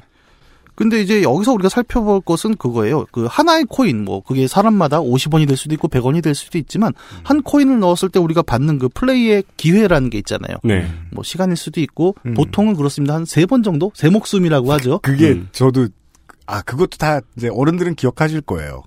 근데 0.75 1.01
이제 1.01 1.23
여기서 1.23 1.53
우리가 1.53 1.69
살펴볼 1.69 2.21
것은 2.21 2.55
그거예요. 2.55 3.05
그 3.11 3.25
하나의 3.27 3.65
코인, 3.67 4.03
뭐 4.05 4.21
그게 4.21 4.45
사람마다 4.47 4.99
50원이 4.99 5.47
될 5.47 5.57
수도 5.57 5.73
있고 5.73 5.87
100원이 5.87 6.21
될 6.21 6.35
수도 6.35 6.59
있지만 6.59 6.93
한 7.23 7.41
코인을 7.41 7.79
넣었을 7.79 8.09
때 8.09 8.19
우리가 8.19 8.43
받는 8.43 8.77
그 8.77 8.87
플레이의 8.89 9.43
기회라는 9.57 10.11
게 10.11 10.19
있잖아요. 10.19 10.57
네. 10.63 10.87
뭐 11.11 11.23
시간일 11.23 11.55
수도 11.57 11.81
있고 11.81 12.15
음. 12.27 12.35
보통은 12.35 12.75
그렇습니다. 12.75 13.15
한 13.15 13.23
세 13.25 13.47
번 13.47 13.63
정도? 13.63 13.91
세 13.95 14.09
목숨이라고 14.09 14.71
하죠. 14.73 14.99
그게 15.01 15.31
음. 15.31 15.47
저도 15.51 15.87
아 16.45 16.61
그것도 16.61 16.97
다 16.99 17.21
이제 17.37 17.49
어른들은 17.51 17.95
기억하실 17.95 18.41
거예요. 18.41 18.83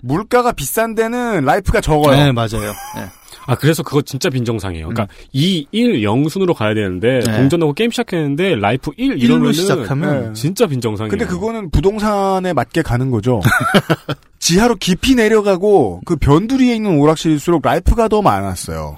물가가 0.00 0.52
비싼 0.52 0.94
데는 0.94 1.44
life가 1.44 1.80
적어요. 1.80 2.16
네, 2.16 2.32
맞아요. 2.32 2.72
네. 2.96 3.04
아, 3.46 3.56
그래서 3.56 3.82
그거 3.82 4.02
진짜 4.02 4.30
빈정상이에요. 4.30 4.88
그러니까 4.88 5.12
2, 5.32 5.66
1, 5.72 6.02
0순으로 6.02 6.54
가야 6.54 6.74
되는데, 6.74 7.20
네. 7.20 7.36
동전하고 7.36 7.72
게임 7.72 7.90
시작했는데, 7.90 8.56
life 8.56 8.92
1, 8.96 9.16
1로 9.16 9.22
이러면은, 9.22 9.52
시작하면 9.52 10.26
네. 10.26 10.32
진짜 10.34 10.66
빈정상이에요. 10.66 11.10
근데 11.10 11.26
그거는 11.26 11.70
부동산에 11.70 12.52
맞게 12.52 12.82
가는 12.82 13.10
거죠. 13.10 13.40
지하로 14.38 14.76
깊이 14.76 15.14
내려가고 15.14 16.02
그 16.04 16.16
변두리에 16.16 16.74
있는 16.74 16.98
오락실일수록 16.98 17.62
life가 17.62 18.08
더 18.08 18.22
많았어요. 18.22 18.96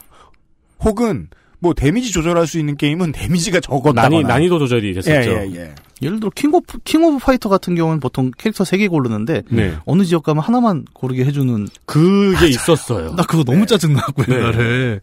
혹은 0.81 1.29
뭐 1.59 1.72
데미지 1.72 2.12
조절할 2.12 2.46
수 2.46 2.59
있는 2.59 2.77
게임은 2.77 3.12
데미지가 3.12 3.61
적었다거나. 3.61 4.03
난이, 4.03 4.22
난이도 4.24 4.59
조절이 4.59 4.90
예, 4.90 4.92
됐었죠. 4.94 5.31
예, 5.31 5.50
예. 5.55 5.61
예 5.61 5.74
를 6.10 6.20
들어 6.20 6.30
King 6.35 6.52
of 6.54 6.78
King 6.85 7.04
of 7.04 7.18
Fighter 7.18 7.48
같은 7.48 7.74
경우는 7.74 8.00
보통 8.00 8.30
캐릭터 8.38 8.64
3개 8.64 8.88
고르는데 8.90 9.42
네. 9.50 9.76
어느 9.86 10.04
지역 10.04 10.22
가면 10.22 10.42
하나만 10.42 10.84
고르게 10.92 11.24
해주는 11.24 11.68
그게 11.86 12.48
있었어요. 12.48 13.14
나 13.14 13.22
그거 13.24 13.44
너무 13.44 13.66
짜증나고 13.66 14.22
네. 14.24 14.34
옛날에 14.36 15.00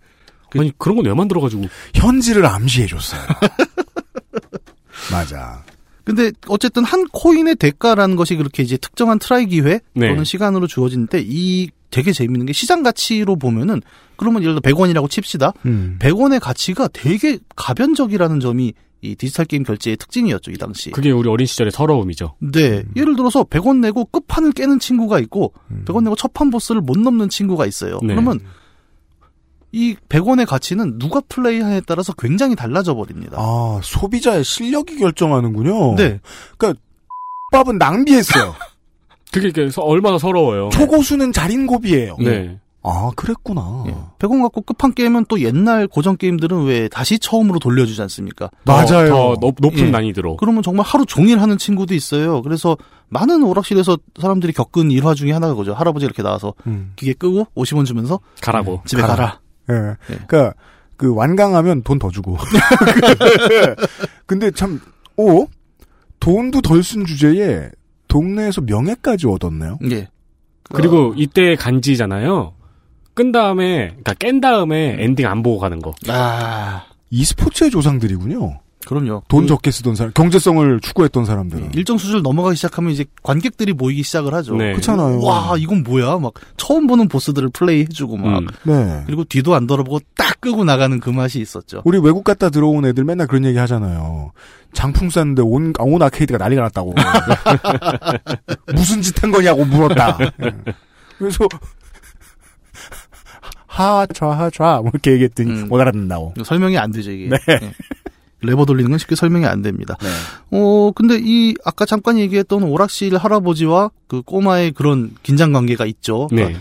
아니, 0.58 0.72
그런 0.78 0.98
건 0.98 1.06
왜 1.06 1.14
만들어가지고. 1.14 1.64
현질을 1.96 2.46
암시해줬어요. 2.46 3.22
맞아. 5.12 5.64
근데 6.04 6.32
어쨌든 6.48 6.84
한 6.84 7.06
코인의 7.12 7.56
대가라는 7.56 8.16
것이 8.16 8.36
그렇게 8.36 8.64
이제 8.64 8.76
특정한 8.78 9.20
try 9.20 9.46
기회 9.46 9.80
네. 9.94 10.08
또는 10.10 10.24
시간으로 10.24 10.68
주어지는데 10.68 11.24
이 11.26 11.70
되게 11.90 12.12
재밌는 12.12 12.46
게 12.48 12.54
시장 12.54 12.84
가치로 12.84 13.36
보면은 13.36 13.82
그러면 14.16 14.42
예를 14.44 14.60
들어 14.60 14.74
100원이라고 14.76 15.10
칩시다. 15.10 15.54
음. 15.66 15.98
100원의 16.00 16.40
가치가 16.40 16.88
되게 16.88 17.38
가변적이라는 17.56 18.40
점이 18.40 18.74
이 19.02 19.16
디지털 19.16 19.46
게임 19.46 19.64
결제의 19.64 19.98
특징이었죠, 19.98 20.52
이 20.52 20.58
당시. 20.58 20.92
그게 20.92 21.10
우리 21.12 21.28
어린 21.28 21.48
시절의 21.48 21.72
서러움이죠. 21.72 22.36
네. 22.40 22.84
예를 22.96 23.16
들어서 23.16 23.44
100원 23.44 23.78
내고 23.80 24.06
끝판을 24.06 24.52
깨는 24.52 24.78
친구가 24.80 25.20
있고 25.20 25.54
음. 25.72 25.84
100원 25.88 26.04
내고 26.04 26.16
첫 26.16 26.32
판 26.34 26.50
보스를 26.52 26.82
못 26.82 27.00
넘는 27.00 27.30
친구가 27.30 27.66
있어요. 27.66 28.00
네. 28.04 28.14
그러면 28.14 28.40
이 29.72 29.96
100원의 30.10 30.46
가치는 30.46 31.00
누가 31.00 31.22
플레이하냐에 31.22 31.82
따라서 31.88 32.14
굉장히 32.14 32.56
달라져 32.56 32.94
버립니다. 32.94 33.38
아, 33.40 33.80
소비자의 33.84 34.44
실력이 34.44 34.98
결정하는군요. 34.98 35.96
네. 35.96 36.20
밥은 37.52 37.78
낭비했어요. 37.78 38.54
그게 39.34 39.48
이렇게 39.48 39.70
서- 39.72 39.82
얼마나 39.82 40.18
서러워요. 40.18 40.70
초고수는 40.74 41.32
자린고비예요. 41.32 42.18
네. 42.20 42.60
아, 42.84 43.12
그랬구나. 43.16 43.84
예. 43.88 43.96
100원 44.20 44.42
갖고 44.42 44.62
끝판 44.62 44.94
깨면 44.94 45.26
또 45.30 45.40
옛날 45.42 45.88
고전 45.88 46.18
게임들은 46.18 46.66
왜 46.66 46.88
다시 46.88 47.20
처음으로 47.20 47.60
돌려주지 47.60 48.02
않습니까? 48.02 48.50
맞아요. 48.66 49.08
더, 49.10 49.36
더 49.36 49.36
높, 49.40 49.56
높은 49.60 49.78
예. 49.88 49.90
난이도로. 49.92 50.38
그러면 50.38 50.64
정말 50.64 50.86
하루 50.86 51.06
종일 51.06 51.40
하는 51.42 51.58
친구도 51.60 51.94
있어요. 51.94 52.42
그래서 52.42 52.76
많은 53.10 53.44
오락실에서 53.44 53.98
사람들이 54.20 54.54
겪은 54.54 54.90
일화 54.90 55.14
중에 55.14 55.32
하나가 55.32 55.54
그죠. 55.54 55.74
할아버지 55.74 56.06
이렇게 56.06 56.24
나와서 56.24 56.54
음. 56.66 56.94
기계 56.96 57.14
끄고 57.14 57.46
50원 57.56 57.86
주면서 57.86 58.20
가라고. 58.42 58.82
집에 58.86 59.02
가라. 59.04 59.16
가라. 59.16 59.40
예. 59.70 59.74
네. 60.14 60.20
그러니까 60.28 60.54
그 60.98 61.14
완강하면 61.14 61.84
돈 61.84 62.00
더 62.00 62.10
주고. 62.10 62.38
근데 64.26 64.52
참, 64.52 64.80
오 65.18 65.46
돈도 66.20 66.62
덜 66.62 66.82
쓴 66.84 67.06
주제에 67.06 67.70
동네에서 68.08 68.62
명예까지 68.62 69.28
얻었네요. 69.28 69.78
예. 69.92 70.08
그리고 70.74 71.14
이때 71.18 71.56
간지잖아요. 71.56 72.54
끈 73.14 73.32
다음에, 73.32 73.88
그러니까 73.90 74.14
깬 74.16 74.40
다음에 74.42 74.98
엔딩 75.00 75.28
안 75.28 75.44
보고 75.44 75.60
가는 75.60 75.80
거. 75.80 75.94
아, 76.08 76.84
e스포츠의 77.10 77.72
조상들이군요. 77.72 78.60
그럼요. 78.88 79.22
돈 79.28 79.44
그 79.44 79.48
적게 79.48 79.70
쓰던 79.70 79.94
사람, 79.94 80.12
경제성을 80.14 80.80
추구했던 80.82 81.26
사람들은. 81.26 81.72
일정 81.76 82.00
수준을 82.00 82.24
넘어가기 82.24 82.56
시작하면 82.56 82.92
이제 82.92 83.06
관객들이 83.22 83.74
모이기 83.74 84.02
시작을 84.02 84.34
하죠. 84.34 84.56
네. 84.56 84.72
그렇잖아요. 84.72 85.22
와 85.22 85.54
이건 85.60 85.84
뭐야? 85.84 86.18
막 86.18 86.34
처음 86.58 86.88
보는 86.88 87.08
보스들을 87.08 87.50
플레이해주고 87.54 88.18
막 88.18 88.40
음. 88.40 88.48
네. 88.64 89.04
그리고 89.06 89.24
뒤도 89.24 89.54
안 89.54 89.68
돌아보고 89.68 90.00
딱 90.18 90.42
끄고 90.42 90.64
나가는 90.64 91.00
그 91.00 91.12
맛이 91.12 91.40
있었죠. 91.40 91.84
우리 91.86 92.00
외국 92.00 92.24
갔다 92.24 92.50
들어온 92.50 92.84
애들 92.86 93.04
맨날 93.04 93.28
그런 93.28 93.46
얘기 93.46 93.60
하잖아요. 93.60 94.32
장풍 94.74 95.12
쐈는데 95.12 95.44
온, 95.44 95.74
온 95.78 96.02
아케이드가 96.02 96.40
난리가 96.40 96.64
났다고. 96.64 96.96
무슨 98.74 99.02
짓 99.04 99.22
한 99.22 99.30
거냐고 99.32 99.64
물었다. 99.66 100.18
예. 100.22 100.52
그래서, 101.20 101.48
하, 103.72 104.06
좌, 104.14 104.32
하, 104.32 104.50
좌, 104.50 104.80
뭐 104.82 104.92
이렇게 104.94 105.14
얘기했더니 105.14 105.50
음. 105.50 105.68
못 105.70 105.80
알아듣는다고. 105.80 106.34
설명이 106.44 106.78
안 106.78 106.92
되죠 106.92 107.12
이게. 107.12 107.30
네. 107.30 107.38
예. 107.50 107.74
레버 108.42 108.66
돌리는 108.66 108.90
건 108.90 108.98
쉽게 108.98 109.16
설명이 109.16 109.46
안 109.46 109.62
됩니다. 109.62 109.96
네. 110.02 110.10
어 110.52 110.92
근데 110.94 111.18
이 111.22 111.54
아까 111.64 111.86
잠깐 111.86 112.18
얘기했던 112.18 112.64
오락실 112.64 113.16
할아버지와 113.16 113.92
그 114.08 114.24
꼬마의 114.24 114.72
그런 114.72 115.12
긴장 115.24 115.54
관계가 115.54 115.86
있죠. 115.86 116.28
네. 116.32 116.38
그러니까 116.44 116.60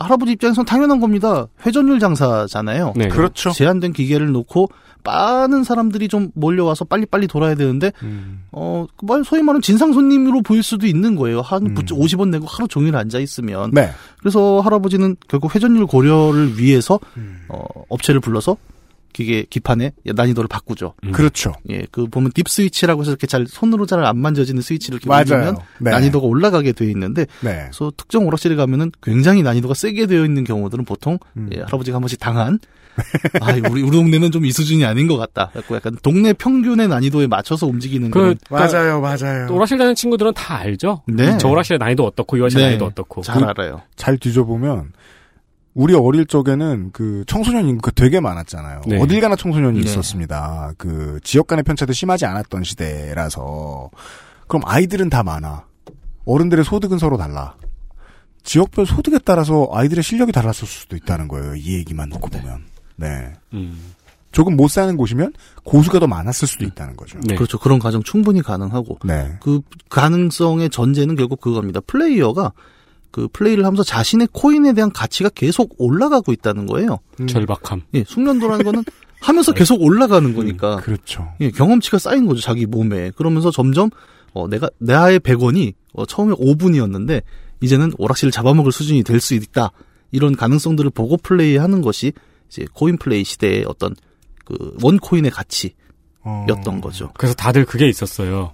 할아버지 0.00 0.32
입장에선 0.32 0.64
당연한 0.64 1.00
겁니다. 1.00 1.46
회전율 1.64 1.98
장사잖아요. 1.98 2.94
네. 2.96 3.08
그렇죠. 3.08 3.50
제한된 3.50 3.92
기계를 3.92 4.32
놓고 4.32 4.68
많은 5.04 5.64
사람들이 5.64 6.08
좀 6.08 6.30
몰려와서 6.34 6.84
빨리빨리 6.84 7.28
돌아야 7.28 7.54
되는데 7.54 7.92
음. 8.02 8.44
어, 8.52 8.86
그 8.96 9.06
말, 9.06 9.24
소위 9.24 9.42
말하는 9.42 9.62
진상 9.62 9.92
손님으로 9.92 10.42
보일 10.42 10.62
수도 10.62 10.86
있는 10.86 11.16
거예요. 11.16 11.40
한 11.40 11.66
음. 11.66 11.74
50원 11.74 12.28
내고 12.28 12.46
하루 12.46 12.68
종일 12.68 12.96
앉아 12.96 13.18
있으면. 13.20 13.70
네. 13.72 13.90
그래서 14.18 14.60
할아버지는 14.60 15.16
결국 15.28 15.54
회전율 15.54 15.86
고려를 15.86 16.58
위해서, 16.58 16.98
음. 17.16 17.44
어, 17.48 17.62
업체를 17.88 18.20
불러서 18.20 18.56
기계, 19.12 19.44
기판의 19.48 19.92
난이도를 20.04 20.48
바꾸죠. 20.48 20.94
음. 21.04 21.12
그렇죠. 21.12 21.52
예, 21.70 21.86
그 21.90 22.06
보면 22.06 22.30
딥 22.32 22.46
스위치라고 22.48 23.02
해서 23.02 23.10
이렇게 23.10 23.26
잘, 23.26 23.46
손으로 23.48 23.86
잘 23.86 23.98
안 24.04 24.16
만져지는 24.18 24.62
스위치를 24.62 25.00
맞아요. 25.06 25.18
만지면 25.24 25.56
네. 25.78 25.90
난이도가 25.90 26.26
올라가게 26.26 26.72
돼 26.72 26.86
있는데, 26.90 27.26
네. 27.40 27.62
그래서 27.64 27.92
특정 27.96 28.26
오락실에 28.26 28.54
가면은 28.54 28.92
굉장히 29.02 29.42
난이도가 29.42 29.74
세게 29.74 30.06
되어 30.06 30.24
있는 30.24 30.44
경우들은 30.44 30.84
보통, 30.84 31.18
음. 31.36 31.50
예, 31.52 31.58
할아버지가 31.62 31.96
한 31.96 32.00
번씩 32.02 32.20
당한, 32.20 32.58
아, 33.40 33.52
우리, 33.70 33.82
우리 33.82 33.90
동네는 33.92 34.32
좀 34.32 34.44
이 34.44 34.50
수준이 34.50 34.84
아닌 34.84 35.06
것 35.06 35.16
같다. 35.16 35.50
그래갖고 35.52 35.76
약간 35.76 35.96
동네 36.02 36.32
평균의 36.32 36.88
난이도에 36.88 37.26
맞춰서 37.28 37.66
움직이는 37.66 38.10
그, 38.10 38.18
그런 38.18 38.38
맞아요, 38.50 39.00
맞아요. 39.00 39.46
또 39.46 39.54
오락실 39.54 39.78
가는 39.78 39.94
친구들은 39.94 40.32
다 40.34 40.58
알죠? 40.58 41.02
네. 41.06 41.38
저 41.38 41.48
오락실의 41.48 41.78
난이도 41.78 42.04
어떻고, 42.04 42.36
이 42.36 42.40
오락실 42.40 42.60
네. 42.60 42.66
난이도 42.68 42.84
어떻고. 42.86 43.22
잘 43.22 43.44
알아요. 43.44 43.82
잘 43.96 44.16
뒤져보면 44.18 44.92
우리 45.78 45.94
어릴 45.94 46.26
적에는 46.26 46.90
그 46.92 47.22
청소년 47.28 47.68
인구가 47.68 47.92
되게 47.92 48.18
많았잖아요. 48.18 48.80
네. 48.88 49.00
어딜 49.00 49.20
가나 49.20 49.36
청소년이 49.36 49.78
네. 49.78 49.84
있었습니다. 49.84 50.72
그 50.76 51.20
지역 51.22 51.46
간의 51.46 51.62
편차도 51.62 51.92
심하지 51.92 52.26
않았던 52.26 52.64
시대라서 52.64 53.88
그럼 54.48 54.62
아이들은 54.66 55.08
다 55.08 55.22
많아. 55.22 55.66
어른들의 56.24 56.64
소득은 56.64 56.98
서로 56.98 57.16
달라. 57.16 57.54
지역별 58.42 58.86
소득에 58.86 59.20
따라서 59.24 59.68
아이들의 59.70 60.02
실력이 60.02 60.32
달랐을 60.32 60.66
수도 60.66 60.96
있다는 60.96 61.28
거예요. 61.28 61.54
이 61.54 61.76
얘기만 61.76 62.08
놓고 62.08 62.28
보면. 62.28 62.64
네. 62.96 63.32
음. 63.52 63.94
조금 64.32 64.56
못 64.56 64.66
사는 64.66 64.96
곳이면 64.96 65.32
고수가 65.62 66.00
더 66.00 66.08
많았을 66.08 66.48
수도 66.48 66.64
있다는 66.64 66.96
거죠. 66.96 67.20
네. 67.20 67.36
그렇죠. 67.36 67.56
그런 67.60 67.78
가정 67.78 68.02
충분히 68.02 68.42
가능하고 68.42 68.98
네. 69.04 69.36
그 69.40 69.60
가능성의 69.90 70.70
전제는 70.70 71.14
결국 71.14 71.40
그겁니다. 71.40 71.78
플레이어가 71.86 72.52
그 73.10 73.28
플레이를 73.32 73.64
하면서 73.64 73.82
자신의 73.82 74.28
코인에 74.32 74.72
대한 74.74 74.92
가치가 74.92 75.28
계속 75.30 75.74
올라가고 75.78 76.32
있다는 76.32 76.66
거예요. 76.66 76.98
절박함. 77.26 77.82
예, 77.94 78.04
숙련도라는 78.06 78.64
거는 78.64 78.84
하면서 79.20 79.52
계속 79.52 79.82
올라가는 79.82 80.32
거니까 80.34 80.76
그렇죠. 80.76 81.28
예, 81.40 81.50
경험치가 81.50 81.98
쌓인 81.98 82.26
거죠 82.26 82.40
자기 82.40 82.66
몸에. 82.66 83.10
그러면서 83.16 83.50
점점 83.50 83.90
어, 84.34 84.46
내가 84.46 84.68
나의 84.78 85.20
100원이 85.20 85.72
어, 85.94 86.06
처음에 86.06 86.34
5분이었는데 86.34 87.22
이제는 87.60 87.92
오락실을 87.98 88.30
잡아먹을 88.30 88.70
수준이 88.72 89.02
될 89.02 89.20
수 89.20 89.34
있다. 89.34 89.72
이런 90.12 90.36
가능성들을 90.36 90.90
보고 90.90 91.16
플레이하는 91.16 91.82
것이 91.82 92.12
이제 92.48 92.66
코인 92.72 92.96
플레이 92.98 93.24
시대의 93.24 93.64
어떤 93.66 93.94
그 94.44 94.76
원코인의 94.82 95.30
가치였던 95.30 95.74
어. 96.78 96.80
거죠. 96.80 97.10
그래서 97.16 97.34
다들 97.34 97.64
그게 97.64 97.88
있었어요. 97.88 98.52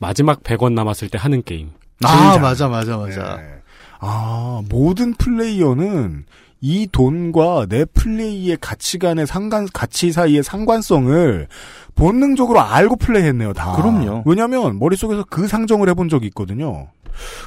마지막 0.00 0.42
100원 0.42 0.72
남았을 0.72 1.08
때 1.08 1.18
하는 1.18 1.42
게임. 1.42 1.70
아 2.02 2.32
잘. 2.32 2.40
맞아 2.42 2.68
맞아 2.68 2.96
맞아. 2.96 3.36
네. 3.36 3.61
아, 4.04 4.60
모든 4.68 5.14
플레이어는 5.14 6.26
이 6.60 6.88
돈과 6.90 7.66
내 7.68 7.84
플레이의 7.84 8.58
가치 8.60 8.98
간의 8.98 9.26
상관, 9.26 9.66
가치 9.72 10.12
사이의 10.12 10.42
상관성을 10.42 11.48
본능적으로 11.94 12.60
알고 12.60 12.96
플레이했네요, 12.96 13.52
다. 13.52 13.72
그럼요. 13.72 14.24
왜냐면, 14.26 14.78
머릿속에서 14.78 15.24
그 15.24 15.46
상정을 15.48 15.88
해본 15.88 16.08
적이 16.08 16.26
있거든요. 16.26 16.88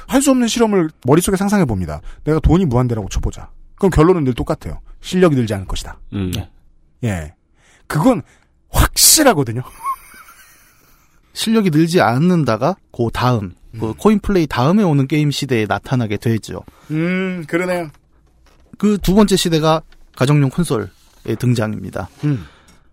할 0.06 0.22
수 0.22 0.30
없는 0.30 0.48
실험을 0.48 0.90
머릿속에 1.04 1.36
상상해봅니다. 1.36 2.00
내가 2.24 2.40
돈이 2.40 2.64
무한대라고 2.66 3.08
쳐보자. 3.08 3.50
그럼 3.76 3.90
결론은 3.90 4.24
늘 4.24 4.32
똑같아요. 4.34 4.80
실력이 5.00 5.34
늘지 5.36 5.52
않을 5.54 5.66
것이다. 5.66 5.98
음. 6.14 6.30
네. 6.34 6.50
예. 7.04 7.34
그건 7.86 8.22
확실하거든요. 8.70 9.62
실력이 11.32 11.70
늘지 11.70 12.00
않는다가 12.00 12.76
그 12.92 13.08
다음 13.12 13.54
그 13.80 13.94
코인 13.94 14.18
플레이 14.20 14.46
다음에 14.46 14.82
오는 14.82 15.06
게임 15.06 15.30
시대에 15.30 15.66
나타나게 15.66 16.16
되죠. 16.16 16.62
음, 16.90 17.44
그러네요. 17.48 17.90
그 18.78 18.98
두 18.98 19.14
번째 19.14 19.36
시대가 19.36 19.82
가정용 20.16 20.50
콘솔의 20.50 20.88
등장입니다. 21.38 22.08
음. 22.24 22.44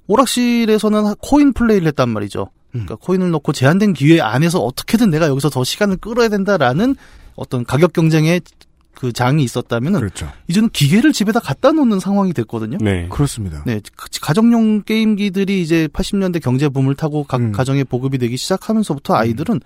오락실에서는 0.08 1.16
코인 1.22 1.54
플레이를 1.54 1.88
했단 1.88 2.10
말이죠. 2.10 2.44
음. 2.76 2.86
그러니까 2.86 2.96
코인을 2.96 3.32
넣고 3.32 3.52
제한된 3.54 3.94
기회 3.94 4.20
안에서 4.22 4.60
어떻게든 4.60 5.10
내가 5.10 5.28
여기서 5.28 5.50
더 5.50 5.64
시간을 5.64 5.98
끌어야 5.98 6.30
된다라는 6.30 6.96
어떤 7.36 7.64
가격 7.66 7.94
경쟁의 7.94 8.42
그 8.94 9.12
장이 9.12 9.44
있었다면은 9.44 10.00
그렇죠. 10.00 10.32
이제는 10.48 10.70
기계를 10.70 11.14
집에다 11.14 11.40
갖다 11.40 11.72
놓는 11.72 12.00
상황이 12.00 12.32
됐거든요. 12.34 12.78
네. 12.80 13.08
그렇습니다. 13.10 13.64
네, 13.66 13.82
가- 13.98 14.08
가정용 14.22 14.84
게임기들이 14.84 15.62
이제 15.62 15.88
80년대 15.92 16.42
경제 16.42 16.70
붐을 16.70 16.96
타고 16.96 17.24
각 17.24 17.42
음. 17.42 17.52
가정에 17.52 17.84
보급이 17.84 18.18
되기 18.18 18.38
시작하면서부터 18.38 19.16
아이들은 19.16 19.60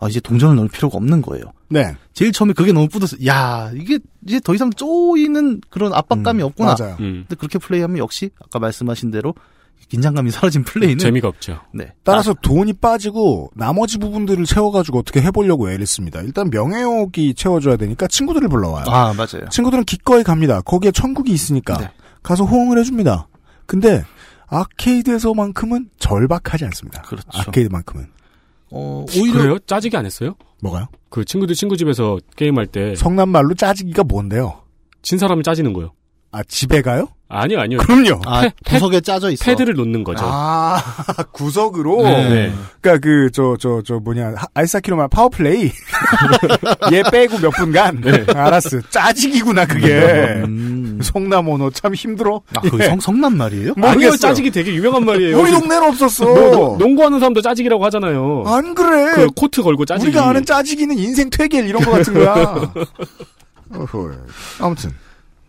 아, 0.00 0.08
이제 0.08 0.20
동전을 0.20 0.56
넣을 0.56 0.68
필요가 0.68 0.96
없는 0.96 1.22
거예요. 1.22 1.44
네. 1.68 1.96
제일 2.12 2.32
처음에 2.32 2.52
그게 2.52 2.72
너무 2.72 2.88
뿌듯해. 2.88 3.26
야, 3.26 3.70
이게 3.74 3.98
이제 4.26 4.40
더 4.40 4.54
이상 4.54 4.70
쪼이는 4.70 5.62
그런 5.70 5.92
압박감이 5.94 6.42
음, 6.42 6.46
없구나. 6.46 6.76
맞아요. 6.78 6.96
음. 7.00 7.24
근데 7.26 7.34
그렇게 7.36 7.58
플레이하면 7.58 7.98
역시 7.98 8.30
아까 8.44 8.58
말씀하신 8.58 9.10
대로 9.10 9.34
긴장감이 9.88 10.30
사라진 10.32 10.64
플레이는 10.64 10.98
재미가 10.98 11.28
없죠. 11.28 11.60
네. 11.72 11.92
따라서 12.02 12.34
돈이 12.34 12.74
빠지고 12.74 13.50
나머지 13.54 13.98
부분들을 13.98 14.44
채워가지고 14.44 14.98
어떻게 14.98 15.22
해보려고 15.22 15.70
애를 15.70 15.86
씁니다. 15.86 16.20
일단 16.20 16.50
명예욕이 16.50 17.34
채워줘야 17.34 17.76
되니까 17.76 18.06
친구들을 18.06 18.48
불러와요. 18.48 18.84
아, 18.88 19.08
아, 19.08 19.14
맞아요. 19.14 19.48
친구들은 19.50 19.84
기꺼이 19.84 20.22
갑니다. 20.24 20.60
거기에 20.60 20.90
천국이 20.90 21.32
있으니까 21.32 21.78
네. 21.78 21.90
가서 22.22 22.44
호응을 22.44 22.78
해줍니다. 22.78 23.28
근데 23.66 24.04
아케이드에서만큼은 24.48 25.90
절박하지 25.98 26.64
않습니다. 26.66 27.02
그렇죠. 27.02 27.26
아케이드만큼은 27.32 28.06
어, 28.70 29.04
오히려 29.18 29.38
그래요? 29.40 29.58
짜지기 29.60 29.96
안 29.96 30.06
했어요? 30.06 30.34
뭐가요? 30.62 30.86
그 31.08 31.24
친구들 31.24 31.54
친구 31.54 31.76
집에서 31.76 32.18
게임할 32.36 32.66
때 32.66 32.94
성남말로 32.96 33.54
짜지기가 33.54 34.04
뭔데요? 34.04 34.62
친 35.02 35.18
사람이 35.18 35.42
짜지는 35.42 35.72
거요. 35.72 35.92
아 36.38 36.42
집에 36.48 36.82
가요? 36.82 37.08
아니요, 37.28 37.58
아니요. 37.60 37.78
그럼요. 37.78 38.20
아, 38.26 38.42
패- 38.42 38.52
구석에 38.76 39.00
짜져 39.00 39.30
있어. 39.30 39.44
패드를 39.46 39.74
놓는 39.74 40.04
거죠. 40.04 40.22
아 40.24 40.80
구석으로. 41.32 42.02
네. 42.02 42.28
네. 42.28 42.52
그러니까 42.80 43.00
그 43.04 43.30
저 43.32 43.56
저 43.58 43.80
저 43.84 43.94
뭐냐 43.98 44.34
하- 44.36 44.46
아이스하키로 44.54 44.96
말 44.96 45.08
파워플레이 45.08 45.72
얘 46.92 47.02
빼고 47.10 47.38
몇 47.38 47.50
분간 47.50 48.00
알았어 48.28 48.80
짜지기구나 48.90 49.66
그게 49.66 49.94
음. 50.46 51.00
성남 51.02 51.48
언어 51.48 51.68
참 51.70 51.94
힘들어 51.94 52.42
아, 52.54 52.60
그 52.60 52.84
성, 52.84 53.00
성남 53.00 53.36
말이에요? 53.36 53.72
아니요, 53.76 53.88
모르겠어요. 53.92 54.16
짜지기 54.18 54.50
되게 54.52 54.74
유명한 54.74 55.04
말이에요. 55.04 55.40
우리 55.40 55.50
동네는 55.50 55.88
없었어 55.88 56.24
노- 56.26 56.50
노- 56.50 56.76
농구하는 56.78 57.18
사람도 57.18 57.40
짜지기라고 57.42 57.84
하잖아요. 57.86 58.44
안 58.46 58.74
그래 58.74 59.14
그 59.14 59.26
코트 59.34 59.62
걸고 59.62 59.84
짜지기. 59.84 60.10
우리가 60.10 60.28
아는 60.28 60.44
짜지기는 60.44 60.96
인생 60.98 61.28
퇴길 61.30 61.66
이런 61.68 61.82
거 61.82 61.90
같은 61.92 62.14
거야 62.14 62.34
어허. 63.74 64.10
아무튼 64.60 64.92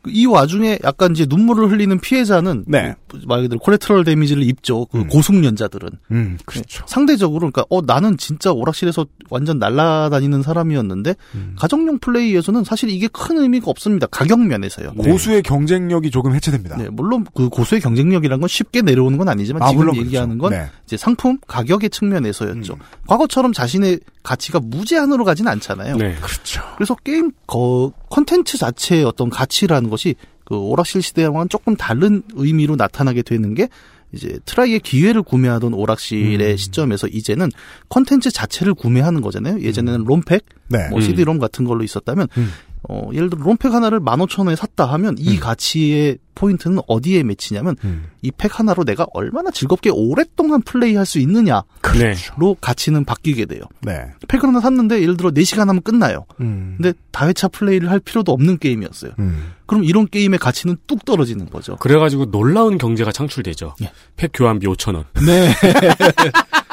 이 0.06 0.26
와중에 0.26 0.80
약간 0.84 1.12
이제 1.12 1.26
눈물을 1.28 1.72
흘리는 1.72 2.00
피해자는 2.00 2.66
네. 2.68 2.96
그말 3.08 3.42
그대로 3.42 3.60
collateral 3.60 4.04
damage를 4.04 4.44
입죠. 4.44 4.86
그 4.86 5.00
음. 5.00 5.08
고숙련자들은 5.08 5.90
음 6.12 6.38
그렇죠 6.46 6.84
상대적으로 6.88 7.40
그러니까 7.52 7.66
어 7.70 7.82
나는 7.82 8.18
진짜 8.18 8.52
오락실에서 8.52 9.06
완전 9.30 9.60
날라다니는 9.60 10.44
사람이었는데 10.44 11.16
음. 11.36 11.56
가정용 11.58 12.00
플레이에서는 12.00 12.64
사실 12.64 12.90
이게 12.90 13.08
큰 13.08 13.38
의미가 13.40 13.70
없습니다. 13.70 14.08
가격 14.08 14.40
면에서요. 14.40 14.94
고수의 14.94 15.42
경쟁력이 15.44 16.12
조금 16.12 16.34
해체됩니다 16.36 16.78
네, 16.78 16.90
물론 16.90 17.26
그 17.34 17.50
고수의 17.50 17.82
경쟁력이란 17.82 18.40
건 18.40 18.48
쉽게 18.48 18.82
내려오는 18.82 19.18
건 19.18 19.30
아니지만 19.30 19.62
아, 19.64 19.70
지금 19.70 19.86
물론 19.86 19.98
얘기하는 19.98 20.38
그렇죠. 20.38 20.56
건 20.56 20.66
네. 20.66 20.72
이제 20.86 20.98
상품 20.98 21.38
가격의 21.48 21.90
측면에서였죠. 21.90 22.74
음. 22.74 22.80
과거처럼 23.08 23.54
자신의 23.54 24.00
가치가 24.28 24.60
무제한으로 24.60 25.24
가진 25.24 25.48
않잖아요. 25.48 25.96
네. 25.96 26.16
그렇죠 26.22 26.62
그래서 26.76 26.96
게임 26.96 27.32
거 27.48 27.94
컨텐츠 28.10 28.58
자체의 28.58 29.06
어떤 29.06 29.30
가치라는 29.30 29.90
것이 29.90 30.16
그 30.44 30.58
오락실 30.58 31.02
시대와는 31.02 31.48
조금 31.48 31.78
다른 31.78 32.24
의미로 32.34 32.76
나타나게 32.76 33.22
되는 33.22 33.54
게 33.54 33.70
이제 34.12 34.38
try의 34.46 34.82
기회를 34.82 35.22
구매하던 35.24 35.74
오락실의 35.74 36.52
음. 36.52 36.58
시점에서 36.58 37.08
이제는 37.08 37.50
컨텐츠 37.90 38.32
자체를 38.32 38.74
구매하는 38.74 39.22
거잖아요. 39.22 39.62
예전에는 39.62 40.04
ROM팩, 40.04 40.46
네. 40.70 40.90
뭐 40.90 41.00
음. 41.00 41.02
CD-ROM 41.02 41.40
같은 41.40 41.64
걸로 41.66 41.84
있었다면 41.84 42.28
음. 42.38 42.52
어, 42.90 43.10
예를 43.14 43.30
들어 43.30 43.44
ROM팩 43.44 43.74
하나를 43.74 44.00
15,000원에 44.00 44.56
샀다 44.56 44.86
하면 44.86 45.16
이 45.20 45.36
음. 45.36 45.40
가치의 45.40 46.18
포인트는 46.36 46.80
어디에 46.88 47.24
맺히냐면 47.24 47.76
음. 47.84 48.06
이 48.22 48.29
팩 48.29 48.60
하나로 48.60 48.86
내가 48.86 49.08
얼마나 49.14 49.50
즐겁게 49.52 49.90
오랫동안 49.90 50.62
플레이할 50.62 51.06
수 51.06 51.20
있느냐로 51.20 51.64
네. 51.98 52.14
가치는 52.62 53.06
바뀌게 53.06 53.46
돼요. 53.46 53.62
네. 53.82 54.06
팩을 54.28 54.48
하나 54.48 54.62
샀는데 54.62 55.02
예를 55.02 55.18
들어 55.18 55.32
4시간 55.32 55.68
하면 55.68 55.82
끝나요. 55.82 56.26
음. 56.40 56.76
근데 56.78 56.94
다회차 57.12 57.48
플레이를 57.50 57.90
할 57.90 58.00
필요도 58.00 58.32
없는 58.32 58.60
게임이었어요. 58.60 59.14
음. 59.20 59.54
그럼 59.66 59.84
이런 59.84 60.08
게임의 60.08 60.40
가치는 60.40 60.78
뚝 60.86 61.04
떨어지는 61.04 61.50
거죠. 61.50 61.76
그래가지고 61.78 62.32
놀라운 62.32 62.78
경제가 62.78 63.12
창출되죠. 63.12 63.76
예. 63.82 63.92
팩 64.16 64.32
교환비 64.34 64.68
5천 64.68 64.96
원. 64.96 65.06
네. 65.26 65.52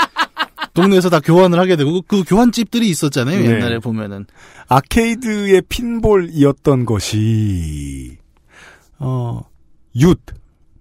동네에서 0.75 1.09
다 1.09 1.20
교환을 1.20 1.59
하게 1.59 1.77
되고 1.77 2.03
그 2.03 2.25
교환집들이 2.25 2.89
있었잖아요. 2.89 3.41
네. 3.41 3.47
옛날에 3.47 3.79
보면은 3.79 4.27
아케이드의 4.68 5.62
핀볼이었던 5.68 6.85
것이 6.85 8.18
어, 8.99 9.41
윷, 9.97 10.18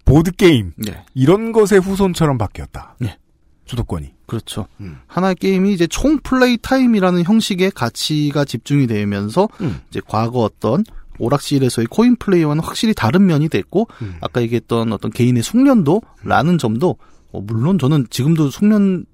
보드 0.03 0.31
게임 0.31 0.73
네. 0.77 1.03
이런 1.13 1.51
것의 1.51 1.79
후손처럼 1.79 2.37
바뀌었다. 2.37 2.95
네. 2.99 3.17
주도권이. 3.65 4.13
그렇죠. 4.25 4.67
음. 4.81 4.97
하나의 5.07 5.35
게임이 5.35 5.73
이제 5.73 5.87
총 5.87 6.19
play 6.19 6.57
time이라는 6.57 7.23
형식의 7.23 7.71
가치가 7.71 8.45
집중이 8.45 8.87
되면서 8.87 9.47
음. 9.61 9.79
이제 9.89 10.01
과거 10.05 10.39
어떤 10.39 10.83
오락실에서의 11.19 11.87
코인 11.89 12.15
플레이와는 12.17 12.63
확실히 12.63 12.93
다른 12.93 13.25
면이 13.25 13.49
됐고 13.49 13.87
음. 14.01 14.15
아까 14.21 14.41
얘기했던 14.41 14.91
어떤 14.91 15.11
개인의 15.11 15.43
숙련도라는 15.43 16.57
점도 16.57 16.97
어, 17.31 17.41
물론 17.41 17.79
저는 17.79 18.07
지금도 18.09 18.49
숙련 18.49 19.05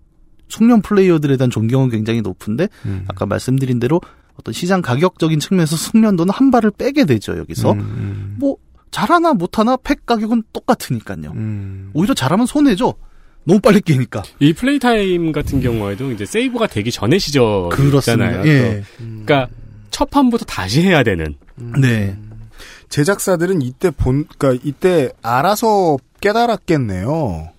숙련 0.49 0.81
플레이어들에 0.81 1.37
대한 1.37 1.49
존경은 1.49 1.89
굉장히 1.89 2.21
높은데 2.21 2.67
음. 2.85 3.05
아까 3.07 3.25
말씀드린 3.25 3.79
대로 3.79 4.01
어떤 4.37 4.53
시장 4.53 4.81
가격적인 4.81 5.39
측면에서 5.39 5.75
숙련도는 5.75 6.33
한 6.33 6.51
발을 6.51 6.71
빼게 6.71 7.05
되죠 7.05 7.37
여기서 7.37 7.73
음. 7.73 8.35
뭐 8.39 8.57
잘하나 8.91 9.33
못하나 9.33 9.77
팩 9.77 10.05
가격은 10.05 10.43
똑같으니까요 10.51 11.31
음. 11.31 11.91
오히려 11.93 12.13
잘하면 12.13 12.45
손해죠 12.45 12.95
너무 13.43 13.59
빨리 13.59 13.81
깨니까 13.81 14.23
이 14.39 14.53
플레이 14.53 14.79
타임 14.79 15.31
같은 15.31 15.61
경우에도 15.61 16.11
이제 16.11 16.25
세이브가 16.25 16.67
되기 16.67 16.91
전의 16.91 17.19
시절이잖아요. 17.19 18.45
예. 18.45 18.83
그러니까 18.97 19.47
첫 19.89 20.09
판부터 20.09 20.45
다시 20.45 20.81
해야 20.81 21.03
되는. 21.03 21.35
네. 21.81 22.15
제작사들은 22.89 23.61
이때 23.61 23.91
본, 23.91 24.25
그니까 24.25 24.59
이때 24.63 25.11
알아서 25.21 25.97
깨달았겠네요. 26.21 27.49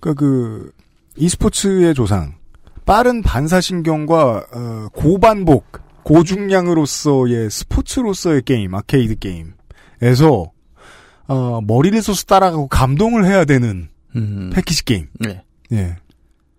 그니까 0.00 0.18
그, 0.18 0.70
e스포츠의 1.16 1.94
조상, 1.94 2.34
빠른 2.84 3.22
반사신경과, 3.22 4.46
어, 4.52 4.88
고반복, 4.92 5.64
고중량으로서의 6.04 7.50
스포츠로서의 7.50 8.42
게임, 8.42 8.74
아케이드 8.74 9.16
게임에서, 9.18 10.52
어, 11.28 11.60
머리를 11.62 12.00
써서 12.02 12.24
따라가고 12.24 12.68
감동을 12.68 13.24
해야 13.24 13.44
되는 13.44 13.88
음. 14.14 14.50
패키지 14.52 14.84
게임, 14.84 15.08
네. 15.18 15.42
예. 15.72 15.96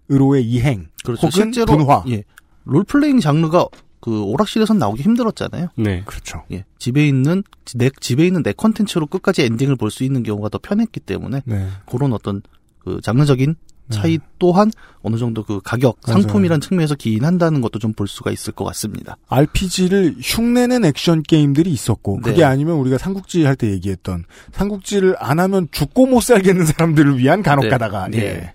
으로의 0.10 0.44
이행, 0.46 0.88
그렇죠. 1.04 1.28
혹은 1.28 1.32
실제로 1.32 1.78
분화. 1.78 2.04
예. 2.10 2.24
롤플레잉 2.66 3.20
장르가 3.22 3.66
그 4.02 4.22
오락실에선 4.24 4.78
나오기 4.78 5.02
힘들었잖아요. 5.02 5.70
네. 5.78 6.04
그렇죠. 6.06 6.44
예. 6.52 6.66
집에 6.78 7.08
있는 7.08 7.44
내 7.76 7.90
집에 8.02 8.26
있는 8.28 8.44
내 8.44 8.52
컨텐츠로 8.54 9.08
끝까지 9.08 9.44
엔딩을 9.44 9.76
볼 9.78 9.90
수 9.90 10.04
있는 10.04 10.24
경우가 10.24 10.50
더 10.50 10.58
편했기 10.60 11.00
때문에 11.02 11.42
네. 11.46 11.68
그런 11.90 12.14
어떤 12.14 12.42
그 12.80 13.00
장르적인 13.02 13.56
차이 13.90 14.20
또한 14.40 14.72
어느 15.02 15.18
정도 15.18 15.44
그 15.44 15.60
가격. 15.64 15.98
상품이란 16.04 16.62
측면에서 16.62 16.96
기인한다는 16.96 17.62
것도 17.62 17.80
좀 17.80 17.94
볼 17.94 18.08
수가 18.08 18.32
있을 18.32 18.54
것 18.54 18.64
같습니다. 18.66 19.18
RPG를 19.30 20.16
흉내낸 20.22 20.86
액션 20.86 21.24
게임들이 21.24 21.70
있었고 21.72 22.20
네. 22.24 22.30
그게 22.32 22.44
아니면 22.44 22.76
우리가 22.78 22.98
삼국지 22.98 23.44
할 23.46 23.56
때 23.56 23.72
얘기했던 23.72 24.26
삼국지를 24.52 25.16
안 25.20 25.40
하면 25.40 25.68
죽고 25.72 26.06
못 26.06 26.22
살겠는 26.22 26.66
사람들을 26.66 27.18
위한 27.18 27.42
간혹 27.44 27.64
네. 27.66 27.70
가다가 27.70 28.08
네. 28.10 28.18
예. 28.20 28.54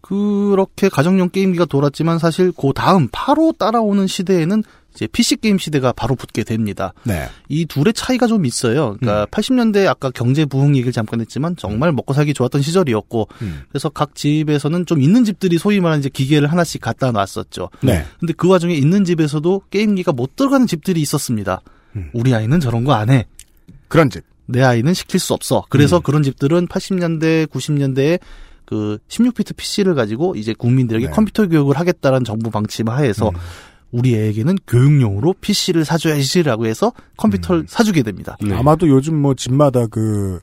그렇게 0.00 0.88
가정용 0.90 1.30
게임기가 1.30 1.64
돌았지만 1.64 2.18
사실 2.18 2.52
그 2.52 2.72
다음 2.74 3.08
바로 3.10 3.52
따라오는 3.58 4.06
시대에는 4.06 4.62
이제 4.94 5.06
PC 5.08 5.36
게임 5.36 5.58
시대가 5.58 5.92
바로 5.92 6.14
붙게 6.14 6.44
됩니다. 6.44 6.92
네. 7.02 7.28
이 7.48 7.64
둘의 7.66 7.92
차이가 7.94 8.26
좀 8.26 8.46
있어요. 8.46 8.96
그러니까 9.00 9.26
80년대 9.26 9.86
아까 9.86 10.10
경제 10.10 10.44
부흥 10.44 10.76
얘기를 10.76 10.92
잠깐 10.92 11.20
했지만 11.20 11.56
정말 11.56 11.90
먹고 11.92 12.12
살기 12.14 12.32
좋았던 12.32 12.62
시절이었고 12.62 13.28
음. 13.42 13.62
그래서 13.68 13.88
각 13.88 14.14
집에서는 14.14 14.86
좀 14.86 15.00
있는 15.02 15.24
집들이 15.24 15.58
소위 15.58 15.80
말하는 15.80 16.00
이제 16.00 16.08
기계를 16.08 16.50
하나씩 16.50 16.80
갖다 16.80 17.10
놨었죠. 17.10 17.70
네. 17.82 18.04
근데 18.20 18.32
그 18.36 18.48
와중에 18.48 18.74
있는 18.74 19.04
집에서도 19.04 19.62
게임기가 19.70 20.12
못 20.12 20.36
들어가는 20.36 20.66
집들이 20.66 21.00
있었습니다. 21.02 21.60
음. 21.96 22.10
우리 22.12 22.34
아이는 22.34 22.60
저런 22.60 22.84
거 22.84 22.92
안 22.94 23.10
해. 23.10 23.26
그런 23.88 24.10
집. 24.10 24.22
내 24.46 24.62
아이는 24.62 24.94
시킬 24.94 25.18
수 25.20 25.32
없어. 25.34 25.64
그래서 25.70 25.96
음. 25.96 26.02
그런 26.02 26.22
집들은 26.22 26.68
80년대, 26.68 27.46
90년대에 27.46 28.20
그 28.66 28.98
16비트 29.08 29.56
PC를 29.56 29.94
가지고 29.94 30.34
이제 30.36 30.54
국민들에게 30.54 31.06
네. 31.06 31.12
컴퓨터 31.12 31.46
교육을 31.46 31.78
하겠다는 31.78 32.24
정부 32.24 32.50
방침 32.50 32.88
하에서 32.88 33.28
음. 33.30 33.34
우리 33.94 34.16
애에게는 34.16 34.56
교육용으로 34.66 35.34
PC를 35.40 35.84
사줘야지라고 35.84 36.66
해서 36.66 36.92
컴퓨터를 37.16 37.62
음. 37.62 37.66
사주게 37.68 38.02
됩니다. 38.02 38.36
네. 38.42 38.52
아마도 38.54 38.88
요즘 38.88 39.14
뭐 39.20 39.34
집마다 39.34 39.86
그 39.86 40.40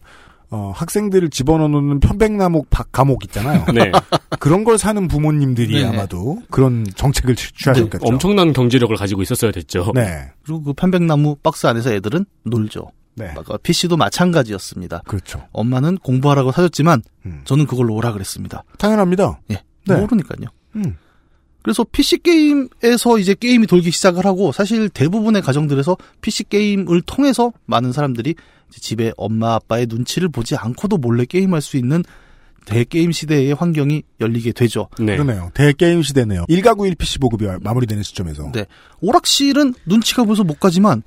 어, 0.53 0.71
학생들을 0.75 1.29
집어넣어 1.29 1.67
놓는 1.69 1.99
편백나무 2.01 2.63
박- 2.69 2.91
감옥 2.91 3.23
있잖아요. 3.25 3.65
네. 3.73 3.91
그런 4.39 4.63
걸 4.63 4.77
사는 4.77 5.05
부모님들이 5.07 5.81
네. 5.81 5.85
아마도 5.87 6.41
그런 6.49 6.85
정책을 6.95 7.35
취- 7.35 7.53
취하셨겠죠. 7.53 8.05
엄청난 8.05 8.53
경제력을 8.53 8.93
가지고 8.95 9.21
있었어야 9.21 9.51
됐죠. 9.51 9.91
네. 9.95 10.31
그리고 10.43 10.61
그 10.63 10.73
편백나무 10.73 11.35
박스 11.43 11.67
안에서 11.67 11.91
애들은 11.93 12.25
놀죠. 12.43 12.91
네. 13.15 13.33
PC도 13.63 13.97
마찬가지였습니다. 13.97 15.01
그렇죠. 15.05 15.43
엄마는 15.51 15.97
공부하라고 15.97 16.51
사줬지만 16.53 17.01
음. 17.25 17.41
저는 17.43 17.65
그걸로 17.65 17.95
오라 17.95 18.13
그랬습니다. 18.13 18.63
당연합니다. 18.77 19.39
예. 19.51 19.61
네. 19.87 19.95
모르니까요. 19.99 20.47
음. 20.77 20.95
그래서 21.61 21.83
PC 21.83 22.19
게임에서 22.19 23.19
이제 23.19 23.33
게임이 23.33 23.67
돌기 23.67 23.91
시작을 23.91 24.25
하고 24.25 24.51
사실 24.51 24.89
대부분의 24.89 25.41
가정들에서 25.41 25.97
PC 26.21 26.45
게임을 26.45 27.01
통해서 27.01 27.51
많은 27.65 27.91
사람들이 27.91 28.35
이제 28.69 28.79
집에 28.79 29.11
엄마 29.17 29.55
아빠의 29.55 29.87
눈치를 29.87 30.29
보지 30.29 30.55
않고도 30.55 30.97
몰래 30.97 31.25
게임할 31.25 31.61
수 31.61 31.77
있는 31.77 32.03
대게임 32.65 33.11
시대의 33.11 33.53
환경이 33.53 34.03
열리게 34.19 34.51
되죠. 34.53 34.87
네. 34.99 35.17
그러네요. 35.17 35.51
대게임 35.53 36.03
시대네요. 36.03 36.45
1가구 36.47 36.91
1PC 36.93 37.19
보급이 37.19 37.45
마무리되는 37.59 38.03
시점에서. 38.03 38.51
네. 38.53 38.65
오락실은 39.01 39.73
눈치가 39.85 40.23
보여서 40.23 40.43
못 40.43 40.59
가지만 40.59 41.01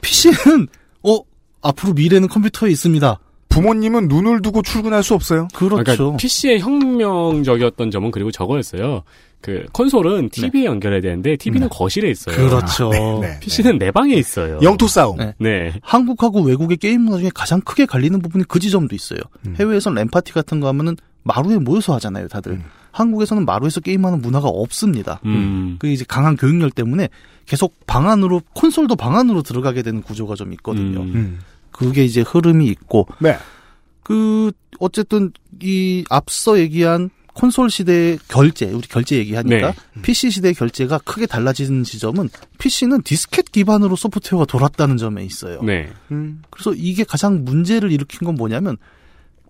PC는 0.00 0.66
어 1.04 1.20
앞으로 1.62 1.92
미래는 1.92 2.28
컴퓨터에 2.28 2.70
있습니다. 2.70 3.18
부모님은 3.48 4.08
눈을 4.08 4.42
두고 4.42 4.62
출근할 4.62 5.02
수 5.02 5.14
없어요. 5.14 5.48
그렇죠. 5.54 5.82
그러니까 5.82 6.16
PC의 6.16 6.60
혁명적이었던 6.60 7.90
점은 7.90 8.10
그리고 8.10 8.30
저거였어요. 8.30 9.02
그 9.40 9.64
콘솔은 9.72 10.28
TV에 10.30 10.66
연결해야 10.66 11.00
되는데 11.00 11.36
TV는 11.36 11.70
거실에 11.70 12.10
있어요. 12.10 12.36
그렇죠. 12.36 12.90
네, 12.90 13.20
네. 13.20 13.40
PC는 13.40 13.78
내 13.78 13.90
방에 13.90 14.14
있어요. 14.14 14.58
영토 14.62 14.86
싸움. 14.86 15.16
네. 15.16 15.34
네. 15.38 15.72
한국하고 15.82 16.42
외국의 16.42 16.76
게임 16.76 17.02
문화 17.02 17.18
중에 17.18 17.30
가장 17.34 17.60
크게 17.62 17.86
갈리는 17.86 18.20
부분이 18.20 18.44
그 18.48 18.58
지점도 18.58 18.94
있어요. 18.94 19.20
음. 19.46 19.54
해외에선 19.58 19.94
램파티 19.94 20.32
같은 20.32 20.60
거 20.60 20.68
하면은 20.68 20.96
마루에 21.22 21.58
모여서 21.58 21.94
하잖아요, 21.94 22.28
다들. 22.28 22.52
음. 22.52 22.64
한국에서는 22.92 23.44
마루에서 23.44 23.80
게임하는 23.80 24.20
문화가 24.20 24.48
없습니다. 24.48 25.20
음. 25.24 25.76
그 25.78 25.88
이제 25.88 26.04
강한 26.06 26.36
교육열 26.36 26.70
때문에 26.70 27.08
계속 27.46 27.74
방 27.86 28.08
안으로 28.08 28.42
콘솔도 28.54 28.96
방 28.96 29.16
안으로 29.16 29.42
들어가게 29.42 29.82
되는 29.82 30.02
구조가 30.02 30.34
좀 30.34 30.52
있거든요. 30.54 31.00
음. 31.00 31.14
음. 31.14 31.40
그게 31.70 32.04
이제 32.04 32.20
흐름이 32.20 32.66
있고 32.66 33.06
네. 33.20 33.36
그 34.02 34.50
어쨌든 34.80 35.32
이 35.62 36.04
앞서 36.10 36.58
얘기한 36.58 37.10
콘솔 37.40 37.70
시대의 37.70 38.18
결제, 38.28 38.66
우리 38.66 38.86
결제 38.86 39.16
얘기하니까 39.16 39.72
네. 39.72 40.02
PC 40.02 40.30
시대의 40.30 40.52
결제가 40.52 40.98
크게 40.98 41.24
달라지는 41.24 41.84
지점은 41.84 42.28
PC는 42.58 43.00
디스켓 43.02 43.50
기반으로 43.50 43.96
소프트웨어가 43.96 44.44
돌았다는 44.44 44.98
점에 44.98 45.24
있어요. 45.24 45.62
네. 45.62 45.88
음. 46.10 46.42
그래서 46.50 46.74
이게 46.74 47.02
가장 47.02 47.42
문제를 47.44 47.92
일으킨 47.92 48.26
건 48.26 48.34
뭐냐면 48.34 48.76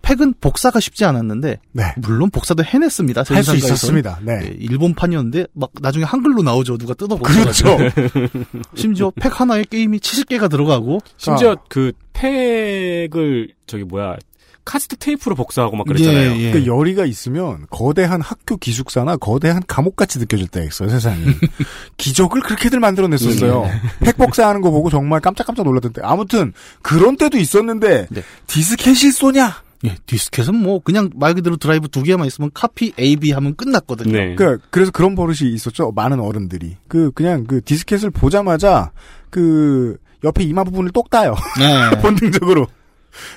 팩은 0.03 0.35
복사가 0.39 0.79
쉽지 0.79 1.03
않았는데 1.03 1.59
네. 1.73 1.83
물론 1.97 2.29
복사도 2.29 2.63
해냈습니다. 2.63 3.23
할 3.27 3.43
수. 3.43 3.57
있었습니다. 3.57 4.19
네. 4.23 4.39
예, 4.41 4.47
일본판이었는데 4.57 5.47
막 5.53 5.71
나중에 5.81 6.05
한글로 6.05 6.43
나오죠. 6.43 6.77
누가 6.77 6.93
뜯어보고 6.93 7.23
그렇죠. 7.23 7.77
심지어 8.73 9.11
팩 9.11 9.39
하나에 9.39 9.65
게임이 9.69 9.99
70개가 9.99 10.49
들어가고 10.49 10.99
심지어 11.17 11.57
그 11.67 11.91
팩을 12.13 13.49
저기 13.67 13.83
뭐야 13.83 14.15
카스트 14.63 14.95
테이프로 14.95 15.35
복사하고 15.35 15.75
막 15.75 15.87
그랬잖아요. 15.87 16.31
예, 16.31 16.37
예. 16.37 16.51
그 16.51 16.65
열의가 16.65 17.05
있으면 17.05 17.65
거대한 17.69 18.21
학교 18.21 18.57
기숙사나 18.57 19.17
거대한 19.17 19.61
감옥같이 19.67 20.19
느껴질 20.19 20.47
때가 20.47 20.65
있어요, 20.65 20.89
세상이. 20.89 21.25
기적을 21.97 22.41
그렇게들 22.41 22.79
만들어냈었어요. 22.79 23.69
핵 24.05 24.17
복사하는 24.17 24.61
거 24.61 24.71
보고 24.71 24.89
정말 24.89 25.19
깜짝깜짝 25.19 25.65
놀랐던 25.65 25.93
때. 25.93 26.01
아무튼, 26.03 26.53
그런 26.81 27.17
때도 27.17 27.37
있었는데, 27.37 28.07
네. 28.09 28.23
디스켓이 28.47 29.11
쏘냐? 29.11 29.63
예, 29.83 29.95
디스켓은 30.05 30.55
뭐 30.55 30.79
그냥 30.79 31.09
말 31.15 31.33
그대로 31.33 31.57
드라이브 31.57 31.87
두 31.87 32.03
개만 32.03 32.27
있으면 32.27 32.51
copy 32.53 32.93
A, 32.99 33.15
B 33.15 33.31
하면 33.31 33.55
끝났거든요. 33.55 34.11
네. 34.11 34.35
그 34.35 34.59
그래서 34.69 34.91
그런 34.91 35.15
버릇이 35.15 35.51
있었죠. 35.53 35.91
많은 35.95 36.19
어른들이 36.19 36.77
그 36.87 37.11
그냥 37.11 37.45
그 37.45 37.61
디스켓을 37.63 38.11
보자마자 38.11 38.91
그 39.31 39.97
옆에 40.23 40.43
이마 40.43 40.63
부분을 40.63 40.91
똑 40.91 41.09
따요. 41.09 41.35
네. 41.57 41.89
본능적으로 42.01 42.67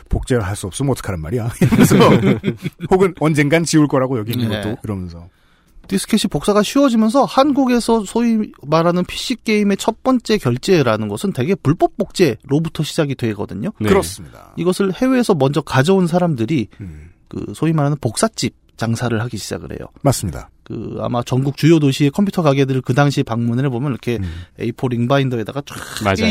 복제를 0.09 0.43
할 0.45 0.55
수 0.55 0.67
없으면 0.69 0.93
어떡하란 0.93 1.21
말이야. 1.21 1.51
이러면서 1.61 1.97
혹은 2.91 3.15
언젠간 3.19 3.65
지울 3.65 3.89
거라고 3.89 4.19
여기 4.19 4.33
있는 4.33 4.49
네. 4.49 4.63
것도 4.63 4.77
이러면서 4.85 5.29
디스켓이 5.89 6.23
복사가 6.31 6.63
쉬워지면서 6.63 7.25
한국에서 7.25 8.05
소위 8.05 8.53
말하는 8.63 9.05
PC 9.05 9.37
게임의 9.45 9.77
첫 9.77 10.03
번째 10.03 10.39
결제라는 10.39 11.09
것은 11.09 11.33
되게 11.33 11.55
불법 11.55 11.97
복제로부터 11.97 12.83
시작이 12.83 13.15
되거든요. 13.17 13.71
네. 13.81 13.89
그렇습니다. 13.89 14.55
이것을 14.57 14.95
해외에서 14.95 15.35
먼저 15.35 15.61
가져온 15.61 16.07
사람들이 16.07 16.69
음, 16.81 17.11
그 17.29 17.53
소위 17.55 17.73
말하는 17.73 17.99
복사집 18.01 18.55
장사를 18.77 19.21
하기 19.23 19.37
시작을 19.37 19.73
해요. 19.73 19.87
맞습니다. 20.03 20.51
그 20.65 20.97
아마 21.01 21.23
전국 21.23 21.57
주요 21.57 21.79
도시의 21.79 22.11
컴퓨터 22.11 22.43
가게들을 22.43 22.81
그 22.81 22.95
당시 22.95 23.23
방문을 23.23 23.67
해보면 23.67 23.91
이렇게 23.91 24.17
음. 24.17 24.33
A4 24.59 24.89
링바인더에다가 24.91 25.63
쫙. 25.67 25.77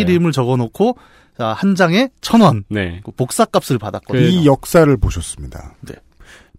이름을 0.10 0.32
적어놓고 0.32 0.98
자, 0.98 1.02
한 1.38 1.75
장에 1.75 2.09
천 2.21 2.41
원. 2.41 2.63
네. 2.69 3.01
그 3.03 3.11
복사값을 3.11 3.77
받았거든요. 3.77 4.25
이 4.25 4.45
역사를 4.45 4.95
보셨습니다. 4.97 5.75
네. 5.81 5.95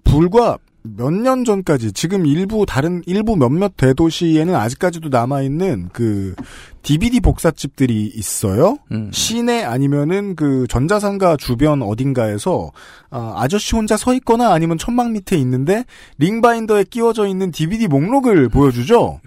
불과 0.05 0.59
몇 0.87 1.11
년 1.11 1.45
전까지 1.47 1.93
지금 1.93 2.27
일부 2.27 2.67
다른 2.67 3.03
일부 3.07 3.37
몇몇 3.37 3.75
대도시에는 3.79 4.55
아직까지도 4.55 5.09
남아 5.09 5.41
있는 5.41 5.89
그 5.95 6.35
DVD 6.83 7.21
복사집들이 7.21 8.13
있어요. 8.15 8.77
음. 8.93 9.11
시내 9.11 9.63
아니면은 9.63 10.37
그 10.37 10.67
전자상가 10.69 11.39
주변 11.39 11.81
어딘가에서 11.81 12.71
아, 13.09 13.33
아저씨 13.37 13.75
혼자 13.75 13.97
서 13.97 14.13
있거나 14.13 14.53
아니면 14.53 14.77
천막 14.77 15.11
밑에 15.13 15.39
있는데 15.39 15.85
링바인더에 16.19 16.85
끼워져 16.85 17.27
있는 17.29 17.51
DVD 17.51 17.89
목록을 17.89 18.51
보여주죠. 18.51 19.21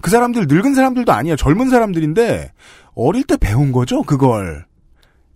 그 0.00 0.10
사람들 0.10 0.46
늙은 0.48 0.74
사람들도 0.74 1.12
아니에요. 1.12 1.36
젊은 1.36 1.68
사람들인데 1.68 2.52
어릴 2.94 3.24
때 3.24 3.36
배운 3.36 3.70
거죠. 3.72 4.02
그걸. 4.02 4.64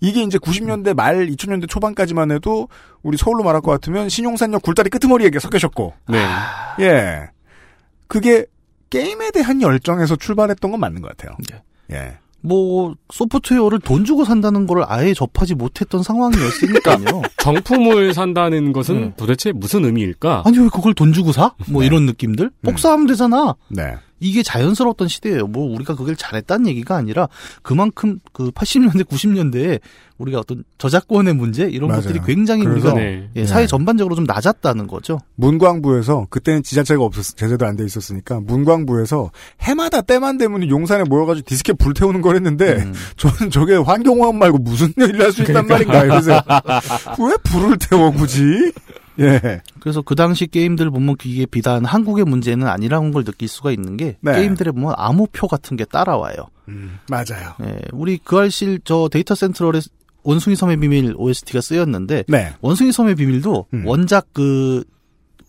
이게 0.00 0.22
이제 0.22 0.38
90년대 0.38 0.94
말 0.94 1.26
2000년대 1.26 1.68
초반까지만 1.68 2.30
해도 2.30 2.68
우리 3.02 3.16
서울로 3.16 3.42
말할 3.42 3.62
것 3.62 3.70
같으면 3.72 4.08
신용산역 4.08 4.62
굴다리 4.62 4.90
끄트머리에 4.90 5.30
섞여셨고 5.38 5.94
네. 6.08 6.26
예. 6.80 7.30
그게 8.06 8.46
게임에 8.90 9.30
대한 9.30 9.62
열정에서 9.62 10.16
출발했던 10.16 10.70
건 10.70 10.80
맞는 10.80 11.02
것 11.02 11.16
같아요. 11.16 11.36
네. 11.50 11.62
예. 11.96 12.18
뭐 12.40 12.94
소프트웨어를 13.12 13.80
돈 13.80 14.04
주고 14.04 14.24
산다는 14.24 14.66
걸 14.68 14.84
아예 14.86 15.14
접하지 15.14 15.54
못했던 15.54 16.02
상황이었으니까요. 16.02 17.22
정품을 17.38 18.14
산다는 18.14 18.72
것은 18.72 18.94
음. 18.96 19.12
도대체 19.16 19.50
무슨 19.50 19.84
의미일까? 19.84 20.42
아니 20.44 20.58
왜 20.58 20.68
그걸 20.68 20.94
돈 20.94 21.12
주고 21.12 21.32
사? 21.32 21.52
뭐 21.68 21.82
이런 21.82 22.06
느낌들? 22.06 22.50
복사하면 22.62 23.08
되잖아. 23.08 23.56
네. 23.68 23.96
이게 24.18 24.42
자연스러웠던 24.42 25.08
시대예요. 25.08 25.46
뭐 25.46 25.72
우리가 25.74 25.94
그걸 25.94 26.16
잘했다는 26.16 26.68
얘기가 26.68 26.96
아니라 26.96 27.28
그만큼 27.62 28.18
그 28.32 28.50
80년대 28.50 29.04
90년대에 29.04 29.80
우리가 30.18 30.38
어떤 30.40 30.64
저작권의 30.78 31.34
문제 31.34 31.64
이런 31.64 31.88
맞아요. 31.88 32.00
것들이 32.02 32.20
굉장히 32.24 32.64
우리가 32.66 32.94
네. 32.94 33.28
예, 33.36 33.44
사회 33.44 33.66
전반적으로 33.66 34.14
좀 34.14 34.24
낮았다는 34.24 34.86
거죠. 34.86 35.18
문광부에서 35.34 36.28
그때는 36.30 36.62
지자체가 36.62 37.02
없었 37.04 37.36
제대로 37.36 37.66
안 37.66 37.76
돼 37.76 37.84
있었으니까 37.84 38.40
문광부에서 38.40 39.30
해마다 39.60 40.00
때만 40.00 40.38
되면 40.38 40.66
용산에 40.70 41.04
모여가지고 41.04 41.44
디스켓 41.46 41.76
불태우는 41.76 42.22
걸 42.22 42.36
했는데 42.36 42.76
음. 42.76 42.94
저는 43.18 43.50
저게 43.50 43.74
환경오염 43.76 44.38
말고 44.38 44.58
무슨 44.58 44.92
일을 44.96 45.20
할 45.20 45.32
수 45.32 45.42
있단 45.42 45.66
말인가 45.66 46.00
그래서 46.06 46.42
왜 47.18 47.34
불을 47.44 47.76
태워 47.78 48.10
굳이 48.10 48.72
예 49.20 49.62
그래서 49.80 50.02
그 50.02 50.14
당시 50.14 50.46
게임들 50.46 50.90
보면 50.90 51.16
이게 51.24 51.46
비단 51.46 51.84
한국의 51.84 52.24
문제는 52.24 52.66
아니라는 52.66 53.12
걸 53.12 53.24
느낄 53.24 53.48
수가 53.48 53.70
있는 53.70 53.96
게 53.96 54.16
네. 54.20 54.34
게임들에 54.34 54.72
보면 54.72 54.94
암호표 54.96 55.48
같은 55.48 55.76
게 55.76 55.84
따라와요. 55.84 56.34
음, 56.68 56.98
맞아요 57.08 57.54
예, 57.62 57.80
우리 57.92 58.18
그 58.22 58.38
알실 58.38 58.80
저 58.84 59.08
데이터 59.10 59.34
센트럴에 59.34 59.80
원숭이 60.24 60.56
섬의 60.56 60.78
비밀 60.78 61.14
OST가 61.16 61.60
쓰였는데 61.60 62.24
네 62.26 62.52
원숭이 62.60 62.92
섬의 62.92 63.14
비밀도 63.14 63.66
음. 63.72 63.86
원작 63.86 64.32
그 64.32 64.84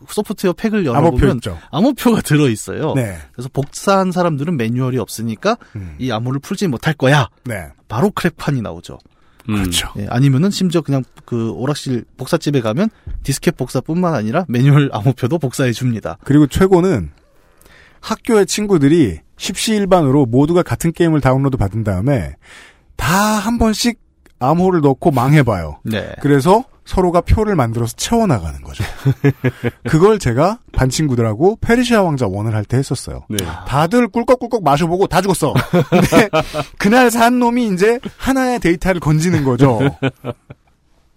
소프트웨어 0.07 0.53
팩을 0.53 0.87
암호표 0.87 0.93
열어보면 0.93 1.35
있죠 1.37 1.57
암호표가 1.71 2.21
들어 2.21 2.47
있어요. 2.49 2.93
네 2.93 3.17
그래서 3.31 3.49
복사한 3.51 4.11
사람들은 4.11 4.55
매뉴얼이 4.55 4.99
없으니까 4.99 5.57
음, 5.75 5.95
이 5.97 6.11
암호를 6.11 6.39
풀지 6.39 6.67
못할 6.67 6.93
거야. 6.93 7.29
네 7.45 7.67
바로 7.87 8.11
crack판이 8.11 8.61
나오죠. 8.61 8.99
음. 9.49 9.55
그렇죠 9.55 9.89
예, 9.97 10.07
아니면은 10.09 10.49
심지어 10.51 10.81
그냥 10.81 11.03
그 11.25 11.51
오락실 11.51 12.05
복사집에 12.17 12.61
가면 12.61 12.89
디스켓 13.23 13.55
복사뿐만 13.57 14.13
아니라 14.13 14.45
매뉴얼 14.47 14.89
암호표도 14.91 15.39
복사해 15.39 15.71
줍니다. 15.71 16.17
그리고 16.23 16.47
최고는 16.47 17.11
학교의 18.01 18.45
친구들이 18.45 19.19
십시일반으로 19.37 20.25
모두가 20.25 20.63
같은 20.63 20.91
게임을 20.91 21.21
다운로드 21.21 21.57
받은 21.57 21.83
다음에 21.83 22.35
다 22.95 23.39
한 23.39 23.57
번씩 23.57 23.99
암호를 24.39 24.81
넣고 24.81 25.11
망해봐요. 25.11 25.79
네. 25.83 26.13
그래서 26.21 26.63
서로가 26.87 27.19
표를 27.21 27.55
만들어서 27.55 27.93
채워나가는 27.97 28.61
거죠. 28.61 28.83
그걸 29.87 30.19
제가 30.19 30.59
반 30.71 30.89
친구들하고 30.89 31.57
페르시아 31.59 32.01
왕자 32.01 32.27
원을 32.27 32.55
할 32.55 32.63
때 32.63 32.77
했었어요. 32.77 33.25
네. 33.29 33.37
다들 33.67 34.07
꿀꺽꿀꺽 34.07 34.63
마셔보고 34.63 35.07
다 35.07 35.21
죽었어. 35.21 35.53
근데 35.89 36.29
그날 36.79 37.11
산 37.11 37.39
놈이 37.39 37.67
이제 37.73 37.99
하나의 38.17 38.59
데이터를 38.59 39.01
건지는 39.01 39.43
거죠. 39.43 39.79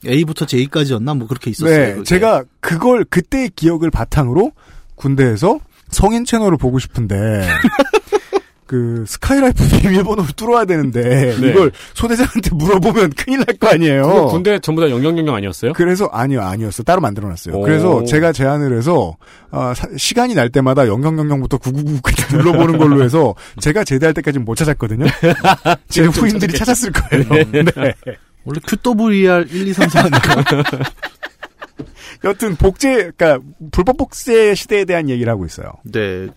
A부터 0.06 0.44
J까지였나 0.46 1.14
뭐 1.14 1.28
그렇게 1.28 1.50
있었어요. 1.50 1.76
네, 1.78 1.92
그게. 1.92 2.04
제가 2.04 2.44
그걸 2.60 3.04
그때의 3.04 3.50
기억을 3.54 3.90
바탕으로 3.90 4.52
군대에서 4.96 5.60
성인 5.88 6.24
채널을 6.24 6.56
보고 6.58 6.78
싶은데 6.78 7.46
그 8.70 9.02
스카이라이프 9.04 9.64
비밀번호를 9.82 10.30
뚫어야 10.36 10.64
되는데 10.64 11.34
네. 11.40 11.48
이걸 11.50 11.72
소대장한테 11.94 12.50
물어보면 12.52 13.10
큰일 13.16 13.40
날 13.40 13.58
거 13.58 13.66
아니에요. 13.66 14.26
군대 14.28 14.60
전부 14.60 14.80
다 14.80 14.88
영영영영 14.88 15.34
아니었어요? 15.34 15.72
그래서 15.72 16.08
아니요 16.12 16.40
아니었어 16.42 16.84
따로 16.84 17.00
만들어놨어요. 17.00 17.56
오. 17.56 17.62
그래서 17.62 18.04
제가 18.04 18.30
제안을 18.32 18.76
해서 18.78 19.16
아, 19.50 19.74
사- 19.74 19.88
시간이 19.96 20.36
날 20.36 20.50
때마다 20.50 20.84
0000부터 20.84 21.60
999 21.60 22.00
그때 22.00 22.36
눌러보는 22.36 22.78
걸로 22.78 23.02
해서 23.02 23.34
제가 23.58 23.82
제대할 23.82 24.14
때까지는 24.14 24.44
못 24.44 24.54
찾았거든요. 24.54 25.06
제 25.90 26.04
후임들이 26.04 26.56
찾았을 26.56 26.92
거예요. 26.92 27.24
네. 27.50 27.94
원래 28.44 28.60
QWER 28.64 29.46
1, 29.50 29.66
2, 29.68 29.72
3, 29.72 29.88
4 29.88 30.00
아니까. 30.00 30.44
여튼 32.24 32.56
복제 32.56 33.12
그러니까 33.16 33.38
불법 33.70 33.96
복제 33.96 34.54
시대에 34.54 34.84
대한 34.84 35.08
얘기를 35.08 35.30
하고 35.30 35.44
있어요. 35.44 35.72
네. 35.84 36.28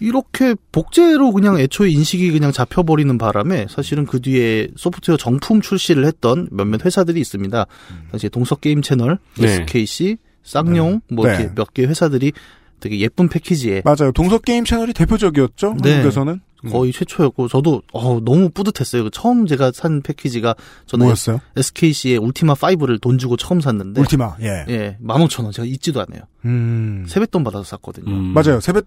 이렇게 0.00 0.54
복제로 0.72 1.32
그냥 1.32 1.58
애초에 1.58 1.90
인식이 1.90 2.30
그냥 2.32 2.52
잡혀버리는 2.52 3.16
바람에 3.18 3.66
사실은 3.68 4.06
그 4.06 4.20
뒤에 4.20 4.68
소프트웨어 4.76 5.16
정품 5.16 5.60
출시를 5.60 6.04
했던 6.04 6.48
몇몇 6.50 6.84
회사들이 6.84 7.20
있습니다. 7.20 7.66
당시 8.10 8.28
동석 8.28 8.60
게임 8.60 8.82
채널, 8.82 9.18
네. 9.38 9.46
SKC, 9.46 10.18
쌍용, 10.42 11.00
뭐 11.10 11.26
네. 11.26 11.34
이렇게 11.34 11.52
몇개 11.54 11.84
회사들이 11.84 12.32
되게 12.80 13.00
예쁜 13.00 13.28
패키지에 13.28 13.82
맞아요. 13.84 14.12
동서 14.12 14.38
게임 14.38 14.64
채널이 14.64 14.92
대표적이었죠. 14.92 15.76
네. 15.82 15.94
한국에서는 15.94 16.40
거의 16.70 16.92
최초였고 16.92 17.48
저도 17.48 17.82
어, 17.92 18.20
너무 18.24 18.50
뿌듯했어요. 18.50 19.04
그 19.04 19.10
처음 19.12 19.46
제가 19.46 19.72
산 19.74 20.02
패키지가 20.02 20.54
저는 20.86 21.06
뭐였어요? 21.06 21.40
SKC의 21.56 22.18
울티마 22.18 22.54
5를 22.54 23.00
돈 23.00 23.18
주고 23.18 23.36
처음 23.36 23.60
샀는데 23.60 24.00
울티마. 24.00 24.36
예. 24.42 24.64
예, 24.68 24.96
15,000원 25.02 25.52
제가 25.52 25.66
잊지도 25.66 26.00
않아요. 26.02 26.22
음. 26.44 27.04
세뱃돈 27.08 27.42
받아서 27.44 27.64
샀거든요. 27.64 28.10
음. 28.12 28.32
맞아요. 28.34 28.60
세뱃 28.60 28.84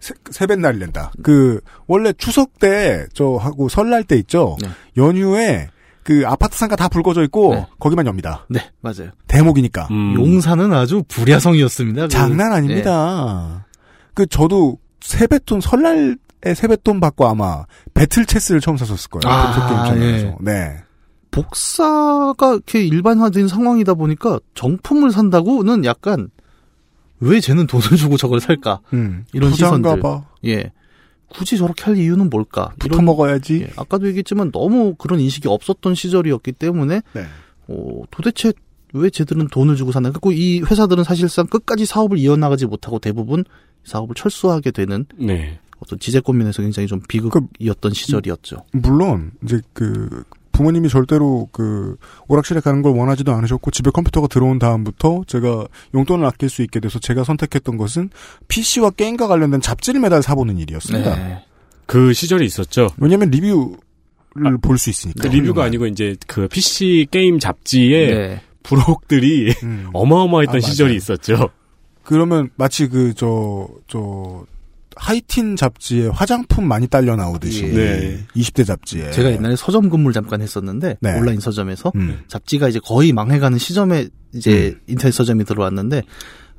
세, 0.00 0.14
세뱃날이 0.30 0.78
낸다. 0.78 1.12
그 1.22 1.60
원래 1.86 2.12
추석 2.12 2.58
때 2.58 3.06
저 3.14 3.36
하고 3.36 3.68
설날 3.68 4.04
때 4.04 4.16
있죠. 4.18 4.56
네. 4.62 4.68
연휴에 4.96 5.68
그 6.02 6.22
아파트 6.26 6.56
상가 6.56 6.76
다불 6.76 7.02
꺼져 7.02 7.22
있고 7.24 7.54
네. 7.54 7.66
거기만 7.78 8.06
엽니다. 8.06 8.46
네, 8.48 8.60
맞아요. 8.80 9.10
대목이니까. 9.28 9.88
음. 9.90 10.14
용산은 10.16 10.72
아주 10.72 11.02
불야성이었습니다. 11.08 12.02
그- 12.02 12.08
장난 12.08 12.52
아닙니다. 12.52 13.66
그 14.14 14.26
저도 14.26 14.78
세뱃돈 15.00 15.60
설날에 15.60 16.14
세뱃돈 16.42 17.00
받고 17.00 17.26
아마 17.26 17.64
배틀 17.94 18.26
체스를 18.26 18.60
처음 18.60 18.76
샀었을 18.76 19.10
거예요. 19.10 19.34
아, 19.34 19.92
게임. 19.92 20.02
예. 20.02 20.36
네. 20.40 20.76
복사가 21.30 22.52
이렇게 22.54 22.84
일반화된 22.84 23.46
상황이다 23.48 23.94
보니까 23.94 24.40
정품을 24.54 25.12
산다고는 25.12 25.84
약간 25.84 26.30
왜 27.20 27.40
쟤는 27.40 27.66
돈을 27.66 27.96
주고 27.96 28.16
저걸 28.16 28.40
살까? 28.40 28.80
음. 28.92 29.24
이런 29.32 29.52
시선들. 29.52 30.00
봐. 30.00 30.24
예. 30.46 30.72
굳이 31.28 31.56
저렇게 31.56 31.84
할 31.84 31.96
이유는 31.96 32.28
뭘까? 32.30 32.72
붙어 32.78 33.00
먹어야지. 33.00 33.62
예, 33.62 33.70
아까도 33.76 34.08
얘기했지만 34.08 34.50
너무 34.50 34.96
그런 34.96 35.20
인식이 35.20 35.46
없었던 35.46 35.94
시절이었기 35.94 36.52
때문에 36.52 37.02
네. 37.12 37.24
어, 37.68 38.02
도대체 38.10 38.52
왜 38.92 39.10
쟤들은 39.10 39.46
돈을 39.48 39.76
주고 39.76 39.92
사나? 39.92 40.10
그리고 40.10 40.32
이 40.32 40.60
회사들은 40.60 41.04
사실상 41.04 41.46
끝까지 41.46 41.86
사업을 41.86 42.18
이어나가지 42.18 42.66
못하고 42.66 42.98
대부분 42.98 43.44
사업을 43.84 44.16
철수하게 44.16 44.72
되는 44.72 45.06
네. 45.16 45.60
어떤 45.80 45.98
지재권 45.98 46.36
면에서 46.38 46.62
굉장히 46.62 46.86
좀 46.86 47.00
비극이었던 47.08 47.92
시절이었죠. 47.92 48.64
물론 48.72 49.32
이제 49.44 49.60
그 49.72 50.24
부모님이 50.52 50.88
절대로 50.90 51.48
그 51.52 51.96
오락실에 52.28 52.60
가는 52.60 52.82
걸 52.82 52.92
원하지도 52.92 53.32
않으셨고 53.32 53.70
집에 53.70 53.90
컴퓨터가 53.90 54.26
들어온 54.28 54.58
다음부터 54.58 55.22
제가 55.26 55.66
용돈을 55.94 56.26
아낄 56.26 56.50
수 56.50 56.62
있게 56.62 56.80
돼서 56.80 56.98
제가 56.98 57.24
선택했던 57.24 57.78
것은 57.78 58.10
PC와 58.48 58.90
게임과 58.90 59.26
관련된 59.26 59.60
잡지를 59.62 60.00
매달 60.00 60.22
사보는 60.22 60.58
일이었습니다. 60.58 61.16
네. 61.16 61.44
그 61.86 62.12
시절이 62.12 62.44
있었죠. 62.44 62.88
왜냐하면 62.98 63.30
리뷰를 63.30 64.58
볼수 64.60 64.90
있으니까. 64.90 65.22
근데 65.22 65.36
리뷰가 65.38 65.64
아니고 65.64 65.86
이제 65.86 66.14
그 66.26 66.46
PC 66.48 67.06
게임 67.10 67.38
잡지에 67.38 68.14
네. 68.14 68.42
부록들이 68.62 69.54
음. 69.62 69.88
어마어마했던 69.94 70.56
아, 70.56 70.60
시절이. 70.60 70.94
있었죠. 70.94 71.48
그러면 72.02 72.50
마치 72.56 72.86
그 72.88 73.14
저 73.14 73.66
저 73.88 74.44
하이틴 75.00 75.56
잡지에 75.56 76.08
화장품 76.08 76.68
많이 76.68 76.86
딸려 76.86 77.16
나오듯이 77.16 77.64
예. 77.64 77.72
네. 77.72 78.18
20대 78.36 78.66
잡지에 78.66 79.10
제가 79.12 79.32
옛날에 79.32 79.56
서점 79.56 79.88
근무를 79.88 80.12
잠깐 80.12 80.42
했었는데 80.42 80.98
네. 81.00 81.18
온라인 81.18 81.40
서점에서 81.40 81.92
음. 81.96 82.20
잡지가 82.28 82.68
이제 82.68 82.78
거의 82.84 83.12
망해가는 83.12 83.56
시점에 83.58 84.08
이제 84.34 84.76
인터넷 84.86 85.12
서점이 85.12 85.44
들어왔는데 85.44 86.02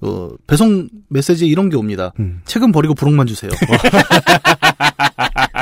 어, 0.01 0.29
배송 0.47 0.89
메시지에 1.09 1.47
이런 1.47 1.69
게 1.69 1.77
옵니다. 1.77 2.11
음. 2.19 2.41
책은 2.45 2.71
버리고 2.71 2.95
부록만 2.95 3.27
주세요. 3.27 3.51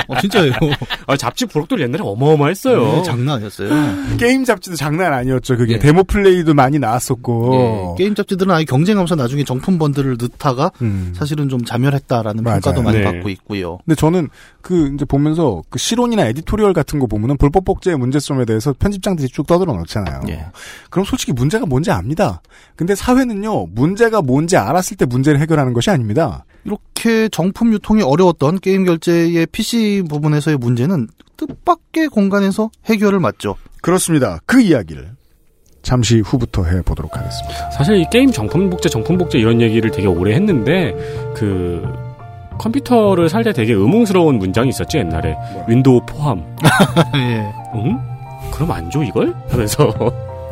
어, 0.09 0.19
진짜예요. 0.19 0.53
아, 1.07 1.15
잡지 1.15 1.45
부록들 1.45 1.79
옛날에 1.81 2.01
어마어마했어요. 2.03 2.81
네, 2.81 3.03
장난 3.03 3.35
아니었어요. 3.37 3.69
게임 4.17 4.43
잡지도 4.43 4.75
장난 4.75 5.13
아니었죠. 5.13 5.55
그게 5.55 5.73
예. 5.75 5.79
demo 5.79 6.03
play도 6.03 6.53
많이 6.55 6.79
나왔었고. 6.79 7.95
예, 7.99 8.03
게임 8.03 8.15
잡지들은 8.15 8.53
아예 8.53 8.63
경쟁하면서 8.65 9.15
나중에 9.15 9.43
정품 9.43 9.77
번들을 9.77 10.17
넣다가 10.19 10.71
음. 10.81 11.13
사실은 11.15 11.47
좀 11.47 11.63
자멸했다라는 11.63 12.43
맞아요. 12.43 12.59
평가도 12.59 12.81
많이 12.81 12.97
네. 12.97 13.03
받고 13.03 13.29
있고요. 13.29 13.77
근데 13.85 13.95
저는 13.95 14.29
그 14.61 14.91
이제 14.93 15.05
보면서 15.05 15.61
그 15.69 15.77
실론이나 15.77 16.25
editorial 16.25 16.73
같은 16.73 16.99
거 16.99 17.07
보면은 17.07 17.37
불법 17.37 17.65
복제의 17.65 17.97
문제점에 17.97 18.45
대해서 18.45 18.73
편집장들이 18.73 19.29
쭉 19.29 19.45
떠들어 19.45 19.73
놓잖아요. 19.73 20.21
예. 20.29 20.45
그럼 20.89 21.05
솔직히 21.05 21.31
문제가 21.33 21.65
뭔지 21.65 21.91
압니다. 21.91 22.41
근데 22.75 22.95
사회는요, 22.95 23.67
문제가 23.67 24.21
뭔지 24.21 24.57
알았을 24.57 24.97
때 24.97 25.05
문제를 25.05 25.39
해결하는 25.39 25.73
것이 25.73 25.89
아닙니다. 25.89 26.45
이렇게 26.65 26.81
정품 27.31 27.73
유통이 27.73 28.01
어려웠던 28.01 28.59
게임 28.59 28.83
결제의 28.85 29.45
PC 29.47 30.03
부분에서의 30.09 30.57
문제는 30.57 31.07
뜻밖의 31.37 32.07
공간에서 32.09 32.69
해결을 32.85 33.19
맞죠. 33.19 33.55
그렇습니다. 33.81 34.39
그 34.45 34.61
이야기를 34.61 35.11
잠시 35.81 36.19
후부터 36.19 36.65
해보도록 36.65 37.15
하겠습니다. 37.17 37.71
사실 37.71 37.95
이 37.97 38.05
게임 38.11 38.31
정품 38.31 38.69
복제, 38.69 38.89
정품 38.89 39.17
복제 39.17 39.39
이런 39.39 39.61
얘기를 39.61 39.89
되게 39.91 40.07
오래 40.07 40.33
했는데 40.35 40.93
그 41.35 41.81
컴퓨터를 42.59 43.29
살 43.29 43.43
때 43.43 43.53
되게 43.53 43.71
의문스러운 43.73 44.37
문장이 44.37 44.67
있었지 44.69 44.97
옛날에 44.97 45.37
윈도우 45.69 46.01
포함. 46.05 46.43
예. 47.15 47.49
응? 47.75 47.97
그럼 48.51 48.71
안 48.71 48.89
줘 48.91 49.01
이걸? 49.01 49.33
하면서 49.49 49.93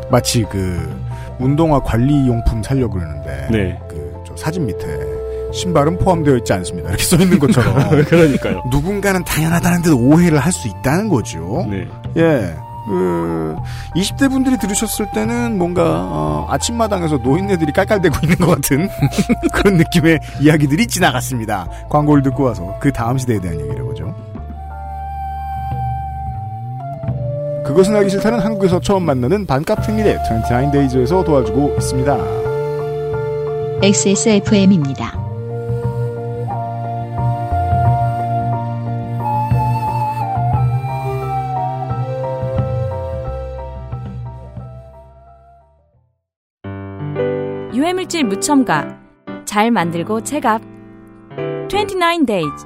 마치 0.09 0.43
그 0.49 0.89
운동화 1.39 1.81
관리 1.81 2.13
용품 2.27 2.63
살려 2.63 2.87
그러는데 2.89 3.47
네 3.51 3.73
그 3.73 4.05
저 4.05 4.37
사진 4.37 4.65
밑에 4.65 4.85
신발은 5.53 5.97
포함되어 5.99 6.37
있지 6.37 6.53
않습니다. 6.53 6.89
이렇게 6.89 7.03
써 7.03 7.15
있는 7.17 7.39
것처럼 7.39 7.73
그러니까요. 8.05 8.63
누군가는 8.69 9.23
당연하다는 9.23 9.81
듯 9.81 9.91
오해를 9.93 10.39
할 10.39 10.51
수 10.51 10.67
있다는 10.67 11.07
거죠. 11.09 11.65
네. 11.69 11.87
예. 12.17 12.53
그 12.87 13.55
20대 13.95 14.29
분들이 14.29 14.57
들으셨을 14.57 15.07
때는 15.13 15.57
뭔가 15.57 15.83
어, 15.85 16.47
아침마당에서 16.49 17.17
노인네들이 17.17 17.73
깔깔대고 17.73 18.15
있는 18.23 18.37
것 18.37 18.47
같은 18.55 18.87
그런 19.53 19.75
느낌의 19.75 20.19
이야기들이 20.39 20.87
지나갔습니다. 20.87 21.67
광고를 21.89 22.23
듣고 22.23 22.43
와서 22.43 22.75
그 22.79 22.91
다음 22.93 23.17
시대에 23.17 23.39
대한 23.39 23.59
얘기를 23.59 23.79
해보죠. 23.81 24.15
그것은 27.65 27.93
알기 27.97 28.09
싫다는 28.09 28.39
한국에서 28.39 28.79
처음 28.79 29.03
만나는 29.03 29.45
반값 29.45 29.83
생리대 29.83 30.17
29데이즈에서 30.19 31.25
도와주고 31.25 31.75
있습니다. 31.77 32.17
XSFM입니다. 33.83 35.26
유해물질 47.87 48.25
무첨가 48.25 48.99
잘 49.45 49.71
만들고 49.71 50.21
체갑 50.21 50.61
29 51.69 52.25
days 52.25 52.65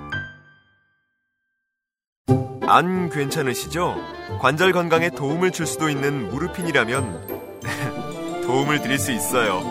안 2.68 3.10
괜찮으시죠? 3.12 3.98
관절 4.40 4.72
건강에 4.72 5.12
도움을 5.12 5.52
줄 5.52 5.68
수도 5.68 5.90
있는 5.90 6.28
무르핀이라면 6.30 7.62
도움을 8.48 8.82
드릴 8.82 8.98
수 8.98 9.12
있어요. 9.12 9.62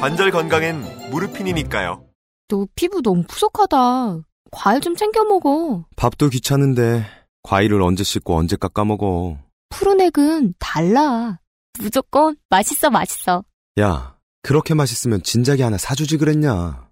관절 0.00 0.30
건강엔 0.30 1.10
무르핀이니까요. 1.10 2.04
너 2.48 2.66
피부 2.74 3.00
너무 3.00 3.22
푸석하다. 3.26 4.20
과일 4.50 4.80
좀 4.82 4.94
챙겨 4.94 5.24
먹어. 5.24 5.86
밥도 5.96 6.28
귀찮은데 6.28 7.06
과일을 7.44 7.80
언제 7.80 8.04
씻고 8.04 8.36
언제 8.36 8.56
깎아 8.56 8.84
먹어. 8.84 9.38
푸른 9.70 10.00
액은 10.02 10.54
달라. 10.58 11.38
무조건 11.78 12.36
맛있어 12.50 12.90
맛있어. 12.90 13.44
야, 13.80 14.17
그렇게 14.48 14.72
맛있으면 14.72 15.22
진작에 15.22 15.62
하나 15.62 15.76
사주지 15.76 16.16
그랬냐. 16.16 16.88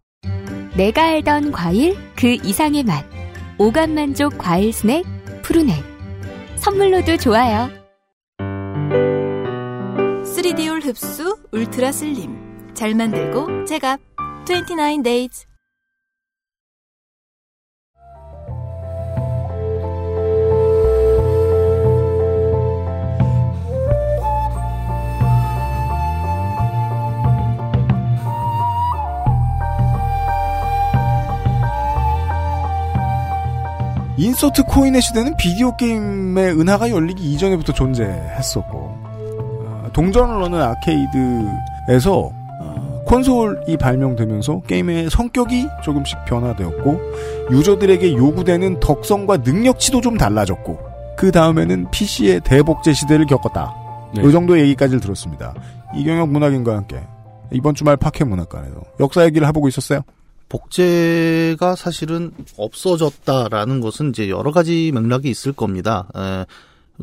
내가 0.77 1.05
알던 1.05 1.53
과일 1.53 1.97
그 2.15 2.37
이상의 2.45 2.83
맛. 2.83 3.07
오감 3.57 3.95
만족 3.95 4.37
과일 4.37 4.75
스낵 4.75 5.07
푸른액. 5.43 5.83
선물로도 6.57 7.17
좋아요. 7.17 7.71
3D올 10.37 10.85
흡수 10.85 11.39
울트라 11.51 11.93
슬림 11.93 12.37
잘 12.75 12.95
만들고 12.95 13.65
제갑 13.65 14.01
29 14.45 15.03
days 15.03 15.47
인서트 34.19 34.63
코인의 34.65 35.03
시대는 35.03 35.37
비디오 35.37 35.77
게임의 35.77 36.59
은하가 36.59 36.91
열리기 36.91 37.23
이전에부터 37.33 37.75
존재했었고 37.75 38.79
어, 38.79 39.91
동전을 39.93 40.41
넣는 40.41 40.61
아케이드에서 40.63 42.31
어, 42.61 43.03
콘솔이 43.07 43.77
발명되면서 43.77 44.63
게임의 44.63 45.11
성격이 45.11 45.69
조금씩 45.85 46.17
변화되었고 46.27 47.01
유저들에게 47.51 48.15
요구되는 48.15 48.81
덕성과 48.81 49.39
능력치도 49.39 50.01
좀 50.01 50.17
달라졌고 50.17 50.79
그 51.19 51.31
다음에는 51.31 51.91
PC의 51.91 52.41
대복제 52.41 52.95
시대를 52.95 53.27
겪었다. 53.27 53.75
네. 54.15 54.27
이 54.27 54.33
정도의 54.33 54.63
얘기까지를 54.63 55.01
들었습니다. 55.01 55.53
이경혁 55.95 56.31
문학인과 56.31 56.75
함께 56.75 57.01
이번 57.53 57.75
주말 57.75 57.97
파케 57.97 58.25
문학관에서 58.25 58.81
역사 59.01 59.25
얘기를 59.25 59.47
해보고 59.47 59.69
있었어요. 59.69 60.01
복제가 60.49 61.75
사실은 61.75 62.33
없어졌다라는 62.57 63.81
것은 63.81 64.11
이제 64.11 64.29
여러 64.31 64.53
가지 64.53 64.93
맥락이 64.95 65.29
있을 65.29 65.53
겁니다. 65.53 66.09
에, 66.17 66.47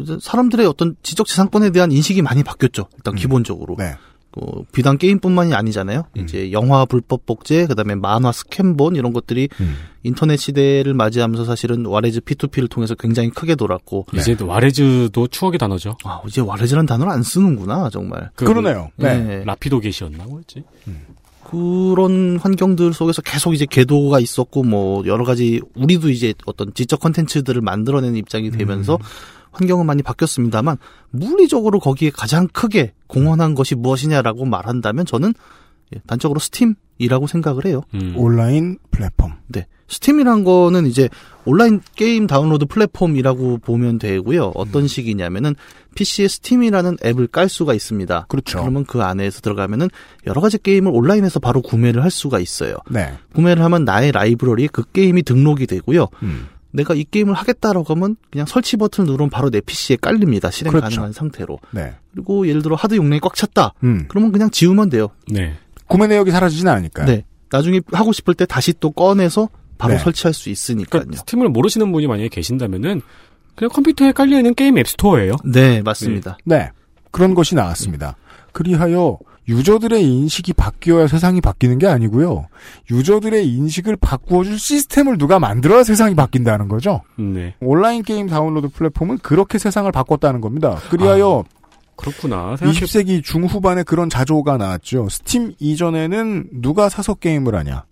이제 0.01 0.17
사람들의 0.21 0.65
어떤 0.65 0.95
지적재산권에 1.03 1.71
대한 1.71 1.91
인식이 1.91 2.21
많이 2.21 2.43
바뀌었죠. 2.43 2.87
일단 2.95 3.15
기본적으로. 3.15 3.75
네. 3.77 3.95
어, 4.35 4.63
비단 4.71 4.97
게임뿐만이 4.97 5.53
아니잖아요. 5.53 6.05
이제 6.15 6.51
영화 6.51 6.85
불법 6.85 7.27
복제, 7.27 7.67
그다음에 7.67 7.93
만화 7.93 8.31
스캔본 8.31 8.95
이런 8.95 9.13
것들이 9.13 9.47
음. 9.61 9.75
인터넷 10.01 10.37
시대를 10.37 10.95
맞이하면서 10.95 11.45
사실은 11.45 11.85
와레즈 11.85 12.21
P2P를 12.21 12.67
통해서 12.67 12.95
굉장히 12.95 13.29
크게 13.29 13.53
돌았고. 13.53 14.07
이제 14.15 14.35
또 14.35 14.47
와레즈도 14.47 15.27
추억의 15.27 15.59
단어죠. 15.59 15.97
아, 16.03 16.19
이제 16.27 16.41
와레즈라는 16.41 16.87
단어를 16.87 17.11
안 17.11 17.21
쓰는구나, 17.21 17.91
정말. 17.91 18.31
그 18.33 18.45
그러네요. 18.45 18.89
네. 18.95 19.19
네. 19.19 19.43
라피도 19.45 19.79
게시였나 19.79 20.23
뭐였지? 20.23 20.63
그런 21.53 22.37
환경들 22.37 22.93
속에서 22.93 23.21
계속 23.21 23.53
이제 23.53 23.67
궤도가 23.69 24.19
있었고 24.19 24.63
뭐 24.63 25.05
여러 25.05 25.23
가지 25.23 25.61
우리도 25.75 26.09
이제 26.09 26.33
어떤 26.47 26.73
지적 26.73 26.99
컨텐츠들을 26.99 27.61
만들어내는 27.61 28.15
입장이 28.17 28.49
되면서 28.49 28.97
환경은 29.51 29.85
많이 29.85 30.01
바뀌었습니다만 30.01 30.77
물리적으로 31.11 31.79
거기에 31.79 32.09
가장 32.09 32.47
크게 32.47 32.93
공헌한 33.05 33.53
것이 33.53 33.75
무엇이냐라고 33.75 34.45
말한다면 34.45 35.05
저는 35.05 35.33
예, 35.33 35.37
단적으로 36.07 36.39
스팀이라고 36.39 37.27
생각을 37.27 37.65
해요. 37.65 37.81
음. 37.93 38.13
온라인 38.15 38.77
플랫폼. 38.91 39.33
네. 39.47 39.67
스팀이란 39.87 40.43
거는 40.43 40.87
이제 40.87 41.09
온라인 41.45 41.81
게임 41.95 42.25
다운로드 42.25 42.65
플랫폼이라고 42.65 43.59
보면 43.59 43.99
되고요. 43.99 44.53
어떤 44.55 44.87
식이냐면은 44.87 45.55
PC에 45.95 46.27
스팀이라는 46.27 46.97
앱을 47.05 47.27
깔 47.27 47.49
수가 47.49 47.73
있습니다. 47.73 48.25
그렇죠. 48.27 48.59
그러면 48.59 48.85
그 48.85 49.03
안에서 49.03 49.41
들어가면은 49.41 49.89
여러 50.25 50.41
가지 50.41 50.57
게임을 50.57 50.91
온라인에서 50.93 51.39
바로 51.39 51.61
구매를 51.61 52.03
할 52.03 52.09
수가 52.09 52.39
있어요. 52.39 52.75
네. 52.89 53.13
구매를 53.33 53.63
하면 53.63 53.85
나의 53.85 54.11
라이브러리에 54.11 54.69
그 54.71 54.83
게임이 54.91 55.23
등록이 55.23 55.67
되고요. 55.67 56.07
음. 56.23 56.47
내가 56.71 56.95
이 56.95 57.03
게임을 57.03 57.35
하겠다라고 57.35 57.93
하면 57.93 58.15
그냥 58.31 58.47
설치 58.47 58.77
버튼을 58.77 59.05
누르면 59.11 59.29
바로 59.29 59.51
내 59.51 59.61
PC에 59.61 59.97
깔립니다. 59.97 60.49
실행 60.49 60.71
그렇죠. 60.71 60.85
가능한 60.89 61.13
상태로. 61.13 61.59
네. 61.71 61.93
그리고 62.13 62.47
예를 62.47 62.63
들어 62.63 62.75
하드 62.75 62.95
용량이 62.95 63.19
꽉 63.19 63.35
찼다. 63.35 63.73
음. 63.83 64.05
그러면 64.07 64.31
그냥 64.31 64.49
지우면 64.49 64.89
돼요. 64.89 65.09
네. 65.27 65.55
구매 65.87 66.07
내역이 66.07 66.31
사라지진 66.31 66.67
않으니까요. 66.67 67.05
네. 67.05 67.25
나중에 67.51 67.81
하고 67.91 68.11
싶을 68.11 68.33
때 68.33 68.45
다시 68.45 68.73
또 68.79 68.91
꺼내서 68.91 69.49
바로 69.77 69.93
네. 69.93 69.99
설치할 69.99 70.33
수 70.33 70.49
있으니까요. 70.49 71.01
그러니까 71.01 71.17
스팀을 71.19 71.49
모르시는 71.49 71.91
분이 71.91 72.07
만약에 72.07 72.29
계신다면은 72.29 73.01
그냥 73.55 73.69
컴퓨터에 73.69 74.11
깔려 74.11 74.37
있는 74.37 74.55
게임 74.55 74.77
app 74.77 74.91
store예요. 74.91 75.35
네, 75.45 75.81
맞습니다. 75.81 76.37
네. 76.45 76.69
그런 77.11 77.35
것이 77.35 77.53
나왔습니다. 77.53 78.15
그리하여 78.51 79.19
유저들의 79.47 80.03
인식이 80.03 80.53
바뀌어야 80.53 81.07
세상이 81.07 81.41
바뀌는 81.41 81.77
게 81.77 81.87
아니고요. 81.87 82.47
유저들의 82.89 83.47
인식을 83.47 83.97
바꾸어줄 83.97 84.57
시스템을 84.57 85.17
누가 85.17 85.37
만들어야 85.37 85.83
세상이 85.83 86.15
바뀐다는 86.15 86.69
거죠. 86.69 87.01
네. 87.17 87.53
온라인 87.59 88.03
게임 88.03 88.27
다운로드 88.27 88.69
플랫폼은 88.69 89.17
그렇게 89.19 89.57
세상을 89.57 89.91
바꿨다는 89.91 90.39
겁니다. 90.41 90.79
그리하여 90.89 91.43
그렇구나. 91.95 92.55
생각해 92.57 92.79
20세기 92.79 93.23
중후반에 93.23 93.83
그런 93.83 94.09
자조가 94.09 94.57
나왔죠. 94.57 95.09
스팀 95.09 95.53
이전에는 95.59 96.49
누가 96.61 96.89
사서 96.89 97.13
게임을 97.15 97.55
하냐. 97.55 97.85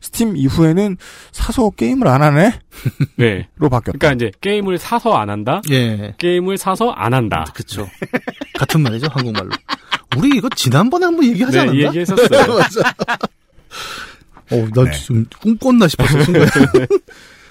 스팀 0.00 0.36
이후에는 0.36 0.96
사서 1.32 1.70
게임을 1.70 2.06
안 2.06 2.22
하네? 2.22 2.60
네. 3.16 3.48
로 3.56 3.68
바뀌었다. 3.68 3.98
그러니까 3.98 4.12
이제 4.26 4.32
게임을 4.40 4.78
사서 4.78 5.14
안 5.14 5.28
한다. 5.30 5.60
예. 5.70 6.14
게임을 6.18 6.56
사서 6.56 6.90
안 6.90 7.14
한다. 7.14 7.44
그쵸. 7.54 7.88
같은 8.58 8.80
말이죠, 8.80 9.08
한국말로. 9.10 9.50
우리 10.16 10.36
이거 10.36 10.48
지난번에 10.50 11.06
한번 11.06 11.24
얘기하지 11.24 11.56
네, 11.56 11.62
않았나? 11.62 11.86
얘기했었어요. 11.88 12.28
맞아. 12.58 12.80
어, 14.50 14.68
나 14.74 14.84
네. 14.84 14.92
지금 14.92 15.26
꿈꿨나 15.40 15.88
싶었어, 15.88 16.22
순간. 16.22 16.46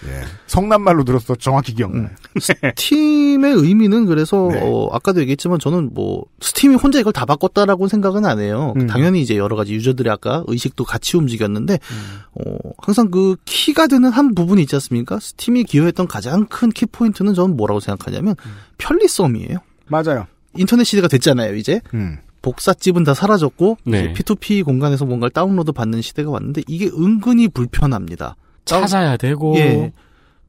예. 0.06 0.22
성남말로 0.46 1.04
들어서 1.04 1.34
정확히 1.36 1.74
기억나요. 1.74 2.10
스팀의 2.40 3.54
의미는 3.54 4.06
그래서 4.06 4.50
네. 4.52 4.60
어, 4.62 4.90
아까도 4.92 5.22
얘기했지만 5.22 5.58
저는 5.60 5.92
뭐 5.94 6.26
스팀이 6.40 6.76
혼자 6.76 7.00
이걸 7.00 7.14
다 7.14 7.26
바꿨다라고 7.26 7.88
생각은 7.88 8.26
안 8.26 8.40
해요. 8.40 8.74
음. 8.78 8.88
당연히 8.88 9.22
이제 9.22 9.38
여러 9.38 9.56
가지 9.56 9.74
유저들의 9.74 10.12
아까 10.12 10.44
의식도 10.48 10.84
같이 10.84 11.18
움직였는데 11.18 11.80
음. 11.92 12.20
어, 12.36 12.58
항상 12.78 13.10
그 13.10 13.36
키가 13.46 13.88
되는 13.88 14.10
한 14.12 14.36
부분이 14.36 14.62
있지 14.62 14.76
않습니까? 14.76 15.20
스팀이 15.20 15.64
기여했던 15.64 16.08
가장 16.08 16.46
큰 16.46 16.68
key 16.70 16.86
point는 16.86 17.34
저는 17.34 17.58
뭐라고 17.58 17.80
생각하냐면 17.80 18.36
음. 18.46 18.52
편리성이에요. 18.78 19.58
맞아요. 19.88 20.28
인터넷 20.56 20.84
시대가 20.84 21.08
됐잖아요, 21.08 21.56
이제. 21.56 21.82
음. 21.94 22.18
복사집은 22.44 23.04
다 23.04 23.14
사라졌고 23.14 23.78
네. 23.86 24.12
이제 24.14 24.24
P2P 24.24 24.64
공간에서 24.64 25.06
뭔가를 25.06 25.32
다운로드 25.32 25.72
받는 25.72 26.02
시대가 26.02 26.30
왔는데 26.30 26.62
이게 26.68 26.86
은근히 26.88 27.48
불편합니다. 27.48 28.36
찾아야 28.68 29.18
되고. 29.18 29.56
예. 29.58 29.92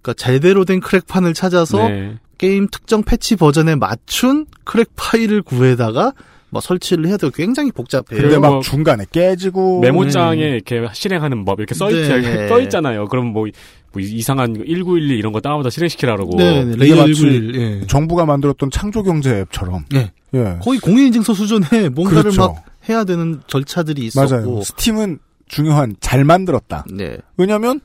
그러니까 0.03 0.15
제대로 0.17 0.65
된 0.65 0.81
크랙판을 0.81 1.35
찾아서 1.35 1.89
네. 1.89 2.17
게임 2.39 2.69
특정 2.69 3.03
패치 3.03 3.37
버전에 3.37 3.75
맞춘 3.75 4.47
크랙 4.65 4.91
파일을 4.97 5.43
구해다가 5.43 6.13
뭐 6.51 6.61
설치를 6.61 7.07
해야 7.07 7.17
되고 7.17 7.31
굉장히 7.31 7.71
복잡해요. 7.73 8.23
근데 8.23 8.39
막뭐 8.39 8.61
중간에 8.61 9.05
깨지고 9.11 9.81
메모장에 9.81 10.41
네. 10.41 10.49
이렇게 10.51 10.87
실행하는 10.93 11.45
법 11.45 11.61
이렇게 11.61 11.75
써, 11.75 11.91
있, 11.91 11.95
네. 11.95 12.49
써 12.49 12.61
있잖아요. 12.61 13.07
그럼 13.09 13.27
뭐, 13.27 13.47
뭐 13.93 14.03
이상한 14.03 14.55
1912 14.55 15.19
이런 15.19 15.33
거 15.33 15.41
다운로드 15.41 15.69
실행시키라고. 15.71 16.37
네, 16.37 16.65
네, 16.65 16.73
이게 16.73 16.85
레이어 16.85 16.97
마치 16.97 17.23
191. 17.23 17.55
예. 17.55 17.87
정부가 17.87 18.25
만들었던 18.25 18.71
창조경제 18.71 19.41
앱처럼. 19.41 19.85
예. 19.95 20.13
예. 20.35 20.59
거의 20.63 20.79
공인인증서 20.79 21.35
수준의 21.35 21.91
뭔가를 21.91 22.23
그렇죠. 22.23 22.41
막 22.41 22.65
해야 22.89 23.05
되는 23.05 23.41
절차들이 23.47 24.07
있었고. 24.07 24.35
맞아요. 24.35 24.63
스팀은 24.63 25.19
중요한 25.49 25.97
잘 26.01 26.25
만들었다. 26.25 26.85
네. 26.91 27.19
왜냐하면 27.37 27.81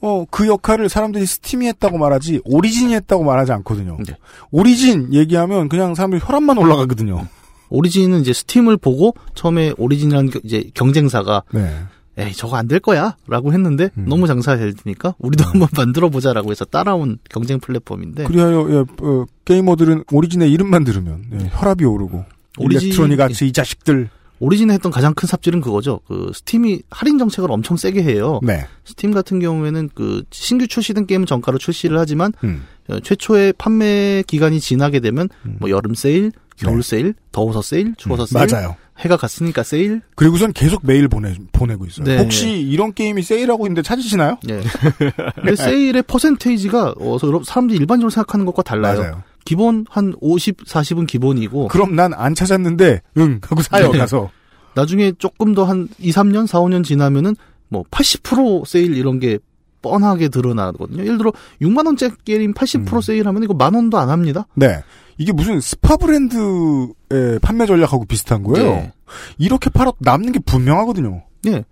어 0.00 0.24
그 0.30 0.46
역할을 0.46 0.88
사람들이 0.88 1.26
스팀이 1.26 1.66
했다고 1.68 1.98
말하지 1.98 2.40
오리진이 2.44 2.94
했다고 2.94 3.24
말하지 3.24 3.52
않거든요. 3.52 3.96
네. 4.06 4.14
오리진 4.50 5.12
얘기하면 5.12 5.68
그냥 5.68 5.94
사람들 5.94 6.20
혈압만 6.22 6.56
올라가거든요. 6.58 7.26
오리진은 7.70 8.20
이제 8.20 8.32
스팀을 8.32 8.76
보고 8.76 9.14
처음에 9.34 9.72
오리진이라는 9.76 10.30
겨- 10.30 10.40
이제 10.44 10.70
경쟁사가 10.74 11.42
네. 11.52 11.74
에이 12.16 12.32
저거 12.32 12.56
안 12.56 12.66
될 12.66 12.80
거야라고 12.80 13.52
했는데 13.52 13.90
음. 13.96 14.06
너무 14.08 14.26
장사가 14.26 14.58
잘 14.58 14.72
되니까 14.72 15.14
우리도 15.18 15.44
한번 15.44 15.68
만들어 15.76 16.08
보자라고 16.08 16.50
해서 16.50 16.64
따라온 16.64 17.18
경쟁 17.30 17.60
플랫폼인데 17.60 18.24
그리하여 18.24 18.66
예, 18.70 19.04
어, 19.04 19.24
게이머들은 19.44 20.04
오리진의 20.10 20.50
이름만 20.50 20.82
들으면 20.84 21.24
예, 21.34 21.48
혈압이 21.52 21.84
오르고 21.84 22.24
오리진- 22.58 22.82
일렉트로닉 22.88 23.20
아츠 23.20 23.44
이 23.44 23.52
자식들. 23.52 24.10
오리진이 24.40 24.72
했던 24.72 24.92
가장 24.92 25.14
큰 25.14 25.26
삽질은 25.26 25.60
그거죠. 25.60 26.00
그 26.06 26.30
스팀이 26.34 26.82
할인 26.90 27.18
정책을 27.18 27.50
엄청 27.50 27.76
세게 27.76 28.02
해요. 28.02 28.40
네. 28.42 28.66
스팀 28.84 29.12
같은 29.12 29.40
경우에는 29.40 29.90
그 29.94 30.22
신규 30.30 30.66
출시된 30.66 31.06
게임은 31.06 31.26
정가로 31.26 31.58
출시를 31.58 31.98
하지만 31.98 32.32
음. 32.44 32.64
어, 32.88 33.00
최초의 33.00 33.54
판매 33.58 34.22
기간이 34.26 34.60
지나게 34.60 35.00
되면 35.00 35.28
뭐 35.42 35.70
여름 35.70 35.94
세일, 35.94 36.32
겨울 36.56 36.82
네. 36.82 36.88
세일, 36.88 37.14
더워서 37.32 37.62
세일, 37.62 37.94
추워서 37.96 38.26
세일, 38.26 38.46
맞아요. 38.50 38.76
해가 38.98 39.16
갔으니까 39.16 39.62
세일. 39.62 40.00
그리고선 40.16 40.52
계속 40.52 40.80
메일 40.84 41.08
보내 41.08 41.34
보내고 41.52 41.86
있어요. 41.86 42.04
네. 42.04 42.18
혹시 42.18 42.50
이런 42.60 42.92
게임이 42.92 43.22
세일하고 43.22 43.66
있는데 43.66 43.82
찾으시나요? 43.82 44.38
네. 44.44 44.60
근데 45.36 45.54
세일의 45.56 46.02
퍼센테이지가 46.02 46.94
어, 46.98 47.18
서- 47.18 47.42
사람들이 47.44 47.78
일반적으로 47.78 48.10
생각하는 48.10 48.44
것과 48.46 48.62
달라요. 48.62 48.98
맞아요. 49.00 49.22
기본 49.44 49.86
한 49.88 50.14
50, 50.20 50.64
40은 50.64 51.06
기본이고 51.06 51.68
그럼 51.68 51.94
난 51.96 52.12
안 52.12 52.34
찾았는데 52.34 53.00
응 53.18 53.40
하고 53.42 53.62
사요 53.62 53.90
네. 53.92 53.98
가서. 53.98 54.30
나중에 54.74 55.12
조금 55.18 55.54
더 55.54 55.64
한 55.64 55.88
2, 55.98 56.10
3년, 56.10 56.46
4, 56.46 56.60
5년 56.60 56.84
지나면은 56.84 57.34
뭐 57.68 57.84
80% 57.90 58.66
세일 58.66 58.96
이런 58.96 59.18
게 59.20 59.38
뻔하게 59.80 60.28
드러나거든요. 60.28 61.04
예를 61.04 61.18
들어 61.18 61.32
6만 61.62 61.86
원짜리 61.86 62.12
게임 62.24 62.52
80% 62.52 62.92
음. 62.96 63.00
세일하면 63.00 63.42
이거 63.44 63.54
만 63.54 63.74
원도 63.74 63.96
안 63.98 64.10
합니다. 64.10 64.46
네. 64.54 64.82
이게 65.18 65.32
무슨 65.32 65.60
스파 65.60 65.96
브랜드의 65.96 67.40
판매 67.42 67.66
전략하고 67.66 68.04
비슷한 68.06 68.42
거예요. 68.44 68.70
네. 68.70 68.92
이렇게 69.36 69.68
팔아도 69.68 69.96
남는 70.00 70.32
게 70.32 70.38
분명하거든요. 70.38 71.22
예. 71.46 71.64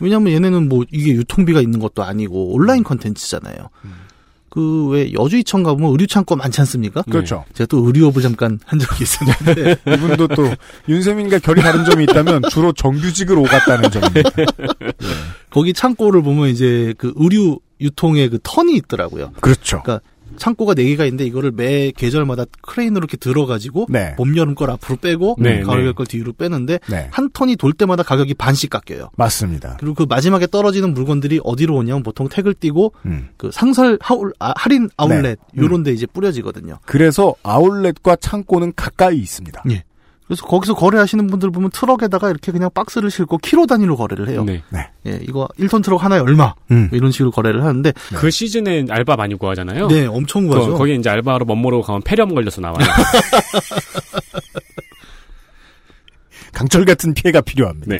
왜냐면 0.00 0.32
얘네는 0.32 0.68
뭐 0.68 0.84
이게 0.90 1.12
유통비가 1.12 1.60
있는 1.60 1.78
것도 1.78 2.02
아니고 2.02 2.54
온라인 2.54 2.82
컨텐츠잖아요. 2.82 3.68
그왜 4.54 5.12
여주이천 5.12 5.64
가보면 5.64 5.90
의류 5.90 6.06
창고 6.06 6.36
많지 6.36 6.60
않습니까? 6.60 7.02
그렇죠. 7.02 7.44
제가 7.54 7.66
또 7.66 7.84
의류업을 7.86 8.22
잠깐 8.22 8.60
한 8.64 8.78
적이 8.78 9.02
있었는데 9.02 9.76
이분도 9.94 10.28
또 10.28 10.54
윤세민과 10.88 11.40
결이 11.40 11.60
다른 11.60 11.84
점이 11.84 12.04
있다면 12.04 12.42
주로 12.50 12.72
정규직을 12.72 13.36
오갔다는 13.36 13.90
점입니다. 13.90 14.30
거기 15.50 15.72
창고를 15.72 16.22
보면 16.22 16.50
이제 16.50 16.94
그 16.98 17.12
의류 17.16 17.58
유통의 17.80 18.28
그 18.28 18.38
턴이 18.44 18.76
있더라고요. 18.76 19.32
그렇죠. 19.40 19.82
그러니까 19.82 20.06
창고가 20.36 20.74
네 20.74 20.84
개가 20.84 21.04
있는데 21.04 21.24
이거를 21.24 21.52
매 21.52 21.90
계절마다 21.90 22.44
크레인으로 22.62 23.00
이렇게 23.00 23.16
들어가지고 23.16 23.86
네. 23.88 24.14
봄 24.16 24.36
여름 24.36 24.54
걸 24.54 24.70
앞으로 24.70 24.96
빼고 24.96 25.36
네, 25.38 25.60
가을 25.62 25.84
네. 25.84 25.92
걸 25.92 26.06
뒤로 26.06 26.32
빼는데 26.32 26.80
네. 26.88 27.08
한 27.10 27.30
턴이 27.32 27.56
돌 27.56 27.72
때마다 27.72 28.02
가격이 28.02 28.34
반씩 28.34 28.70
깎여요. 28.70 29.10
맞습니다. 29.16 29.76
그리고 29.78 29.94
그 29.94 30.06
마지막에 30.08 30.46
떨어지는 30.46 30.94
물건들이 30.94 31.40
어디로 31.42 31.76
오냐면 31.76 32.02
보통 32.02 32.28
택을 32.28 32.54
띄고 32.54 32.94
음. 33.06 33.28
그 33.36 33.50
상설 33.52 33.98
하울, 34.00 34.32
아, 34.38 34.52
할인 34.56 34.88
아울렛 34.96 35.38
네. 35.52 35.62
요런 35.62 35.82
데 35.82 35.92
이제 35.92 36.06
뿌려지거든요. 36.06 36.78
그래서 36.84 37.34
아울렛과 37.42 38.16
창고는 38.16 38.72
가까이 38.76 39.18
있습니다. 39.18 39.62
예. 39.70 39.84
그래서 40.26 40.46
거기서 40.46 40.74
거래하시는 40.74 41.26
분들 41.26 41.50
보면 41.50 41.70
트럭에다가 41.70 42.30
이렇게 42.30 42.50
그냥 42.50 42.70
박스를 42.72 43.10
싣고 43.10 43.36
키로 43.38 43.66
단위로 43.66 43.94
거래를 43.96 44.28
해요. 44.28 44.44
네. 44.44 44.62
예, 45.06 45.18
이거 45.22 45.46
1톤 45.58 45.84
트럭 45.84 46.02
하나에 46.02 46.18
얼마? 46.20 46.54
음. 46.70 46.88
이런 46.92 47.10
식으로 47.10 47.30
거래를 47.30 47.62
하는데 47.62 47.92
그 48.16 48.30
시즌에 48.30 48.86
알바 48.88 49.16
많이 49.16 49.34
구하잖아요. 49.34 49.88
네, 49.88 50.06
엄청 50.06 50.46
거, 50.46 50.54
구하죠. 50.54 50.74
거기 50.78 50.94
이제 50.94 51.10
알바로 51.10 51.44
멋모르고 51.44 51.82
가면 51.82 52.02
폐렴 52.06 52.34
걸려서 52.34 52.62
나와요. 52.62 52.78
강철 56.52 56.84
같은 56.84 57.14
피해가 57.14 57.40
필요합니다. 57.40 57.86
네. 57.96 57.98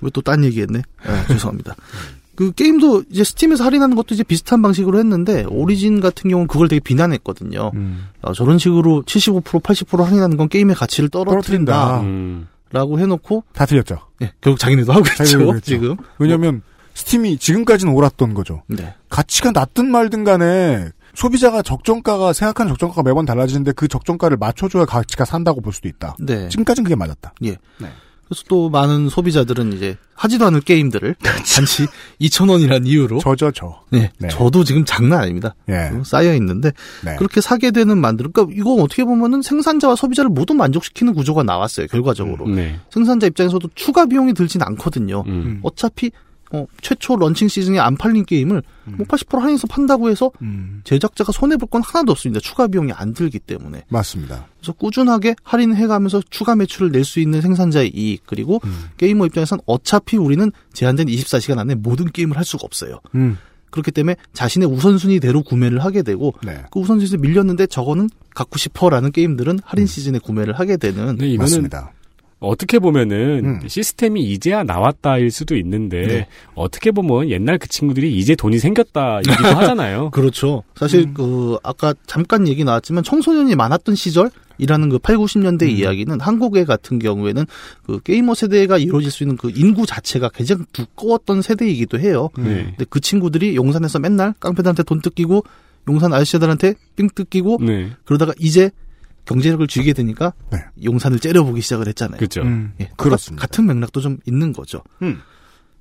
왜 0.00 0.10
또 0.10 0.20
딴 0.20 0.44
얘기했네? 0.44 0.82
아, 1.04 1.24
죄송합니다. 1.28 1.74
그 2.36 2.52
게임도 2.52 3.04
이제 3.10 3.24
스팀에서 3.24 3.64
할인하는 3.64 3.96
것도 3.96 4.14
이제 4.14 4.22
비슷한 4.22 4.60
방식으로 4.62 4.98
했는데 4.98 5.44
오리진 5.48 6.00
같은 6.00 6.30
경우는 6.30 6.48
그걸 6.48 6.68
되게 6.68 6.80
비난했거든요. 6.80 7.72
음. 7.74 8.08
아, 8.22 8.32
저런 8.32 8.58
식으로 8.58 9.02
75% 9.04 9.62
80% 9.62 10.04
할인하는 10.04 10.36
건 10.36 10.48
게임의 10.48 10.76
가치를 10.76 11.08
떨어뜨린다. 11.08 11.72
떨어뜨린다라고 11.72 12.94
음. 12.94 12.98
해놓고 13.00 13.44
다 13.54 13.64
틀렸죠. 13.64 13.98
예, 14.22 14.32
결국 14.40 14.58
자기네도 14.58 14.92
하고 14.92 15.04
있죠. 15.22 15.60
지금. 15.60 15.96
왜냐면 16.18 16.62
스팀이 16.94 17.38
지금까지는 17.38 17.92
옳았던 17.92 18.34
거죠. 18.34 18.62
네. 18.68 18.94
가치가 19.08 19.50
낮든 19.50 19.90
말든 19.90 20.24
간에 20.24 20.90
소비자가 21.14 21.62
적정가가 21.62 22.32
생각하는 22.34 22.70
적정가가 22.72 23.02
매번 23.02 23.24
달라지는데 23.24 23.72
그 23.72 23.88
적정가를 23.88 24.36
맞춰줘야 24.36 24.84
가치가 24.84 25.24
산다고 25.24 25.62
볼 25.62 25.72
수도 25.72 25.88
있다. 25.88 26.16
네. 26.18 26.48
지금까지는 26.48 26.84
그게 26.84 26.94
맞았다. 26.94 27.32
예. 27.44 27.56
그래서 28.28 28.42
또 28.48 28.68
많은 28.70 29.08
소비자들은 29.08 29.72
이제 29.74 29.96
하지도 30.14 30.46
않을 30.46 30.60
게임들을 30.62 31.14
단지 31.22 31.86
2,000원이라는 32.20 32.86
이유로 32.86 33.18
저죠 33.20 33.52
저. 33.52 33.82
네, 33.90 34.10
네. 34.18 34.28
저도 34.28 34.64
지금 34.64 34.84
장난 34.84 35.20
아닙니다. 35.20 35.54
예. 35.68 35.90
쌓여 36.04 36.34
있는데 36.34 36.72
네. 37.04 37.16
그렇게 37.16 37.40
사게 37.40 37.70
되는 37.70 37.98
만들. 37.98 38.28
그러니까 38.32 38.54
이거 38.56 38.74
어떻게 38.82 39.04
보면은 39.04 39.42
생산자와 39.42 39.94
소비자를 39.94 40.30
모두 40.30 40.54
만족시키는 40.54 41.14
구조가 41.14 41.44
나왔어요. 41.44 41.86
결과적으로 41.86 42.48
네. 42.48 42.80
생산자 42.90 43.26
입장에서도 43.28 43.68
추가 43.74 44.06
비용이 44.06 44.34
들진 44.34 44.62
않거든요. 44.62 45.22
음. 45.26 45.60
어차피 45.62 46.10
어, 46.52 46.66
최초 46.80 47.16
런칭 47.16 47.48
시즌에 47.48 47.78
안 47.78 47.96
팔린 47.96 48.24
게임을 48.24 48.62
뭐80% 48.98 49.38
할인해서 49.40 49.66
판다고 49.66 50.08
해서 50.10 50.30
음, 50.42 50.80
제작자가 50.84 51.32
손해 51.32 51.56
볼 51.56 51.66
건 51.68 51.82
하나도 51.82 52.12
없습니다. 52.12 52.40
추가 52.40 52.68
비용이 52.68 52.92
안 52.92 53.12
들기 53.14 53.38
때문에. 53.40 53.82
맞습니다. 53.88 54.46
그래서 54.60 54.72
꾸준하게 54.72 55.34
할인해 55.42 55.86
가면서 55.88 56.22
추가 56.30 56.54
매출을 56.54 56.92
낼 56.92 57.04
수 57.04 57.18
있는 57.20 57.40
생산자의 57.40 57.90
이익 57.94 58.22
그리고 58.26 58.60
음. 58.64 58.84
게이머 58.96 59.26
입장에선 59.26 59.58
어차피 59.66 60.16
우리는 60.16 60.50
제한된 60.72 61.06
24시간 61.08 61.58
안에 61.58 61.74
모든 61.74 62.06
게임을 62.10 62.36
할 62.36 62.44
수가 62.44 62.62
없어요. 62.64 63.00
음, 63.16 63.36
그렇기 63.70 63.90
때문에 63.90 64.14
자신의 64.32 64.68
우선순위대로 64.68 65.42
구매를 65.42 65.84
하게 65.84 66.02
되고 66.02 66.32
네. 66.44 66.62
그 66.70 66.78
우선순위에서 66.78 67.16
밀렸는데 67.18 67.66
저거는 67.66 68.08
갖고 68.34 68.58
싶어라는 68.58 69.10
게임들은 69.12 69.58
할인 69.64 69.86
시즌에 69.86 70.18
구매를 70.20 70.58
하게 70.58 70.76
되는 70.76 71.16
네, 71.16 71.26
이거는 71.30 71.38
맞습니다. 71.38 71.92
어떻게 72.38 72.78
보면은 72.78 73.60
음. 73.62 73.68
시스템이 73.68 74.22
이제야 74.22 74.62
나왔다일 74.62 75.30
수도 75.30 75.56
있는데 75.56 76.06
네. 76.06 76.26
어떻게 76.54 76.90
보면 76.90 77.30
옛날 77.30 77.58
그 77.58 77.68
친구들이 77.68 78.14
이제 78.16 78.34
돈이 78.34 78.58
생겼다이기도 78.58 79.32
하잖아요. 79.56 80.10
그렇죠. 80.10 80.62
사실 80.74 81.04
음. 81.04 81.14
그 81.14 81.56
아까 81.62 81.94
잠깐 82.06 82.46
얘기 82.46 82.62
나왔지만 82.62 83.04
청소년이 83.04 83.54
많았던 83.54 83.94
시절 83.94 84.30
이라는 84.58 84.90
그 84.90 84.98
8, 84.98 85.16
90년대 85.16 85.62
음. 85.62 85.68
이야기는 85.68 86.20
한국의 86.20 86.66
같은 86.66 86.98
경우에는 86.98 87.44
그 87.84 88.00
게이머 88.00 88.34
세대가 88.34 88.78
이루어질 88.78 89.10
수 89.10 89.22
있는 89.22 89.36
그 89.36 89.50
인구 89.54 89.86
자체가 89.86 90.30
굉장히 90.30 90.64
두꺼웠던 90.72 91.42
세대이기도 91.42 91.98
해요. 91.98 92.28
네. 92.36 92.64
근데 92.64 92.84
그 92.88 93.00
친구들이 93.00 93.56
용산에서 93.56 93.98
맨날 93.98 94.34
깡패들한테 94.40 94.82
돈 94.82 95.00
뜯기고 95.00 95.44
용산 95.88 96.12
아저씨들한테 96.12 96.74
삥 96.96 97.08
뜯기고 97.14 97.58
네. 97.62 97.90
그러다가 98.04 98.32
이제 98.38 98.70
경제력을 99.26 99.66
쥐게 99.66 99.92
되니까 99.92 100.32
네. 100.50 100.58
용산을 100.82 101.18
째려보기 101.18 101.60
시작을 101.60 101.88
했잖아요. 101.88 102.16
그렇죠. 102.16 102.42
음, 102.42 102.72
예, 102.80 102.90
그렇습니다. 102.96 103.46
같은 103.46 103.66
맥락도 103.66 104.00
좀 104.00 104.18
있는 104.24 104.52
거죠. 104.52 104.82
음. 105.02 105.20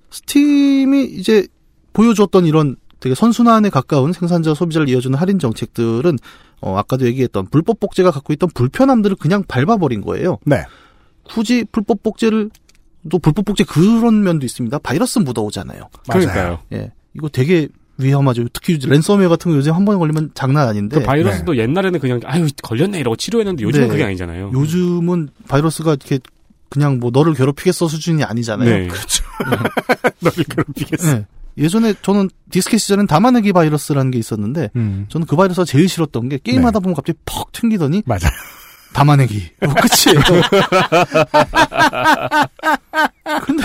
스팀이 0.10 1.06
이제 1.06 1.48
보여줬던 1.94 2.46
이런 2.46 2.76
되게 3.00 3.16
선순환에 3.16 3.70
가까운 3.70 4.14
생산자 4.14 4.54
소비자를 4.54 4.90
이어주는 4.90 5.18
할인 5.18 5.40
정책들은 5.40 6.18
어, 6.62 6.78
아까도 6.78 7.06
얘기했던 7.06 7.48
불법 7.50 7.80
복제가 7.80 8.12
갖고 8.12 8.34
있던 8.34 8.50
불편함들을 8.54 9.18
그냥 9.18 9.44
밟아버린 9.48 10.02
거예요. 10.02 10.40
네. 10.46 10.64
굳이 11.24 11.66
불법 11.72 12.02
복제를 12.04 12.50
또 13.10 13.20
불법 13.20 13.46
복제 13.46 13.64
그런 13.64 14.24
면도 14.24 14.46
있습니다. 14.46 14.80
바이러스 14.80 15.20
묻어오잖아요. 15.20 15.90
그러니까요. 16.10 16.60
예, 16.74 16.92
이거 17.14 17.30
되게 17.30 17.68
위험하죠. 17.98 18.46
특히 18.54 18.78
랜섬웨어 18.82 19.30
같은 19.30 19.52
거 19.52 19.58
요즘 19.58 19.74
한 19.74 19.86
번 19.86 20.00
걸리면 20.00 20.32
장난 20.34 20.68
아닌데 20.68 21.00
그 21.00 21.06
바이러스도 21.06 21.58
옛날에는 21.58 22.00
그냥 22.00 22.20
아유 22.26 22.48
걸렸네 22.64 23.00
이러고 23.00 23.16
치료했는데 23.16 23.64
요즘은 23.64 23.88
네. 23.88 23.92
그게 23.92 24.04
아니잖아요. 24.04 24.52
요즘은 24.54 25.30
바이러스가 25.48 25.92
이렇게 25.94 26.20
그냥 26.70 27.00
뭐 27.00 27.12
너를 27.14 27.34
괴롭히겠어 27.34 27.88
수준이 27.88 28.24
아니잖아요. 28.24 28.70
네. 28.70 28.88
너를 30.20 30.44
괴롭히겠어. 30.44 31.10
예. 31.12 31.26
예전에 31.58 31.94
저는 32.02 32.30
디스켓 32.52 32.82
시절엔 32.82 33.08
담아내기 33.08 33.54
바이러스라는 33.54 34.12
게 34.12 34.20
있었는데 34.20 34.72
음, 34.76 35.06
저는 35.08 35.26
그 35.26 35.38
바이러스가 35.38 35.64
제일 35.64 35.88
싫었던 35.88 36.28
게 36.28 36.38
게임하다 36.44 36.82
보면 36.82 36.96
갑자기 36.96 37.18
퍽 37.26 37.50
튕기더니 37.54 38.04
맞아. 38.06 38.30
담아내기 38.94 39.52
뭐 39.62 39.74
끝이에요. 39.74 40.22
근데 43.46 43.64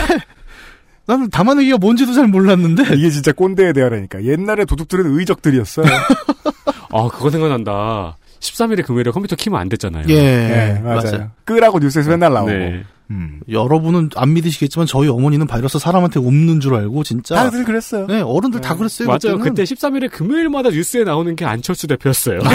나는 1.11 1.29
담아내기가 1.29 1.79
뭔지도 1.79 2.13
잘 2.13 2.29
몰랐는데 2.29 2.95
이게 2.95 3.11
진짜 3.11 3.33
꼰대에 3.33 3.73
대하라니까. 3.73 4.23
옛날에 4.25 4.65
도둑들은 4.65 5.19
의적들이었어요. 5.19 5.87
아 6.93 7.09
그거 7.09 7.31
생각난다. 7.31 8.17
13일에 8.39 8.87
금요일에 8.87 9.11
컴퓨터 9.11 9.35
키면 9.35 9.61
안 9.61 9.69
됐잖아요. 9.69 10.05
예, 10.09 10.15
네, 10.15 10.81
맞아요. 10.81 11.03
맞아요. 11.03 11.31
끄라고 11.45 11.81
뉴스에서 11.81 12.11
맨날 12.11 12.33
나오고. 12.33 12.53
네. 12.53 12.85
음. 13.11 13.41
여러분은 13.51 14.11
안 14.15 14.33
믿으시겠지만 14.35 14.87
저희 14.87 15.09
어머니는 15.09 15.49
바이러스 15.49 15.81
사람한테 15.81 16.21
옮는 16.21 16.61
줄 16.61 16.77
알고 16.77 17.03
진짜 17.03 17.35
다들 17.35 17.65
그랬어요. 17.65 18.07
네 18.07 18.21
어른들 18.21 18.61
다 18.61 18.77
그랬어요. 18.77 19.09
맞아요. 19.09 19.19
그때는. 19.19 19.41
그때 19.41 19.65
13일에 19.65 20.09
금요일마다 20.13 20.71
뉴스에 20.71 21.03
나오는 21.03 21.35
게 21.35 21.45
안철수 21.45 21.89
대표였어요. 21.89 22.39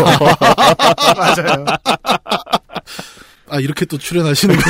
맞아요. 1.18 1.66
아 3.49 3.60
이렇게 3.60 3.86
또 3.86 3.97
출연하시는 3.97 4.56
거. 4.56 4.62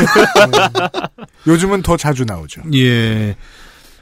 요즘은 1.48 1.84
더 1.84 1.96
자주 1.98 2.26
나오죠. 2.26 2.64
예. 2.74 3.36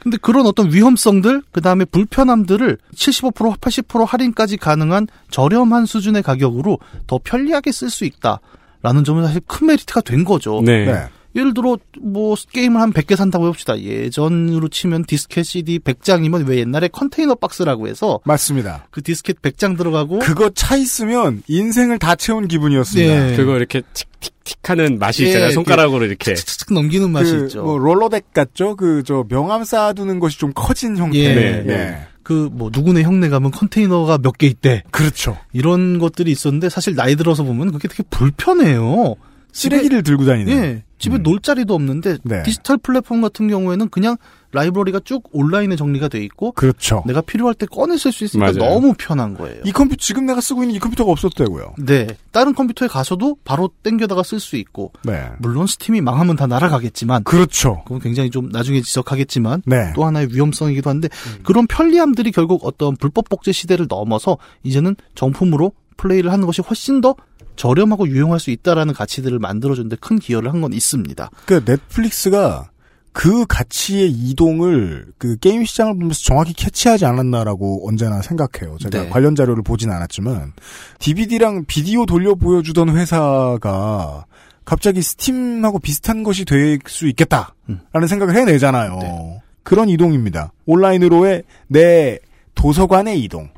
근데 0.04 0.18
그런 0.18 0.46
어떤 0.46 0.70
위험성들, 0.70 1.42
그 1.50 1.62
다음에 1.62 1.86
불편함들을 1.86 2.76
75%, 2.94 3.58
80% 3.58 4.04
할인까지 4.06 4.58
가능한 4.58 5.08
저렴한 5.30 5.86
수준의 5.86 6.22
가격으로 6.22 6.78
더 7.06 7.18
편리하게 7.24 7.72
쓸 7.72 7.88
수 7.88 8.04
있다. 8.04 8.40
라는 8.82 9.02
점은 9.02 9.26
사실 9.26 9.40
큰 9.46 9.68
메리트가 9.68 10.02
된 10.02 10.24
거죠. 10.24 10.60
네. 10.62 10.84
네. 10.84 11.06
예를 11.36 11.52
들어, 11.54 11.76
뭐, 12.00 12.36
게임을 12.52 12.80
한 12.80 12.92
100개 12.92 13.16
산다고 13.16 13.46
해봅시다. 13.46 13.80
예전으로 13.80 14.68
치면 14.68 15.04
디스켓 15.04 15.44
CD 15.44 15.78
100장이면 15.80 16.46
왜 16.46 16.58
옛날에 16.58 16.88
컨테이너 16.88 17.34
박스라고 17.34 17.88
해서 17.88 18.20
맞습니다. 18.24 18.86
그 18.90 19.02
디스켓 19.02 19.42
100장 19.42 19.76
들어가고. 19.76 20.20
그거 20.20 20.50
차 20.54 20.76
있으면 20.76 21.42
인생을 21.48 21.98
다 21.98 22.14
채운 22.14 22.46
기분이었습니다. 22.48 23.26
네. 23.30 23.36
그거 23.36 23.56
이렇게 23.56 23.82
틱틱틱 24.20 24.70
하는 24.70 24.98
맛이 24.98 25.24
예, 25.24 25.28
있잖아요. 25.28 25.50
손가락으로 25.50 26.04
이렇게. 26.04 26.34
착착 26.34 26.72
넘기는 26.72 27.10
맛이 27.10 27.32
그, 27.36 27.44
있죠. 27.46 27.62
뭐 27.64 27.78
Rolodex 27.78 28.32
같죠? 28.32 28.76
그 28.76 29.02
저 29.04 29.24
명함 29.28 29.64
쌓아두는 29.64 30.20
것이 30.20 30.38
좀 30.38 30.52
커진 30.54 30.96
형태. 30.96 31.18
예. 31.18 31.34
네. 31.34 31.64
예. 31.72 31.98
그, 32.22 32.48
뭐, 32.52 32.70
누구네 32.72 33.02
형네 33.02 33.28
가면 33.28 33.50
컨테이너가 33.50 34.16
몇 34.18 34.38
개 34.38 34.46
있대. 34.46 34.82
그렇죠. 34.90 35.36
이런 35.52 35.98
것들이 35.98 36.30
있었는데 36.30 36.70
사실 36.70 36.94
나이 36.94 37.16
들어서 37.16 37.42
보면 37.44 37.70
그게 37.72 37.86
되게 37.86 38.02
불편해요. 38.08 39.16
쓰레기를 39.54 40.02
들고 40.02 40.26
다니는. 40.26 40.52
예. 40.52 40.84
집에 40.98 41.16
음. 41.16 41.22
놀 41.22 41.40
자리도 41.40 41.74
없는데 41.74 42.18
네. 42.22 42.42
디지털 42.44 42.78
플랫폼 42.78 43.20
같은 43.20 43.46
경우에는 43.48 43.88
그냥 43.90 44.16
라이브러리가 44.52 45.00
쭉 45.04 45.28
온라인에 45.32 45.76
정리가 45.76 46.08
돼 46.08 46.22
있고 46.24 46.52
그렇죠. 46.52 47.02
내가 47.06 47.20
필요할 47.20 47.54
때 47.54 47.66
꺼내 47.66 47.96
쓸 47.96 48.10
수 48.12 48.24
있으니까 48.24 48.52
맞아요. 48.52 48.72
너무 48.72 48.94
편한 48.96 49.34
거예요. 49.34 49.60
이 49.64 49.72
컴퓨터 49.72 50.00
지금 50.00 50.26
내가 50.26 50.40
쓰고 50.40 50.62
있는 50.62 50.76
이 50.76 50.78
컴퓨터가 50.78 51.10
없었다고요. 51.10 51.74
네. 51.78 52.06
다른 52.30 52.54
컴퓨터에 52.54 52.88
가서도 52.88 53.36
바로 53.44 53.70
땡겨다가 53.82 54.22
쓸 54.22 54.40
수 54.40 54.56
있고 54.56 54.92
네. 55.02 55.28
물론 55.40 55.66
스팀이 55.66 56.00
망하면 56.00 56.36
다 56.36 56.46
날아가겠지만 56.46 57.24
그렇죠. 57.24 57.82
그건 57.84 58.00
굉장히 58.00 58.30
좀 58.30 58.48
나중에 58.48 58.80
지적하겠지만 58.80 59.62
네. 59.66 59.92
또 59.94 60.04
하나의 60.06 60.28
위험성이기도 60.32 60.88
한데 60.88 61.08
그런 61.42 61.66
편리함들이 61.66 62.32
결국 62.32 62.64
어떤 62.64 62.96
불법 62.96 63.28
복제 63.28 63.52
시대를 63.52 63.86
넘어서 63.88 64.38
이제는 64.62 64.96
정품으로 65.14 65.72
플레이를 65.96 66.32
하는 66.32 66.46
것이 66.46 66.62
훨씬 66.62 67.00
더 67.00 67.14
저렴하고 67.56 68.08
유용할 68.08 68.40
수 68.40 68.50
있다라는 68.50 68.94
가치들을 68.94 69.38
만들어주는데 69.38 69.96
큰 70.00 70.18
기여를 70.18 70.52
한 70.52 70.60
건 70.60 70.72
있습니다. 70.72 71.30
그 71.46 71.62
넷플릭스가 71.64 72.70
그 73.12 73.46
가치의 73.46 74.10
이동을 74.10 75.06
그 75.18 75.36
게임 75.36 75.64
시장을 75.64 75.94
보면서 75.94 76.20
정확히 76.24 76.52
캐치하지 76.52 77.04
않았나라고 77.06 77.88
언제나 77.88 78.20
생각해요. 78.22 78.76
제가 78.78 79.04
네. 79.04 79.08
관련 79.08 79.36
자료를 79.36 79.62
보진 79.62 79.90
않았지만 79.92 80.52
DVD랑 80.98 81.64
비디오 81.66 82.06
돌려 82.06 82.34
보여주던 82.34 82.96
회사가 82.96 84.24
갑자기 84.64 85.02
스팀하고 85.02 85.78
비슷한 85.78 86.22
것이 86.22 86.44
될 86.44 86.78
수 86.86 87.06
있겠다라는 87.06 87.52
음. 87.70 88.06
생각을 88.06 88.34
해내잖아요. 88.34 88.98
네. 89.00 89.42
그런 89.62 89.88
이동입니다. 89.88 90.52
온라인으로의 90.66 91.44
내 91.68 92.18
도서관의 92.54 93.20
이동. 93.22 93.48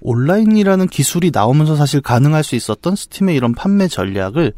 온라인이라는 0.00 0.86
기술이 0.88 1.30
나오면서 1.32 1.76
사실 1.76 2.00
가능할 2.00 2.44
수 2.44 2.54
있었던 2.54 2.96
스팀의 2.96 3.36
이런 3.36 3.54
판매 3.54 3.88
전략을 3.88 4.52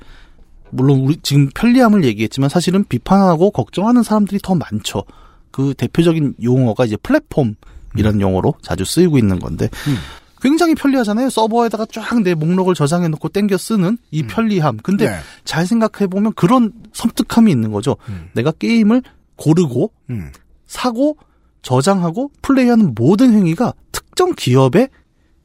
물론 0.70 1.00
우리 1.00 1.16
지금 1.22 1.48
편리함을 1.54 2.04
얘기했지만 2.04 2.48
사실은 2.48 2.84
비판하고 2.84 3.50
걱정하는 3.50 4.02
사람들이 4.02 4.40
더 4.42 4.54
많죠. 4.54 5.04
그 5.50 5.74
대표적인 5.74 6.34
용어가 6.42 6.84
이제 6.84 6.96
플랫폼이라는 6.96 8.20
용어로 8.20 8.54
자주 8.62 8.84
쓰이고 8.84 9.18
있는 9.18 9.38
건데 9.38 9.68
음. 9.88 9.96
굉장히 10.40 10.74
편리하잖아요. 10.74 11.28
서버에다가 11.28 11.86
쫙 11.92 12.20
내 12.22 12.34
목록을 12.34 12.74
저장해 12.74 13.08
놓고 13.08 13.28
땡겨 13.28 13.58
쓰는 13.58 13.98
이 14.10 14.22
편리함. 14.22 14.78
근데 14.78 15.10
네. 15.10 15.16
잘 15.44 15.66
생각해 15.66 16.06
보면 16.06 16.32
그런 16.34 16.72
섬뜩함이 16.92 17.50
있는 17.50 17.72
거죠. 17.72 17.96
음. 18.08 18.30
내가 18.32 18.50
게임을 18.52 19.02
고르고 19.36 19.92
음. 20.10 20.32
사고 20.66 21.16
저장하고 21.62 22.30
플레이하는 22.42 22.94
모든 22.94 23.32
행위가 23.34 23.74
특정 23.92 24.34
기업의 24.34 24.88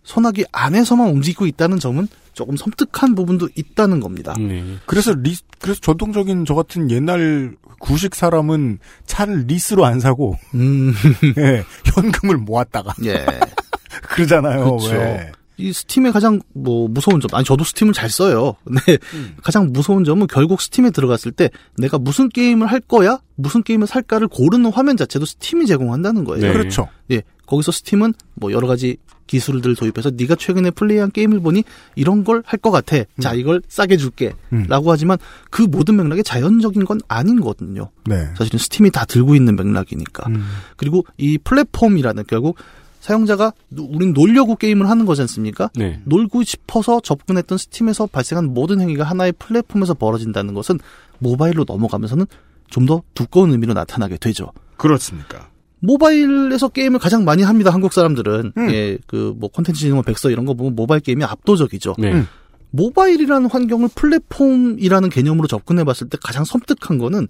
손아귀 0.05 0.45
안에서만 0.51 1.09
움직이고 1.09 1.45
있다는 1.47 1.79
점은 1.79 2.07
조금 2.33 2.55
섬뜩한 2.55 3.15
부분도 3.15 3.49
있다는 3.55 3.99
겁니다. 3.99 4.35
네. 4.39 4.63
그래서 4.85 5.13
리 5.13 5.35
그래서 5.59 5.81
전통적인 5.81 6.45
저 6.45 6.53
같은 6.53 6.89
옛날 6.91 7.55
구식 7.79 8.15
사람은 8.15 8.79
차를 9.05 9.45
리스로 9.47 9.85
안 9.85 9.99
사고 9.99 10.37
음, 10.53 10.93
예, 11.37 11.63
현금을 11.93 12.37
모았다가 12.37 12.93
예. 13.05 13.25
그러잖아요. 14.09 14.77
그렇죠. 14.77 14.91
왜? 14.91 15.31
이 15.57 15.71
스팀의 15.71 16.11
가장 16.11 16.41
뭐 16.53 16.87
무서운 16.89 17.21
점, 17.21 17.29
아니 17.33 17.45
저도 17.45 17.63
스팀을 17.63 17.93
잘 17.93 18.09
써요. 18.09 18.55
근데 18.65 18.97
음. 19.13 19.35
가장 19.41 19.71
무서운 19.71 20.03
점은 20.03 20.27
결국 20.27 20.61
스팀에 20.61 20.91
들어갔을 20.91 21.31
때 21.31 21.49
내가 21.77 21.97
무슨 21.97 22.27
게임을 22.29 22.67
할 22.67 22.81
거야, 22.81 23.19
무슨 23.35 23.63
게임을 23.63 23.87
살까를 23.87 24.27
고르는 24.27 24.71
화면 24.71 24.97
자체도 24.97 25.25
스팀이 25.25 25.65
제공한다는 25.65 26.25
거예요. 26.25 26.45
네. 26.45 26.51
그렇죠. 26.51 26.89
예, 27.11 27.23
거기서 27.45 27.71
스팀은 27.71 28.13
뭐 28.35 28.51
여러 28.51 28.67
가지 28.67 28.97
기술들 29.27 29.75
도입해서 29.75 30.11
네가 30.15 30.35
최근에 30.35 30.69
플레이한 30.71 31.11
게임을 31.11 31.39
보니 31.39 31.63
이런 31.95 32.23
걸 32.23 32.43
할 32.45 32.59
것 32.59 32.69
같아. 32.71 32.97
자 33.19 33.33
이걸 33.33 33.61
싸게 33.67 33.97
줄게. 33.97 34.33
음. 34.53 34.65
라고 34.69 34.91
하지만 34.91 35.17
그 35.49 35.63
모든 35.63 35.95
맥락이 35.97 36.21
자연적인 36.23 36.85
건 36.85 36.99
아닌 37.07 37.39
거거든요. 37.41 37.89
네. 38.05 38.27
사실은 38.37 38.59
스팀이 38.59 38.91
다 38.91 39.03
들고 39.05 39.35
있는 39.35 39.55
맥락이니까. 39.55 40.29
음. 40.29 40.45
그리고 40.77 41.05
이 41.17 41.37
플랫폼이라는 41.39 42.23
결국 42.27 42.57
사용자가 43.01 43.53
누- 43.71 43.87
우린 43.89 44.13
놀려고 44.13 44.55
게임을 44.55 44.89
하는 44.89 45.05
거지 45.05 45.21
않습니까? 45.21 45.69
네. 45.75 46.01
놀고 46.05 46.43
싶어서 46.43 46.99
접근했던 46.99 47.57
스팀에서 47.57 48.05
발생한 48.07 48.53
모든 48.53 48.79
행위가 48.81 49.03
하나의 49.03 49.31
플랫폼에서 49.33 49.93
벌어진다는 49.95 50.53
것은 50.53 50.79
모바일로 51.19 51.65
넘어가면서는 51.67 52.25
좀 52.69 52.85
더 52.87 53.01
두꺼운 53.13 53.51
의미로 53.51 53.73
나타나게 53.73 54.17
되죠. 54.17 54.51
그렇습니까? 54.77 55.49
모바일에서 55.79 56.69
게임을 56.69 56.99
가장 56.99 57.25
많이 57.25 57.43
합니다. 57.43 57.71
한국 57.71 57.93
사람들은 57.93 58.53
음. 58.57 58.69
예, 58.71 58.97
그뭐 59.07 59.49
콘텐츠 59.53 59.79
진흥원 59.81 60.03
백서 60.03 60.29
이런 60.29 60.45
거 60.45 60.53
보면 60.53 60.75
모바일 60.75 61.01
게임이 61.01 61.23
압도적이죠. 61.23 61.95
네. 61.97 62.11
음. 62.13 62.27
모바일이라는 62.71 63.49
환경을 63.49 63.89
플랫폼이라는 63.95 65.09
개념으로 65.09 65.47
접근해 65.47 65.83
봤을 65.83 66.09
때 66.09 66.17
가장 66.21 66.43
섬뜩한 66.43 66.97
거는 66.97 67.27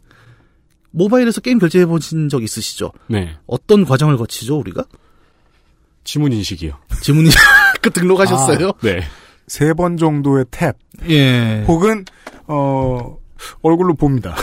모바일에서 0.92 1.42
게임 1.42 1.60
결제해 1.60 1.86
보신 1.86 2.30
적 2.30 2.42
있으시죠? 2.42 2.92
네. 3.08 3.36
어떤 3.46 3.84
과정을 3.86 4.18
거치죠, 4.18 4.58
우리가? 4.58 4.86
지문 6.04 6.32
인식이요. 6.32 6.74
지문이 7.02 7.30
그 7.82 7.90
등록하셨어요? 7.92 8.72
네. 8.82 9.02
세 9.48 9.74
번 9.76 9.98
정도의 9.98 10.46
탭 10.46 10.74
예. 11.10 11.64
혹은 11.68 12.06
어 12.48 13.18
얼굴로 13.62 13.94
봅니다. 13.94 14.36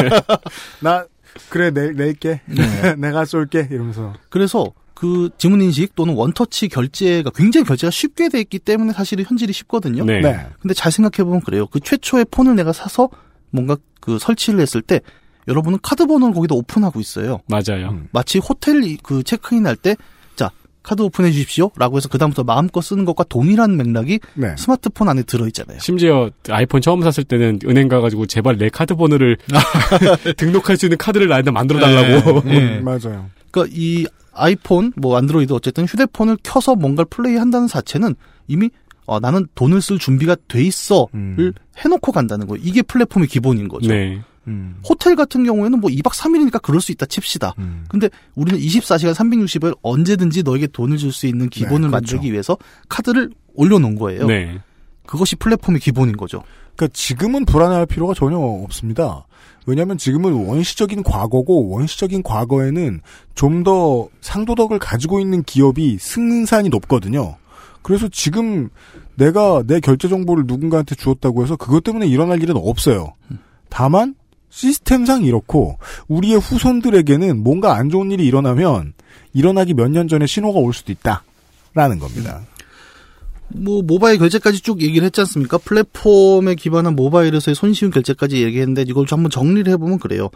나 0.80 1.04
그래 1.48 1.70
내, 1.70 1.90
낼게 1.92 2.40
네. 2.46 2.94
내가 2.96 3.24
쏠게 3.24 3.68
이러면서 3.70 4.14
그래서 4.28 4.72
그 4.94 5.30
지문 5.38 5.62
인식 5.62 5.94
또는 5.94 6.14
원터치 6.14 6.68
결제가 6.68 7.30
굉장히 7.34 7.64
결제가 7.66 7.90
쉽게 7.90 8.28
돼 8.28 8.40
있기 8.40 8.58
때문에 8.58 8.92
사실은 8.92 9.24
현질이 9.26 9.52
쉽거든요. 9.52 10.04
네. 10.04 10.20
네. 10.20 10.46
근데 10.60 10.74
잘 10.74 10.92
생각해 10.92 11.24
보면 11.24 11.40
그래요. 11.40 11.66
그 11.68 11.80
최초의 11.80 12.26
폰을 12.30 12.54
내가 12.56 12.72
사서 12.72 13.08
뭔가 13.50 13.76
그 14.00 14.18
설치를 14.18 14.60
했을 14.60 14.82
때 14.82 15.00
여러분은 15.48 15.78
카드 15.82 16.06
번호를 16.06 16.34
거기다 16.34 16.54
오픈하고 16.54 17.00
있어요. 17.00 17.40
맞아요. 17.46 17.90
음. 17.92 18.08
마치 18.12 18.38
호텔 18.38 18.84
이- 18.84 18.98
그 19.02 19.22
체크인 19.22 19.66
할때 19.66 19.94
자, 19.94 20.02
카드 20.82 21.02
오픈해 21.02 21.30
주십시오 21.30 21.70
라고 21.76 21.96
해서 21.96 22.08
그다음부터 22.08 22.44
마음껏 22.44 22.80
쓰는 22.80 23.04
것과 23.04 23.24
동일한 23.24 23.76
맥락이 23.76 24.20
네. 24.34 24.54
스마트폰 24.56 25.08
안에 25.08 25.22
들어 25.22 25.46
있잖아요. 25.46 25.78
심지어 25.80 26.30
아이폰 26.48 26.80
처음 26.80 27.02
샀을 27.02 27.24
때는 27.24 27.60
은행 27.66 27.88
가가지고 27.88 28.26
제발 28.26 28.56
내 28.56 28.68
카드 28.68 28.94
번호를 28.94 29.36
등록할 30.36 30.76
수 30.76 30.86
있는 30.86 30.98
카드를 30.98 31.28
나한테 31.28 31.50
만들어 31.50 31.80
달라고. 31.80 32.42
네. 32.44 32.78
음, 32.78 32.84
맞아요. 32.84 33.30
그러니까 33.50 33.74
이 33.76 34.06
아이폰 34.32 34.92
뭐 34.96 35.16
안드로이드 35.16 35.52
어쨌든 35.52 35.84
휴대폰을 35.84 36.38
켜서 36.42 36.74
뭔가를 36.74 37.06
플레이한다는 37.10 37.66
자체는 37.66 38.14
이미 38.48 38.70
어, 39.06 39.18
나는 39.18 39.46
돈을 39.54 39.82
쓸 39.82 39.98
준비가 39.98 40.36
돼 40.48 40.62
있어를 40.62 41.08
음. 41.14 41.52
해놓고 41.78 42.12
간다는 42.12 42.46
거예요. 42.46 42.62
이게 42.64 42.80
플랫폼의 42.82 43.28
기본인 43.28 43.68
거죠. 43.68 43.88
네. 43.88 44.20
음. 44.46 44.76
호텔 44.88 45.16
같은 45.16 45.44
경우에는 45.44 45.80
뭐 45.80 45.90
2박 45.90 46.12
3일이니까 46.12 46.62
그럴 46.62 46.80
수 46.80 46.92
있다 46.92 47.06
칩시다. 47.06 47.54
음. 47.58 47.84
근데 47.88 48.08
우리는 48.34 48.58
24시간 48.58 49.14
360일 49.14 49.76
언제든지 49.82 50.42
너에게 50.42 50.66
돈을 50.66 50.96
줄 50.96 51.12
수 51.12 51.26
있는 51.26 51.48
기본을 51.48 51.88
네, 51.88 51.90
그렇죠. 51.90 52.16
만들기 52.16 52.32
위해서 52.32 52.56
카드를 52.88 53.30
올려놓은 53.54 53.96
거예요. 53.96 54.26
네. 54.26 54.58
그것이 55.06 55.36
플랫폼의 55.36 55.80
기본인 55.80 56.16
거죠. 56.16 56.42
그러니까 56.76 56.94
지금은 56.94 57.44
불안해할 57.44 57.86
필요가 57.86 58.14
전혀 58.14 58.38
없습니다. 58.38 59.26
왜냐하면 59.66 59.98
지금은 59.98 60.32
원시적인 60.46 61.02
과거고 61.02 61.68
원시적인 61.68 62.22
과거에는 62.22 63.00
좀 63.34 63.62
더 63.64 64.08
상도덕을 64.22 64.78
가지고 64.78 65.20
있는 65.20 65.42
기업이 65.42 65.98
승산이 65.98 66.70
높거든요. 66.70 67.36
그래서 67.82 68.08
지금 68.08 68.70
내가 69.16 69.62
내 69.66 69.80
결제 69.80 70.08
정보를 70.08 70.44
누군가한테 70.46 70.94
주었다고 70.94 71.42
해서 71.42 71.56
그것 71.56 71.82
때문에 71.84 72.06
일어날 72.06 72.42
일은 72.42 72.56
없어요. 72.56 73.14
다만 73.68 74.14
시스템상 74.50 75.24
이렇고 75.24 75.78
우리의 76.08 76.38
후손들에게는 76.38 77.42
뭔가 77.42 77.76
안 77.76 77.88
좋은 77.88 78.10
일이 78.10 78.26
일어나면 78.26 78.92
일어나기 79.32 79.74
몇 79.74 79.88
년 79.88 80.08
전에 80.08 80.26
신호가 80.26 80.58
올 80.58 80.74
수도 80.74 80.92
있다라는 80.92 81.98
겁니다. 81.98 82.42
뭐 83.52 83.82
모바일 83.82 84.18
결제까지 84.18 84.60
쭉 84.60 84.80
얘기를 84.80 85.04
했지 85.04 85.20
않습니까? 85.22 85.58
플랫폼에 85.58 86.54
기반한 86.54 86.94
모바일에서의 86.94 87.54
손쉬운 87.54 87.90
결제까지 87.90 88.42
얘기했는데 88.44 88.82
이걸 88.86 89.06
좀 89.06 89.18
한번 89.20 89.30
정리를 89.30 89.72
해보면 89.72 89.98
그래요. 89.98 90.30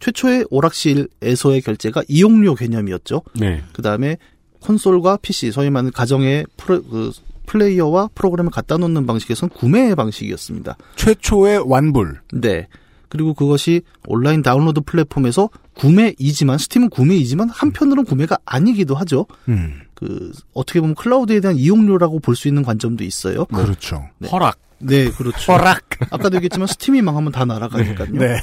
최초의 0.00 0.46
오락실에서의 0.50 1.60
결제가 1.62 2.02
이용료 2.08 2.54
개념이었죠. 2.56 3.22
네. 3.38 3.62
그 3.72 3.82
다음에 3.82 4.18
콘솔과 4.60 5.18
PC, 5.18 5.52
소위 5.52 5.70
말하는 5.70 5.92
가정의 5.92 6.44
프로, 6.56 6.82
그 6.82 7.12
플레이어와 7.46 8.10
프로그램을 8.14 8.50
갖다 8.50 8.76
놓는 8.76 9.06
방식에서는 9.06 9.54
구매 9.54 9.94
방식이었습니다. 9.94 10.76
최초의 10.96 11.62
완불. 11.66 12.20
네. 12.32 12.66
그리고 13.08 13.34
그것이 13.34 13.82
온라인 14.06 14.42
다운로드 14.42 14.80
플랫폼에서 14.82 15.48
구매이지만 15.74 16.58
스팀은 16.58 16.90
구매이지만 16.90 17.48
한편으로는 17.50 18.04
구매가 18.04 18.38
아니기도 18.44 18.94
하죠. 18.94 19.26
음, 19.48 19.80
그 19.94 20.32
어떻게 20.54 20.80
보면 20.80 20.94
클라우드에 20.94 21.40
대한 21.40 21.56
이용료라고 21.56 22.20
볼 22.20 22.34
수 22.36 22.48
있는 22.48 22.62
관점도 22.62 23.04
있어요. 23.04 23.44
그렇죠. 23.46 24.04
네. 24.18 24.28
허락. 24.28 24.58
네, 24.78 25.08
그렇죠. 25.10 25.52
허락. 25.52 25.84
아까도 26.10 26.36
얘기했지만 26.36 26.66
스팀이 26.66 27.00
망하면 27.02 27.32
다 27.32 27.44
날아가니까요. 27.44 28.12
네. 28.12 28.36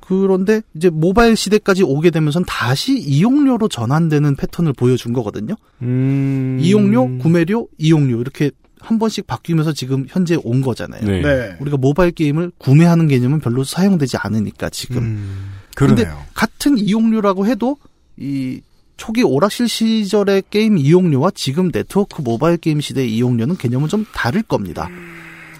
그런데 0.00 0.60
이제 0.74 0.90
모바일 0.90 1.34
시대까지 1.36 1.82
오게 1.82 2.10
되면서는 2.10 2.44
다시 2.46 2.98
이용료로 2.98 3.68
전환되는 3.68 4.36
패턴을 4.36 4.74
보여준 4.74 5.12
거거든요. 5.14 5.54
음. 5.80 6.58
이용료, 6.60 7.18
구매료, 7.18 7.68
이용료 7.78 8.20
이렇게 8.20 8.50
한 8.84 8.98
번씩 8.98 9.26
바뀌면서 9.26 9.72
지금 9.72 10.06
현재 10.08 10.36
온 10.44 10.60
거잖아요. 10.60 11.04
네. 11.04 11.22
네. 11.22 11.56
우리가 11.58 11.76
모바일 11.78 12.12
게임을 12.12 12.52
구매하는 12.58 13.08
개념은 13.08 13.40
별로 13.40 13.64
사용되지 13.64 14.18
않으니까 14.18 14.68
지금. 14.68 14.98
음. 14.98 15.52
근데 15.74 16.08
같은 16.34 16.78
이용료라고 16.78 17.46
해도 17.46 17.76
이 18.16 18.60
초기 18.96 19.22
오락실 19.22 19.68
시절의 19.68 20.44
게임 20.50 20.78
이용료와 20.78 21.32
지금 21.34 21.72
네트워크 21.72 22.22
모바일 22.22 22.58
게임 22.58 22.80
시대의 22.80 23.12
이용료는 23.12 23.56
개념은 23.56 23.88
좀 23.88 24.06
다를 24.12 24.42
겁니다. 24.42 24.88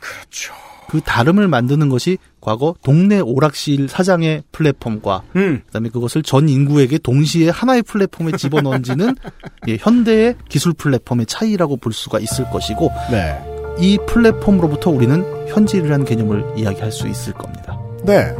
그렇죠. 0.00 0.54
그 0.94 1.00
다름을 1.00 1.48
만드는 1.48 1.88
것이 1.88 2.18
과거 2.40 2.76
동네 2.84 3.18
오락실 3.18 3.88
사장의 3.88 4.44
플랫폼과 4.52 5.22
음. 5.34 5.62
그다음에 5.66 5.88
그것을 5.88 6.22
전 6.22 6.48
인구에게 6.48 6.98
동시에 6.98 7.50
하나의 7.50 7.82
플랫폼에 7.82 8.36
집어넣어지는 8.36 9.16
예, 9.66 9.76
현대의 9.76 10.36
기술 10.48 10.72
플랫폼의 10.72 11.26
차이라고 11.26 11.78
볼 11.78 11.92
수가 11.92 12.20
있을 12.20 12.48
것이고 12.48 12.92
네. 13.10 13.36
이 13.80 13.98
플랫폼으로부터 14.06 14.92
우리는 14.92 15.24
현질이라는 15.48 16.04
개념을 16.04 16.52
이야기할 16.56 16.92
수 16.92 17.08
있을 17.08 17.32
겁니다. 17.32 17.76
네. 18.04 18.32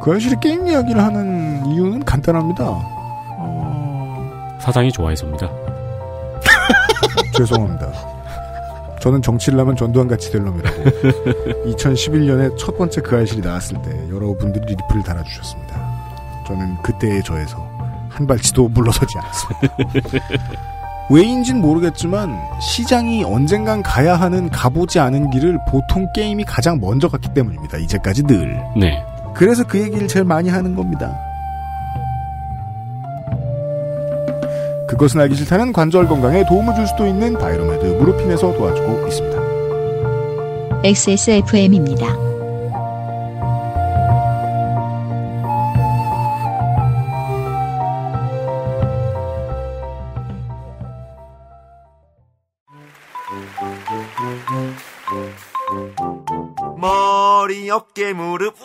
그 0.00 0.12
현실의 0.12 0.38
게임 0.40 0.68
이야기를 0.68 1.02
하는 1.02 1.66
이유는 1.66 2.04
간단합니다. 2.04 2.64
어, 2.64 4.58
사장이 4.60 4.92
좋아해서입니다. 4.92 5.50
죄송합니다. 7.36 8.09
저는 9.00 9.22
정치를 9.22 9.58
하면 9.60 9.76
전두환 9.76 10.08
같이 10.08 10.30
될 10.30 10.44
놈이라고 10.44 10.76
2011년에 11.72 12.56
첫 12.58 12.76
번째 12.76 13.00
그 13.00 13.16
알실이 13.16 13.40
나왔을 13.40 13.80
때 13.82 13.90
여러분들이 14.10 14.64
리플을 14.66 15.02
달아주셨습니다. 15.02 15.80
저는 16.46 16.76
그때의 16.82 17.22
저에서 17.24 17.56
한 18.10 18.26
발치도 18.26 18.68
물러서지 18.68 19.14
않았습니다. 19.18 20.20
왜인진 21.10 21.60
모르겠지만 21.60 22.38
시장이 22.60 23.24
언젠간 23.24 23.82
가야 23.82 24.14
하는 24.14 24.48
가보지 24.48 25.00
않은 25.00 25.30
길을 25.30 25.58
보통 25.68 26.06
게임이 26.14 26.44
가장 26.44 26.78
먼저 26.80 27.08
갔기 27.08 27.34
때문입니다. 27.34 27.78
이제까지 27.78 28.24
늘. 28.24 28.62
네. 28.76 29.04
그래서 29.34 29.64
그 29.66 29.80
얘기를 29.80 30.06
제일 30.06 30.24
많이 30.24 30.48
하는 30.48 30.76
겁니다. 30.76 31.16
그것은 34.90 35.20
알기 35.20 35.36
싫다는 35.36 35.72
관절 35.72 36.08
건강에 36.08 36.44
도움을 36.46 36.74
줄 36.74 36.86
수도 36.86 37.06
있는 37.06 37.34
바이로메드 37.38 37.86
무르핀에서 37.86 38.52
도와주고 38.52 39.06
있습니다. 39.06 39.40
XSFM입니다. 40.82 42.16
머리, 56.76 57.70
어깨, 57.70 58.12
무릎. 58.12 58.56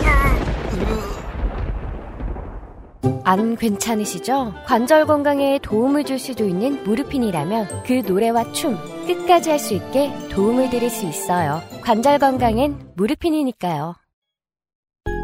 안 3.25 3.55
괜찮으시죠? 3.55 4.53
관절 4.65 5.05
건강에 5.07 5.59
도움을 5.61 6.03
줄 6.03 6.19
수도 6.19 6.45
있는 6.47 6.83
무릎핀이라면 6.83 7.83
그 7.83 8.03
노래와 8.05 8.51
춤 8.51 8.77
끝까지 9.07 9.49
할 9.49 9.59
수 9.59 9.73
있게 9.73 10.11
도움을 10.29 10.69
드릴 10.69 10.89
수 10.91 11.05
있어요. 11.07 11.61
관절 11.83 12.19
건강엔 12.19 12.93
무릎핀이니까요. 12.95 13.95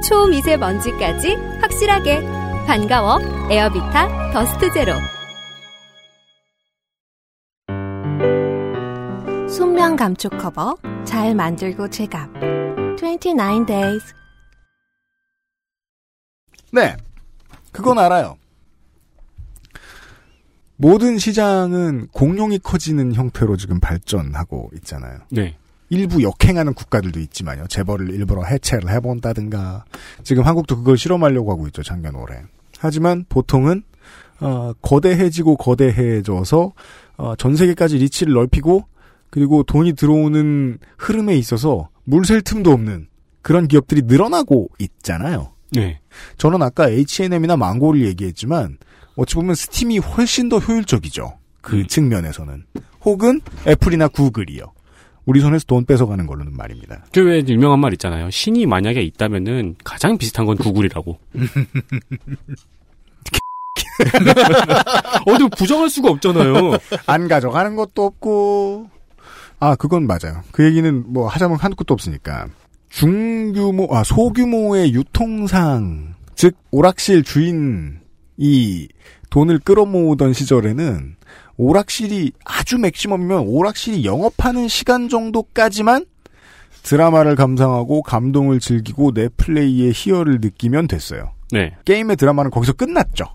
초미세먼지까지 0.10 1.36
확실하게 1.62 2.22
반가워 2.66 3.20
에어비타 3.52 4.32
더스트 4.32 4.74
제로 4.74 4.94
숙면 9.48 9.96
감촉 9.96 10.38
커버 10.40 10.76
잘 11.06 11.36
만들고 11.36 11.90
제갑 11.90 12.30
29 12.98 13.66
days 13.68 14.14
네, 16.72 16.96
그건 17.72 18.00
알아요. 18.00 18.38
모든 20.78 21.20
시장은 21.20 22.08
공룡이 22.12 22.60
커지는 22.60 23.14
형태로 23.14 23.56
지금 23.58 23.80
발전하고 23.80 24.72
있잖아요. 24.76 25.20
네. 25.30 25.56
일부 25.90 26.24
역행하는 26.24 26.74
국가들도 26.74 27.20
있지만요. 27.20 27.68
재벌을 27.68 28.10
일부러 28.10 28.44
해체를 28.44 28.90
해본다든가. 28.90 29.86
지금 30.24 30.44
한국도 30.44 30.78
그걸 30.78 30.98
실험하려고 30.98 31.52
하고 31.52 31.68
있죠. 31.68 31.84
작년 31.84 32.16
올해. 32.16 32.42
하지만 32.80 33.26
보통은 33.30 33.84
어, 34.40 34.74
거대해지고 34.82 35.58
거대해져서 35.58 36.74
어, 37.18 37.36
전 37.36 37.56
세계까지 37.56 37.98
리치를 37.98 38.34
넓히고 38.34 38.86
그리고 39.30 39.64
돈이 39.64 39.94
들어오는 39.94 40.80
흐름에 40.98 41.36
있어서 41.36 41.90
물샐 42.06 42.44
틈도 42.44 42.72
없는 42.72 43.08
그런 43.42 43.68
기업들이 43.68 44.02
늘어나고 44.04 44.70
있잖아요. 44.80 45.54
네. 45.72 46.00
저는 46.38 46.62
아까 46.62 46.90
H&M이나 46.90 47.58
망고를 47.58 48.06
얘기했지만 48.08 48.78
어찌 49.16 49.36
보면 49.36 49.56
스팀이 49.56 50.00
훨씬 50.00 50.50
더 50.50 50.60
효율적이죠. 50.60 51.38
그 51.62 51.86
측면에서는. 51.88 52.66
혹은 53.04 53.42
애플이나 53.68 54.08
구글이요. 54.08 54.74
우리 55.26 55.40
손에서 55.40 55.66
돈 55.68 55.86
뺏어가는 55.86 56.26
걸로는 56.26 56.56
말입니다. 56.56 57.06
그왜 57.14 57.44
유명한 57.48 57.80
말 57.80 57.94
있잖아요. 57.94 58.30
신이 58.32 58.66
만약에 58.66 59.02
있다면은 59.02 59.76
가장 59.84 60.18
비슷한 60.18 60.46
건 60.46 60.58
구글이라고. 60.58 61.20
어디 65.28 65.48
부정할 65.58 65.90
수가 65.90 66.10
없잖아요. 66.10 66.78
안 67.06 67.28
가져가는 67.28 67.76
것도 67.76 68.04
없고. 68.04 68.90
아, 69.60 69.76
그건 69.76 70.08
맞아요. 70.08 70.42
그 70.52 70.66
얘기는 70.66 71.04
뭐 71.08 71.28
하자면 71.28 71.58
한 71.58 71.76
것도 71.76 71.94
없으니까. 71.94 72.48
중규모, 72.92 73.88
아, 73.90 74.04
소규모의 74.04 74.94
유통상, 74.94 76.14
즉, 76.36 76.56
오락실 76.72 77.24
주인이 77.24 78.88
돈을 79.30 79.60
끌어모으던 79.60 80.34
시절에는 80.34 81.16
오락실이 81.58 82.34
아주 82.44 82.78
맥시멈이면 82.78 83.48
오락실이 83.48 84.04
영업하는 84.04 84.68
시간 84.68 85.10
정도까지만 85.10 86.06
드라마를 86.84 87.36
감상하고 87.36 88.02
감동을 88.02 88.60
즐기고 88.60 89.14
내 89.14 89.30
플레이의 89.30 89.94
희열을 89.94 90.40
느끼면 90.42 90.88
됐어요. 90.88 91.32
네. 91.52 91.74
게임의 91.86 92.18
드라마는 92.18 92.52
거기서 92.52 92.74
끝났죠. 92.74 93.26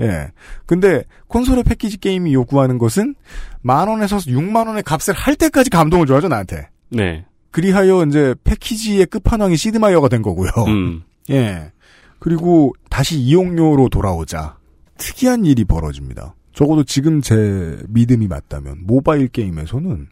예. 0.00 0.28
근데 0.66 1.02
콘솔의 1.26 1.64
패키지 1.64 1.98
게임이 1.98 2.32
요구하는 2.34 2.78
것은 2.78 3.14
만 3.62 3.88
원에서 3.88 4.18
6만 4.18 4.68
원의 4.68 4.82
값을 4.84 5.14
할 5.14 5.36
때까지 5.36 5.70
감동을 5.70 6.06
줘야죠, 6.06 6.28
나한테. 6.28 6.68
네. 6.90 7.24
그리하여 7.50 8.04
이제 8.04 8.34
패키지의 8.44 9.06
끝판왕이 9.06 9.56
시드마이어가 9.56 10.08
된 10.08 10.22
거고요. 10.22 10.50
음. 10.68 11.02
예. 11.30 11.72
그리고 12.18 12.72
다시 12.90 13.18
이용료로 13.18 13.88
돌아오자 13.88 14.56
특이한 14.98 15.44
일이 15.44 15.64
벌어집니다. 15.64 16.34
적어도 16.52 16.84
지금 16.84 17.20
제 17.20 17.78
믿음이 17.88 18.28
맞다면 18.28 18.78
모바일 18.86 19.28
게임에서는 19.28 20.08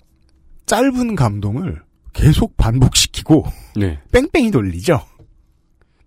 짧은 0.66 1.14
감동을 1.16 1.82
계속 2.12 2.56
반복시키고 2.56 3.44
네. 3.76 3.98
뺑뺑이 4.12 4.50
돌리죠. 4.50 5.00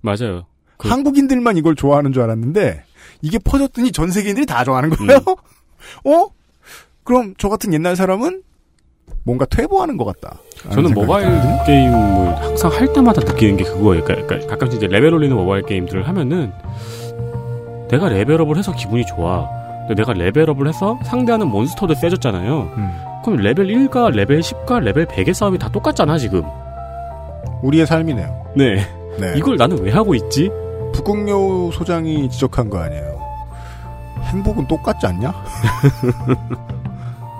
맞아요. 0.01 0.45
그- 0.77 0.89
한국인들만 0.89 1.57
이걸 1.57 1.75
좋아하는 1.75 2.13
줄 2.13 2.21
알았는데 2.23 2.83
이게 3.21 3.39
퍼졌더니 3.39 3.91
전 3.91 4.11
세계인들이 4.11 4.45
다 4.45 4.63
좋아하는 4.63 4.89
거예요. 4.91 5.19
어? 6.05 6.27
그럼 7.03 7.33
저 7.37 7.49
같은 7.49 7.73
옛날 7.73 7.95
사람은 7.95 8.43
뭔가 9.23 9.45
퇴보하는 9.45 9.97
것 9.97 10.05
같다. 10.05 10.39
저는 10.71 10.93
모바일 10.93 11.27
게임을 11.65 12.41
항상 12.41 12.71
할 12.71 12.91
때마다 12.91 13.21
느끼는 13.21 13.57
게 13.57 13.63
그거예요. 13.63 14.03
그러니까, 14.03 14.27
그러니까 14.27 14.51
가끔씩 14.51 14.77
이제 14.77 14.87
레벨 14.87 15.13
올리는 15.13 15.35
모바일 15.35 15.63
게임들을 15.63 16.07
하면은 16.07 16.51
내가 17.89 18.09
레벨업을 18.09 18.57
해서 18.57 18.73
기분이 18.73 19.05
좋아. 19.05 19.47
근데 19.87 19.95
내가 20.01 20.13
레벨업을 20.13 20.67
해서 20.67 20.99
상대하는 21.03 21.47
몬스터도 21.47 21.95
세졌잖아요. 21.95 22.71
음. 22.75 22.91
그럼 23.23 23.39
레벨 23.39 23.67
1과 23.67 24.11
레벨 24.11 24.41
10과 24.41 24.79
레벨 24.79 25.05
100의 25.05 25.33
싸움이 25.33 25.57
다 25.57 25.69
똑같잖아, 25.69 26.17
지금. 26.17 26.43
우리의 27.61 27.85
삶이네요. 27.87 28.45
네. 28.55 28.75
네. 29.19 29.33
이걸 29.35 29.57
나는 29.57 29.79
왜 29.81 29.91
하고 29.91 30.13
있지? 30.15 30.49
북극여 30.93 31.71
소장이 31.73 32.29
지적한 32.29 32.69
거 32.69 32.79
아니에요. 32.79 33.17
행복은 34.23 34.67
똑같지 34.67 35.07
않냐? 35.07 35.33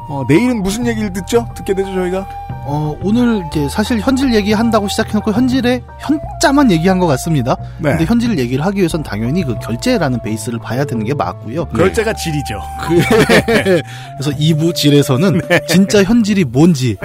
어, 0.09 0.23
내일은 0.27 0.63
무슨 0.63 0.87
얘기를 0.87 1.11
듣죠? 1.11 1.47
듣게 1.55 1.73
되죠, 1.73 1.93
저희가? 1.93 2.25
어, 2.69 2.95
오늘 3.01 3.43
이제 3.47 3.67
사실 3.69 3.99
현질 3.99 4.33
얘기한다고 4.33 4.87
시작해놓고 4.89 5.31
현질의 5.31 5.81
현자만 5.99 6.69
얘기한 6.71 6.99
것 6.99 7.07
같습니다. 7.07 7.55
네. 7.77 7.91
근데 7.91 8.05
현질 8.05 8.37
얘기를 8.37 8.65
하기 8.65 8.79
위해선 8.79 9.03
당연히 9.03 9.43
그 9.43 9.57
결제라는 9.59 10.19
베이스를 10.21 10.59
봐야 10.59 10.83
되는 10.83 11.05
게 11.05 11.13
맞고요. 11.13 11.65
결제가 11.65 12.13
질이죠. 12.13 12.61
그래서 13.45 14.31
2부 14.37 14.75
질에서는 14.75 15.41
네. 15.47 15.61
진짜 15.67 16.03
현질이 16.03 16.43
뭔지, 16.45 16.97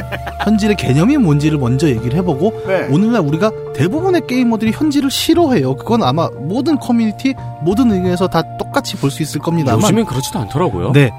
현질의 0.45 0.77
개념이 0.77 1.17
뭔지를 1.19 1.59
먼저 1.59 1.89
얘기를 1.89 2.15
해보고 2.19 2.63
네. 2.67 2.87
오늘날 2.91 3.21
우리가 3.23 3.51
대부분의 3.77 4.23
게이머들이 4.27 4.73
현질을 4.73 5.11
싫어해요. 5.11 5.77
그건 5.77 6.03
아마 6.03 6.29
모든 6.41 6.77
커뮤니티, 6.79 7.35
모든 7.63 7.93
의견에서 7.93 8.27
다 8.29 8.43
똑같이 8.59 8.97
볼 8.97 9.13
수 9.13 9.23
있을 9.23 9.41
겁니다만 9.41 9.81
요즘엔 9.83 10.07
그렇지도 10.07 10.39
않더라고요. 10.41 10.93
네. 10.93 11.11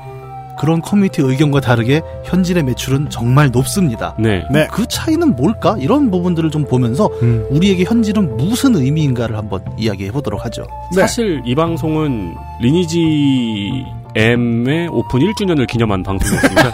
그런 0.58 0.82
커뮤니티 0.82 1.22
의견과 1.22 1.62
다르게 1.62 2.02
현질의 2.26 2.64
매출은 2.64 3.10
정말 3.10 3.50
높습니다. 3.52 4.16
네. 4.20 4.44
네. 4.52 4.68
그 4.72 4.86
차이는 4.88 5.36
뭘까? 5.36 5.76
이런 5.80 6.12
부분들을 6.12 6.50
좀 6.52 6.66
보면서 6.66 7.08
음. 7.22 7.46
우리에게 7.50 7.84
현질은 7.84 8.38
무슨 8.38 8.76
의미인가를 8.76 9.38
한번 9.38 9.64
이야기해 9.78 10.12
보도록 10.12 10.46
하죠. 10.46 10.66
네. 10.96 11.02
사실 11.02 11.42
이 11.46 11.56
방송은 11.56 12.36
리니지 12.62 13.86
M의 14.16 14.88
오픈 14.90 15.20
1주년을 15.20 15.68
기념한 15.68 16.04
방송이었습니다. 16.04 16.72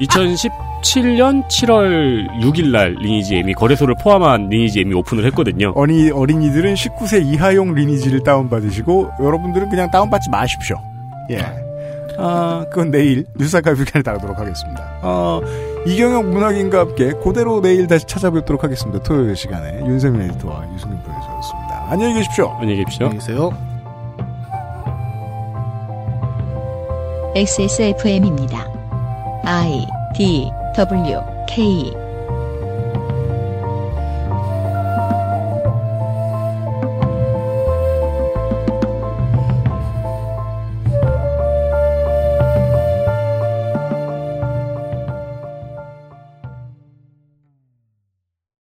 2017년 0.00 1.46
7월 1.48 2.26
6일 2.40 2.70
날 2.70 2.94
리니지 2.94 3.36
M이 3.36 3.52
거래소를 3.54 3.96
포함한 4.02 4.48
리니지 4.48 4.80
M이 4.80 4.94
오픈을 4.94 5.24
했거든요. 5.26 5.72
어린이, 5.74 6.10
어린이들은 6.10 6.74
19세 6.74 7.26
이하용 7.26 7.74
리니지를 7.74 8.22
다운받으시고, 8.22 9.10
여러분들은 9.20 9.68
그냥 9.68 9.90
다운받지 9.90 10.30
마십시오. 10.30 10.76
예. 11.30 11.69
아, 12.22 12.66
그건 12.68 12.90
내일 12.90 13.24
뉴스아카 13.34 13.74
뷰캔에 13.74 14.02
다루도록 14.02 14.38
하겠습니다. 14.38 14.98
어, 15.02 15.40
이경영 15.86 16.30
문학인과 16.30 16.80
함께 16.80 17.12
그대로 17.24 17.62
내일 17.62 17.86
다시 17.86 18.06
찾아뵙도록 18.06 18.62
하겠습니다. 18.62 19.02
토요일 19.02 19.34
시간에 19.34 19.80
윤세민 19.86 20.20
에디터와 20.22 20.66
유승민 20.74 21.02
프로듀서였습니다. 21.02 21.86
안녕히 21.88 22.14
계십시오. 22.14 22.50
안녕히 22.60 22.84
계십시오. 22.84 23.06
안녕히 23.06 23.24
계세요. 23.24 23.50
XSFM입니다. 27.34 28.66
I 29.44 29.86
D 30.14 30.50
W 30.76 31.20
K 31.48 32.09